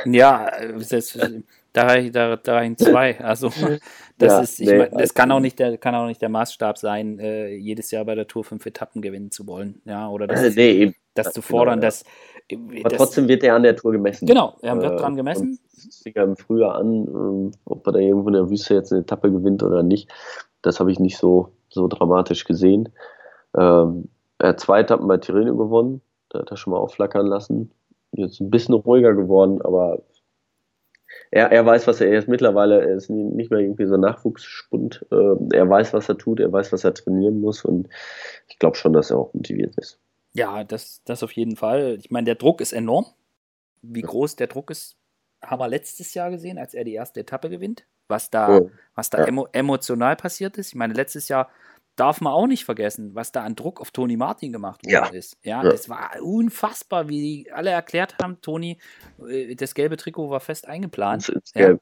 [0.05, 0.51] Ja,
[0.89, 1.17] das,
[1.73, 3.19] da, da, da in zwei.
[3.21, 3.47] Also
[4.17, 6.29] das ja, ist, ich nee, mein, das kann auch nicht der, kann auch nicht der
[6.29, 9.81] Maßstab sein, äh, jedes Jahr bei der Tour fünf Etappen gewinnen zu wollen.
[9.85, 12.03] Ja, oder das, äh, nee, das zu fordern, genau, dass.
[12.49, 14.25] Äh, Aber das, trotzdem wird er an der Tour gemessen.
[14.25, 15.59] Genau, er wird äh, dran gemessen.
[16.03, 19.31] Fing im Frühjahr an, äh, ob er da irgendwo in der Wüste jetzt eine Etappe
[19.31, 20.09] gewinnt oder nicht.
[20.61, 22.89] Das habe ich nicht so, so dramatisch gesehen.
[23.57, 24.09] Ähm,
[24.39, 26.01] er hat zwei Etappen bei Tirreno gewonnen.
[26.29, 27.71] Da hat er schon mal aufflackern lassen.
[28.11, 30.01] Jetzt ein bisschen ruhiger geworden, aber
[31.31, 34.01] er, er weiß, was er, er ist mittlerweile, er ist nicht mehr irgendwie so ein
[34.01, 35.05] Nachwuchsspund.
[35.11, 37.87] Äh, er weiß, was er tut, er weiß, was er trainieren muss und
[38.47, 39.99] ich glaube schon, dass er auch motiviert ist.
[40.33, 41.97] Ja, das, das auf jeden Fall.
[41.99, 43.05] Ich meine, der Druck ist enorm.
[43.81, 44.95] Wie groß der Druck ist,
[45.41, 47.85] haben wir letztes Jahr gesehen, als er die erste Etappe gewinnt.
[48.07, 49.25] Was da, oh, was da ja.
[49.25, 50.69] emo emotional passiert ist.
[50.69, 51.49] Ich meine, letztes Jahr
[51.99, 55.07] darf man auch nicht vergessen, was da an Druck auf Toni Martin gemacht worden ja.
[55.07, 55.37] ist.
[55.43, 58.77] Ja, ja, das war unfassbar, wie alle erklärt haben, Toni,
[59.27, 61.33] äh, das gelbe Trikot war fest eingeplant.
[61.55, 61.77] Ja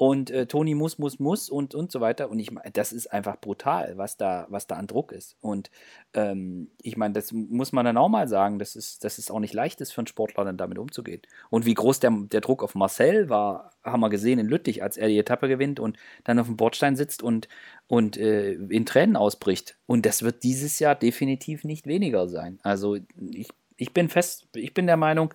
[0.00, 2.30] und äh, Toni muss, muss, muss und, und so weiter.
[2.30, 5.36] Und ich meine, das ist einfach brutal, was da, was da an Druck ist.
[5.42, 5.70] Und
[6.14, 9.40] ähm, ich meine, das muss man dann auch mal sagen, dass es, dass es auch
[9.40, 11.20] nicht leicht ist für einen Sportler, dann damit umzugehen.
[11.50, 14.96] Und wie groß der, der Druck auf Marcel war, haben wir gesehen in Lüttich, als
[14.96, 17.48] er die Etappe gewinnt und dann auf dem Bordstein sitzt und,
[17.86, 19.76] und äh, in Tränen ausbricht.
[19.84, 22.58] Und das wird dieses Jahr definitiv nicht weniger sein.
[22.62, 25.34] Also ich, ich bin fest, ich bin der Meinung,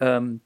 [0.00, 0.40] ähm,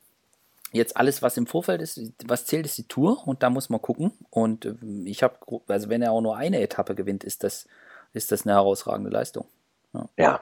[0.73, 3.83] jetzt alles, was im Vorfeld ist, was zählt, ist die Tour und da muss man
[3.83, 4.13] gucken.
[4.31, 5.35] Und äh, ich habe,
[5.69, 7.67] also wenn er auch nur eine Etappe gewinnt, ist das,
[8.13, 9.47] ist das eine herausragende Leistung.
[9.93, 10.09] Ja.
[10.17, 10.41] ja.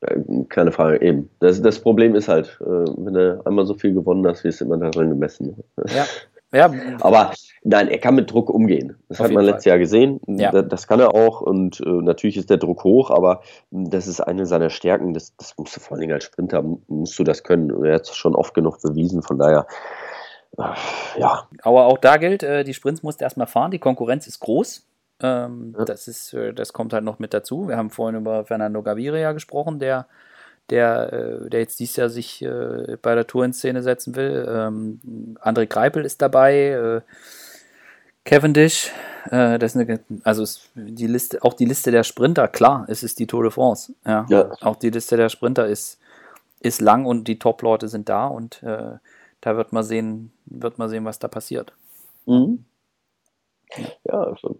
[0.00, 1.30] Äh, keine Frage, eben.
[1.40, 4.64] Das, das Problem ist halt, äh, wenn du einmal so viel gewonnen hast, wirst du
[4.64, 5.62] immer daran gemessen.
[5.88, 6.06] Ja,
[6.52, 6.72] ja.
[7.00, 7.32] Aber
[7.64, 8.96] nein, er kann mit Druck umgehen.
[9.08, 10.20] Das Auf hat man letztes Jahr gesehen.
[10.26, 10.50] Ja.
[10.62, 11.40] Das, kann er auch.
[11.40, 15.14] Und äh, natürlich ist der Druck hoch, aber das ist eine seiner Stärken.
[15.14, 17.70] Das, das musst du vor allen Dingen als Sprinter, musst du das können.
[17.70, 19.22] Und er hat es schon oft genug bewiesen.
[19.22, 19.66] Von daher,
[20.58, 20.62] äh,
[21.18, 21.48] ja.
[21.62, 23.70] Aber auch da gilt, äh, die Sprints musst du erstmal fahren.
[23.70, 24.86] Die Konkurrenz ist groß.
[25.22, 27.68] Ähm, das, ist, äh, das kommt halt noch mit dazu.
[27.68, 30.06] Wir haben vorhin über Fernando Gaviria gesprochen, der
[30.70, 32.46] der, der jetzt dieses Jahr sich
[33.02, 34.46] bei der Tour in Szene setzen will.
[34.48, 37.02] Ähm, André Greipel ist dabei,
[38.24, 38.92] Cavendish,
[39.30, 43.02] äh, das ist eine, also ist die Liste, auch die Liste der Sprinter, klar, es
[43.02, 43.94] ist die Tour de France.
[44.06, 44.26] Ja.
[44.28, 44.52] ja.
[44.60, 45.98] Auch die Liste der Sprinter ist,
[46.60, 48.98] ist lang und die Top-Leute sind da und äh,
[49.40, 51.72] da wird man sehen, wird man sehen, was da passiert.
[52.26, 52.64] Mhm.
[54.04, 54.58] Ja, schon.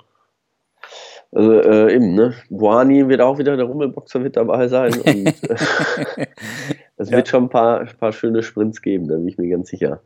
[1.31, 2.35] Also äh, eben, ne?
[2.51, 4.93] Buani wird auch wieder der Rummelboxer mit dabei sein.
[5.01, 6.27] Und äh,
[7.03, 7.17] es ja.
[7.17, 10.01] wird schon ein paar, ein paar schöne Sprints geben, da bin ich mir ganz sicher.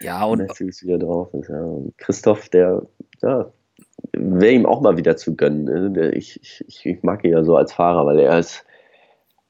[0.00, 0.38] Ja, und.
[0.38, 1.64] Matthews wieder drauf ist, ja.
[1.96, 2.82] Christoph, der,
[3.22, 3.50] ja,
[4.12, 5.92] wäre ihm auch mal wieder zu gönnen.
[5.92, 6.12] Ne?
[6.12, 8.64] Ich, ich, ich mag ihn ja so als Fahrer, weil er ist.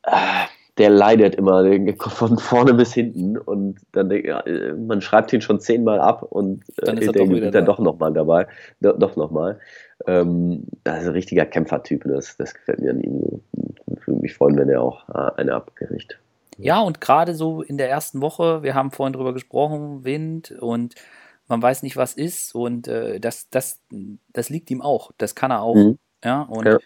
[0.05, 0.47] Äh,
[0.78, 1.64] der leidet immer
[1.99, 4.45] von vorne bis hinten und dann ja,
[4.76, 8.12] man schreibt ihn schon zehnmal ab und dann ist er der doch, er doch nochmal
[8.12, 8.47] dabei.
[8.80, 9.59] Do, doch nochmal.
[10.07, 13.41] Ähm, das ist ein richtiger Kämpfertyp, das, das gefällt mir an ihm.
[13.86, 16.20] Ich würde mich freuen, wenn er auch äh, eine abgerichtet.
[16.59, 20.94] Ja, und gerade so in der ersten Woche, wir haben vorhin drüber gesprochen, Wind und
[21.46, 23.80] man weiß nicht, was ist und äh, das, das,
[24.32, 25.12] das liegt ihm auch.
[25.18, 25.74] Das kann er auch.
[25.74, 25.98] Mhm.
[26.24, 26.78] Ja, und ja.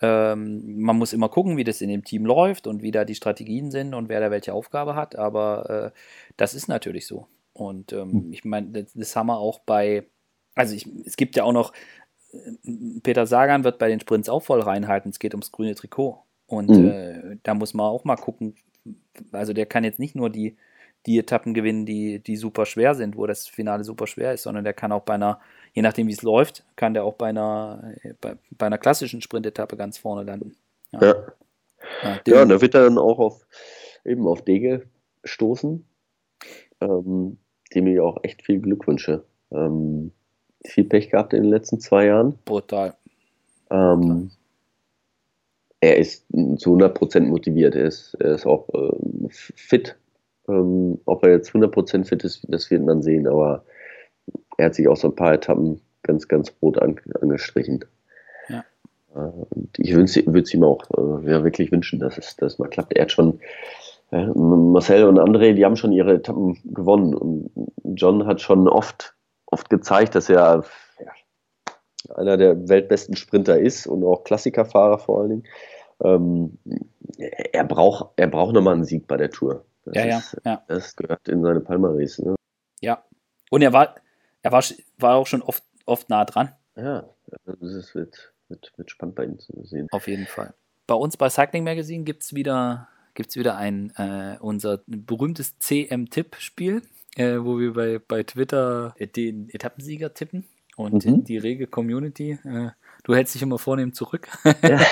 [0.00, 3.16] Ähm, man muss immer gucken, wie das in dem Team läuft und wie da die
[3.16, 5.98] Strategien sind und wer da welche Aufgabe hat, aber äh,
[6.36, 7.26] das ist natürlich so.
[7.52, 8.32] Und ähm, mhm.
[8.32, 10.06] ich meine, das, das, haben wir auch bei,
[10.54, 11.72] also ich, es gibt ja auch noch,
[12.32, 16.22] äh, Peter Sagan wird bei den Sprints auch voll reinhalten, es geht ums grüne Trikot.
[16.46, 16.88] Und mhm.
[16.88, 18.54] äh, da muss man auch mal gucken,
[19.32, 20.56] also der kann jetzt nicht nur die,
[21.06, 24.64] die Etappen gewinnen, die, die super schwer sind, wo das Finale super schwer ist, sondern
[24.64, 25.40] der kann auch bei einer
[25.72, 29.76] je nachdem, wie es läuft, kann der auch bei einer, bei, bei einer klassischen Sprintetappe
[29.76, 30.56] ganz vorne landen.
[30.90, 31.00] Ja.
[31.00, 31.14] Ja,
[32.02, 33.46] ja, ja da wird er dann auch auf
[34.04, 34.88] eben auf Dege
[35.24, 35.84] stoßen,
[36.80, 37.38] ähm,
[37.74, 39.24] dem ich auch echt viel Glück wünsche.
[39.50, 40.12] Ähm,
[40.64, 42.38] viel Pech gehabt in den letzten zwei Jahren.
[42.44, 42.96] Brutal.
[43.70, 44.32] Ähm,
[45.80, 46.26] er ist
[46.56, 49.96] zu 100% motiviert, er ist, er ist auch ähm, fit.
[50.48, 53.64] Ähm, ob er jetzt 100% fit ist, das wird man sehen, aber
[54.56, 57.84] er hat sich auch so ein paar Etappen ganz, ganz rot an, angestrichen.
[58.48, 58.64] Ja.
[59.14, 59.18] Äh,
[59.50, 62.68] und ich würde es ihm auch äh, ja, wirklich wünschen, dass es, dass es mal
[62.68, 62.96] klappt.
[62.96, 63.40] Er hat schon,
[64.10, 67.50] äh, Marcel und André, die haben schon ihre Etappen gewonnen und
[67.84, 69.14] John hat schon oft,
[69.46, 70.64] oft gezeigt, dass er
[72.14, 75.44] einer der weltbesten Sprinter ist und auch Klassikerfahrer vor allen Dingen.
[76.02, 76.58] Ähm,
[77.18, 79.64] er braucht, er braucht nochmal einen Sieg bei der Tour.
[79.84, 80.64] Das ja, ist, ja, ja.
[80.68, 82.18] Das gehört in seine Palmaris.
[82.18, 82.34] Ne?
[82.80, 83.02] Ja.
[83.50, 83.94] Und er war,
[84.42, 84.62] er war,
[84.98, 86.52] war auch schon oft, oft nah dran.
[86.76, 87.08] Ja,
[87.44, 89.88] das wird, wird, wird spannend bei ihm zu sehen.
[89.90, 90.54] Auf jeden Fall.
[90.86, 96.82] Bei uns bei Cycling Magazine gibt es wieder, gibt's wieder ein, äh, unser berühmtes CM-Tipp-Spiel,
[97.16, 100.44] äh, wo wir bei, bei Twitter den Etappensieger tippen
[100.78, 101.24] und mhm.
[101.24, 102.38] die rege Community.
[102.44, 102.70] Äh,
[103.02, 104.28] du hältst dich immer vornehm zurück.
[104.44, 104.80] Ja.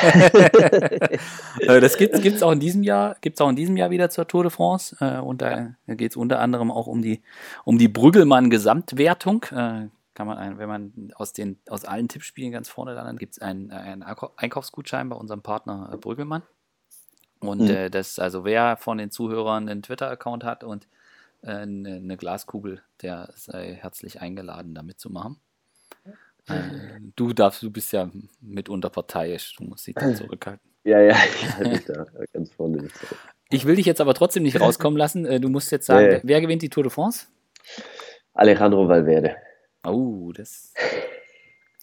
[1.61, 4.29] Äh, das gibt es auch in diesem Jahr, gibt's auch in diesem Jahr wieder zur
[4.29, 4.97] Tour de France.
[5.01, 7.23] Äh, und da geht es unter anderem auch um die,
[7.65, 9.45] um die Brüggelmann-Gesamtwertung.
[9.53, 13.35] Äh, kann man, ein, wenn man aus, den, aus allen Tippspielen ganz vorne dann, gibt
[13.35, 16.43] es einen, einen Einkaufsgutschein bei unserem Partner äh, Brüggelmann.
[17.41, 17.71] Und mhm.
[17.71, 20.89] äh, das, also wer von den Zuhörern einen Twitter-Account hat und
[21.43, 25.37] äh, eine, eine, Glaskugel, der sei herzlich eingeladen, da mitzumachen.
[26.49, 30.61] Äh, du darfst, du bist ja mitunter parteiisch, du musst dich da zurückhalten.
[30.87, 32.87] Ja, ja, ich halte mich da ganz vorne.
[33.51, 35.27] Ich will dich jetzt aber trotzdem nicht rauskommen lassen.
[35.27, 37.27] Äh, du musst jetzt sagen, ja, wer gewinnt die Tour de France?
[38.35, 39.35] Alejandro Valverde.
[39.85, 40.75] Oh, das,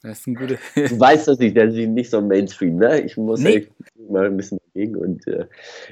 [0.01, 0.55] das ist ein guter.
[0.75, 3.01] du weißt das nicht, der ist nicht so Mainstream, ne?
[3.01, 3.67] Ich muss nee.
[4.09, 5.47] mal ein bisschen dagegen und äh,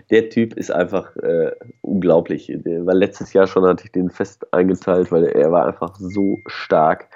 [0.10, 1.52] der Typ ist einfach äh,
[1.82, 2.52] unglaublich.
[2.54, 6.40] Der war letztes Jahr schon, hatte ich den fest eingeteilt, weil er war einfach so
[6.46, 7.10] stark.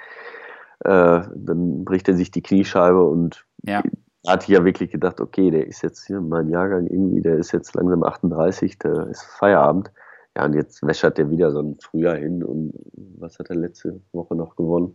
[0.80, 3.82] Äh, dann bricht er sich die Kniescheibe und ja.
[4.26, 7.52] hatte ich ja wirklich gedacht, okay, der ist jetzt hier mein Jahrgang irgendwie, der ist
[7.52, 9.90] jetzt langsam 38, der ist Feierabend.
[10.36, 12.74] Ja, und jetzt wäschert der wieder so ein Frühjahr hin und
[13.18, 14.94] was hat er letzte Woche noch gewonnen?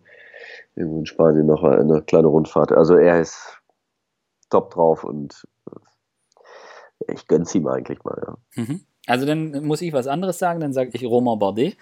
[0.75, 2.71] Irgendwo in Spanien noch eine kleine Rundfahrt.
[2.71, 3.59] Also er ist
[4.51, 5.47] top drauf und
[7.07, 8.63] äh, ich gönn's ihm eigentlich mal, ja.
[8.63, 8.81] Mhm.
[9.07, 11.75] Also dann muss ich was anderes sagen, dann sage ich Romain Bardet.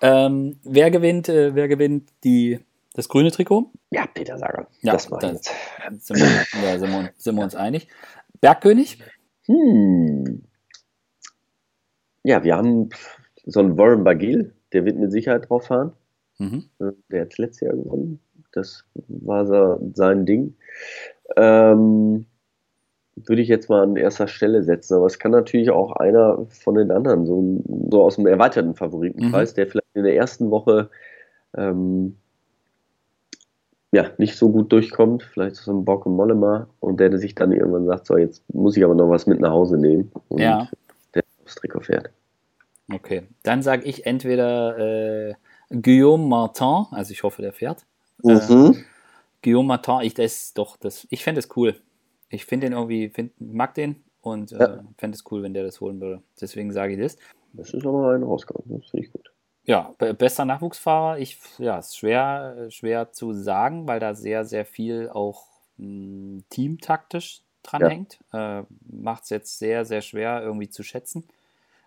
[0.00, 2.58] Ähm, wer gewinnt, äh, wer gewinnt die
[2.94, 3.70] das grüne Trikot?
[3.90, 4.66] Ja, Peter Sager.
[4.80, 5.50] Ja, das ich jetzt.
[5.98, 6.26] Sind wir,
[6.62, 7.88] ja, sind, wir, sind wir uns einig.
[8.40, 9.02] Bergkönig?
[9.46, 10.44] Hm.
[12.22, 12.88] Ja, wir haben
[13.44, 15.92] so einen Warren Bagil, der wird mit Sicherheit drauf fahren.
[16.38, 16.70] Mhm.
[17.10, 18.20] Der hat letztes Jahr gewonnen.
[18.52, 20.56] Das war so sein Ding.
[21.36, 22.26] Ähm,
[23.16, 24.94] würde ich jetzt mal an erster Stelle setzen.
[24.94, 29.52] Aber es kann natürlich auch einer von den anderen, so, so aus dem erweiterten Favoritenkreis,
[29.52, 29.54] mhm.
[29.56, 30.90] der vielleicht in der ersten Woche
[31.56, 32.16] ähm,
[33.94, 37.34] ja, nicht so gut durchkommt, vielleicht so ein Bock und Mollema und der, der sich
[37.36, 40.40] dann irgendwann sagt, so jetzt muss ich aber noch was mit nach Hause nehmen und
[40.40, 40.68] ja.
[41.14, 42.10] der aufs Trikot fährt.
[42.92, 44.78] Okay, dann sage ich entweder
[45.30, 45.34] äh,
[45.70, 47.86] Guillaume Martin, also ich hoffe, der fährt.
[48.24, 48.72] Äh, mhm.
[48.72, 48.82] Äh,
[49.42, 51.76] Guillaume Martin, ich das doch, das, ich fände es cool.
[52.30, 54.84] Ich finde den irgendwie, find, mag den und äh, ja.
[54.98, 56.20] fände es cool, wenn der das holen würde.
[56.40, 57.16] Deswegen sage ich das.
[57.52, 59.30] Das ist aber ein rausgekommen, das finde ich gut.
[59.66, 65.08] Ja, bester Nachwuchsfahrer, ich, ja, ist schwer, schwer zu sagen, weil da sehr, sehr viel
[65.08, 65.46] auch
[65.78, 68.18] mh, hm, teamtaktisch dranhängt.
[68.32, 68.60] Ja.
[68.60, 71.26] Äh, Macht es jetzt sehr, sehr schwer irgendwie zu schätzen.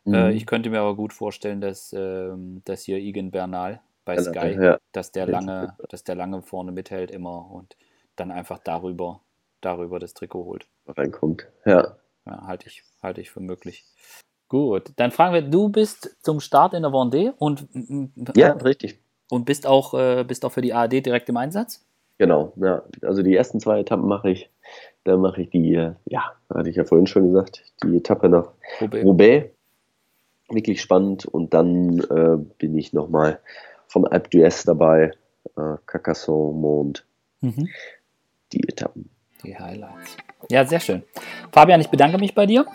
[0.06, 0.16] Äh, mhm.
[0.16, 2.32] Äh, ich könnte mir aber gut vorstellen, dass, äh,
[2.66, 4.80] dass hier Igen Bernal bei Sky, ja.
[4.94, 7.76] dass der lange, dass der lange vorne mithält immer und
[8.16, 9.20] dann einfach darüber,
[9.62, 10.68] darüber das Trikot holt.
[10.88, 11.98] Reinkommt, ja.
[12.26, 13.84] ja halte ich, halte ich für möglich.
[14.50, 17.68] Gut, dann fragen wir, du bist zum Start in der Vendée und
[18.36, 19.00] ja, richtig.
[19.30, 21.86] Und bist auch, äh, bist auch für die ARD direkt im Einsatz?
[22.18, 22.84] Genau, ja.
[23.02, 24.50] Also die ersten zwei Etappen mache ich,
[25.04, 28.52] dann mache ich die, äh, ja, hatte ich ja vorhin schon gesagt, die Etappe nach
[28.82, 29.06] Roubaix.
[29.06, 29.50] Roubaix.
[30.50, 31.26] Wirklich spannend.
[31.26, 33.40] Und dann äh, bin ich nochmal
[33.88, 35.12] von Alpe d'Huez dabei,
[35.58, 37.06] äh, Carcassonne, Mond.
[37.42, 37.68] Mhm.
[38.54, 39.10] Die Etappen.
[39.44, 40.18] Die Highlights.
[40.50, 41.04] Ja, sehr schön.
[41.52, 42.66] Fabian, ich bedanke mich bei dir.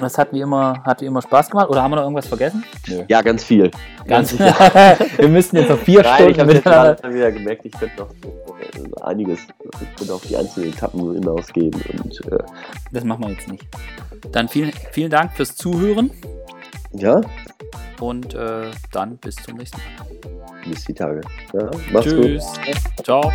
[0.00, 1.68] Das hat wie immer, hat wie immer Spaß gemacht.
[1.68, 2.64] Oder haben wir noch irgendwas vergessen?
[2.88, 3.02] Nö.
[3.08, 3.70] Ja, ganz viel.
[4.06, 4.58] Ganz, ganz
[5.18, 8.10] Wir müssten jetzt noch vier Nein, Stunden ich habe jetzt wieder gemerkt, ich könnte noch
[8.22, 9.40] so, einiges,
[9.80, 11.74] ich könnte auf die einzelnen Etappen hinausgehen.
[12.02, 12.38] Und, äh,
[12.92, 13.64] das machen wir jetzt nicht.
[14.32, 16.10] Dann vielen, vielen Dank fürs Zuhören.
[16.92, 17.20] Ja.
[18.00, 20.06] Und äh, dann bis zum nächsten Mal.
[20.68, 21.20] bis die Tage.
[21.52, 22.44] Ja, mach's Tschüss.
[22.64, 23.04] gut.
[23.04, 23.32] Ciao.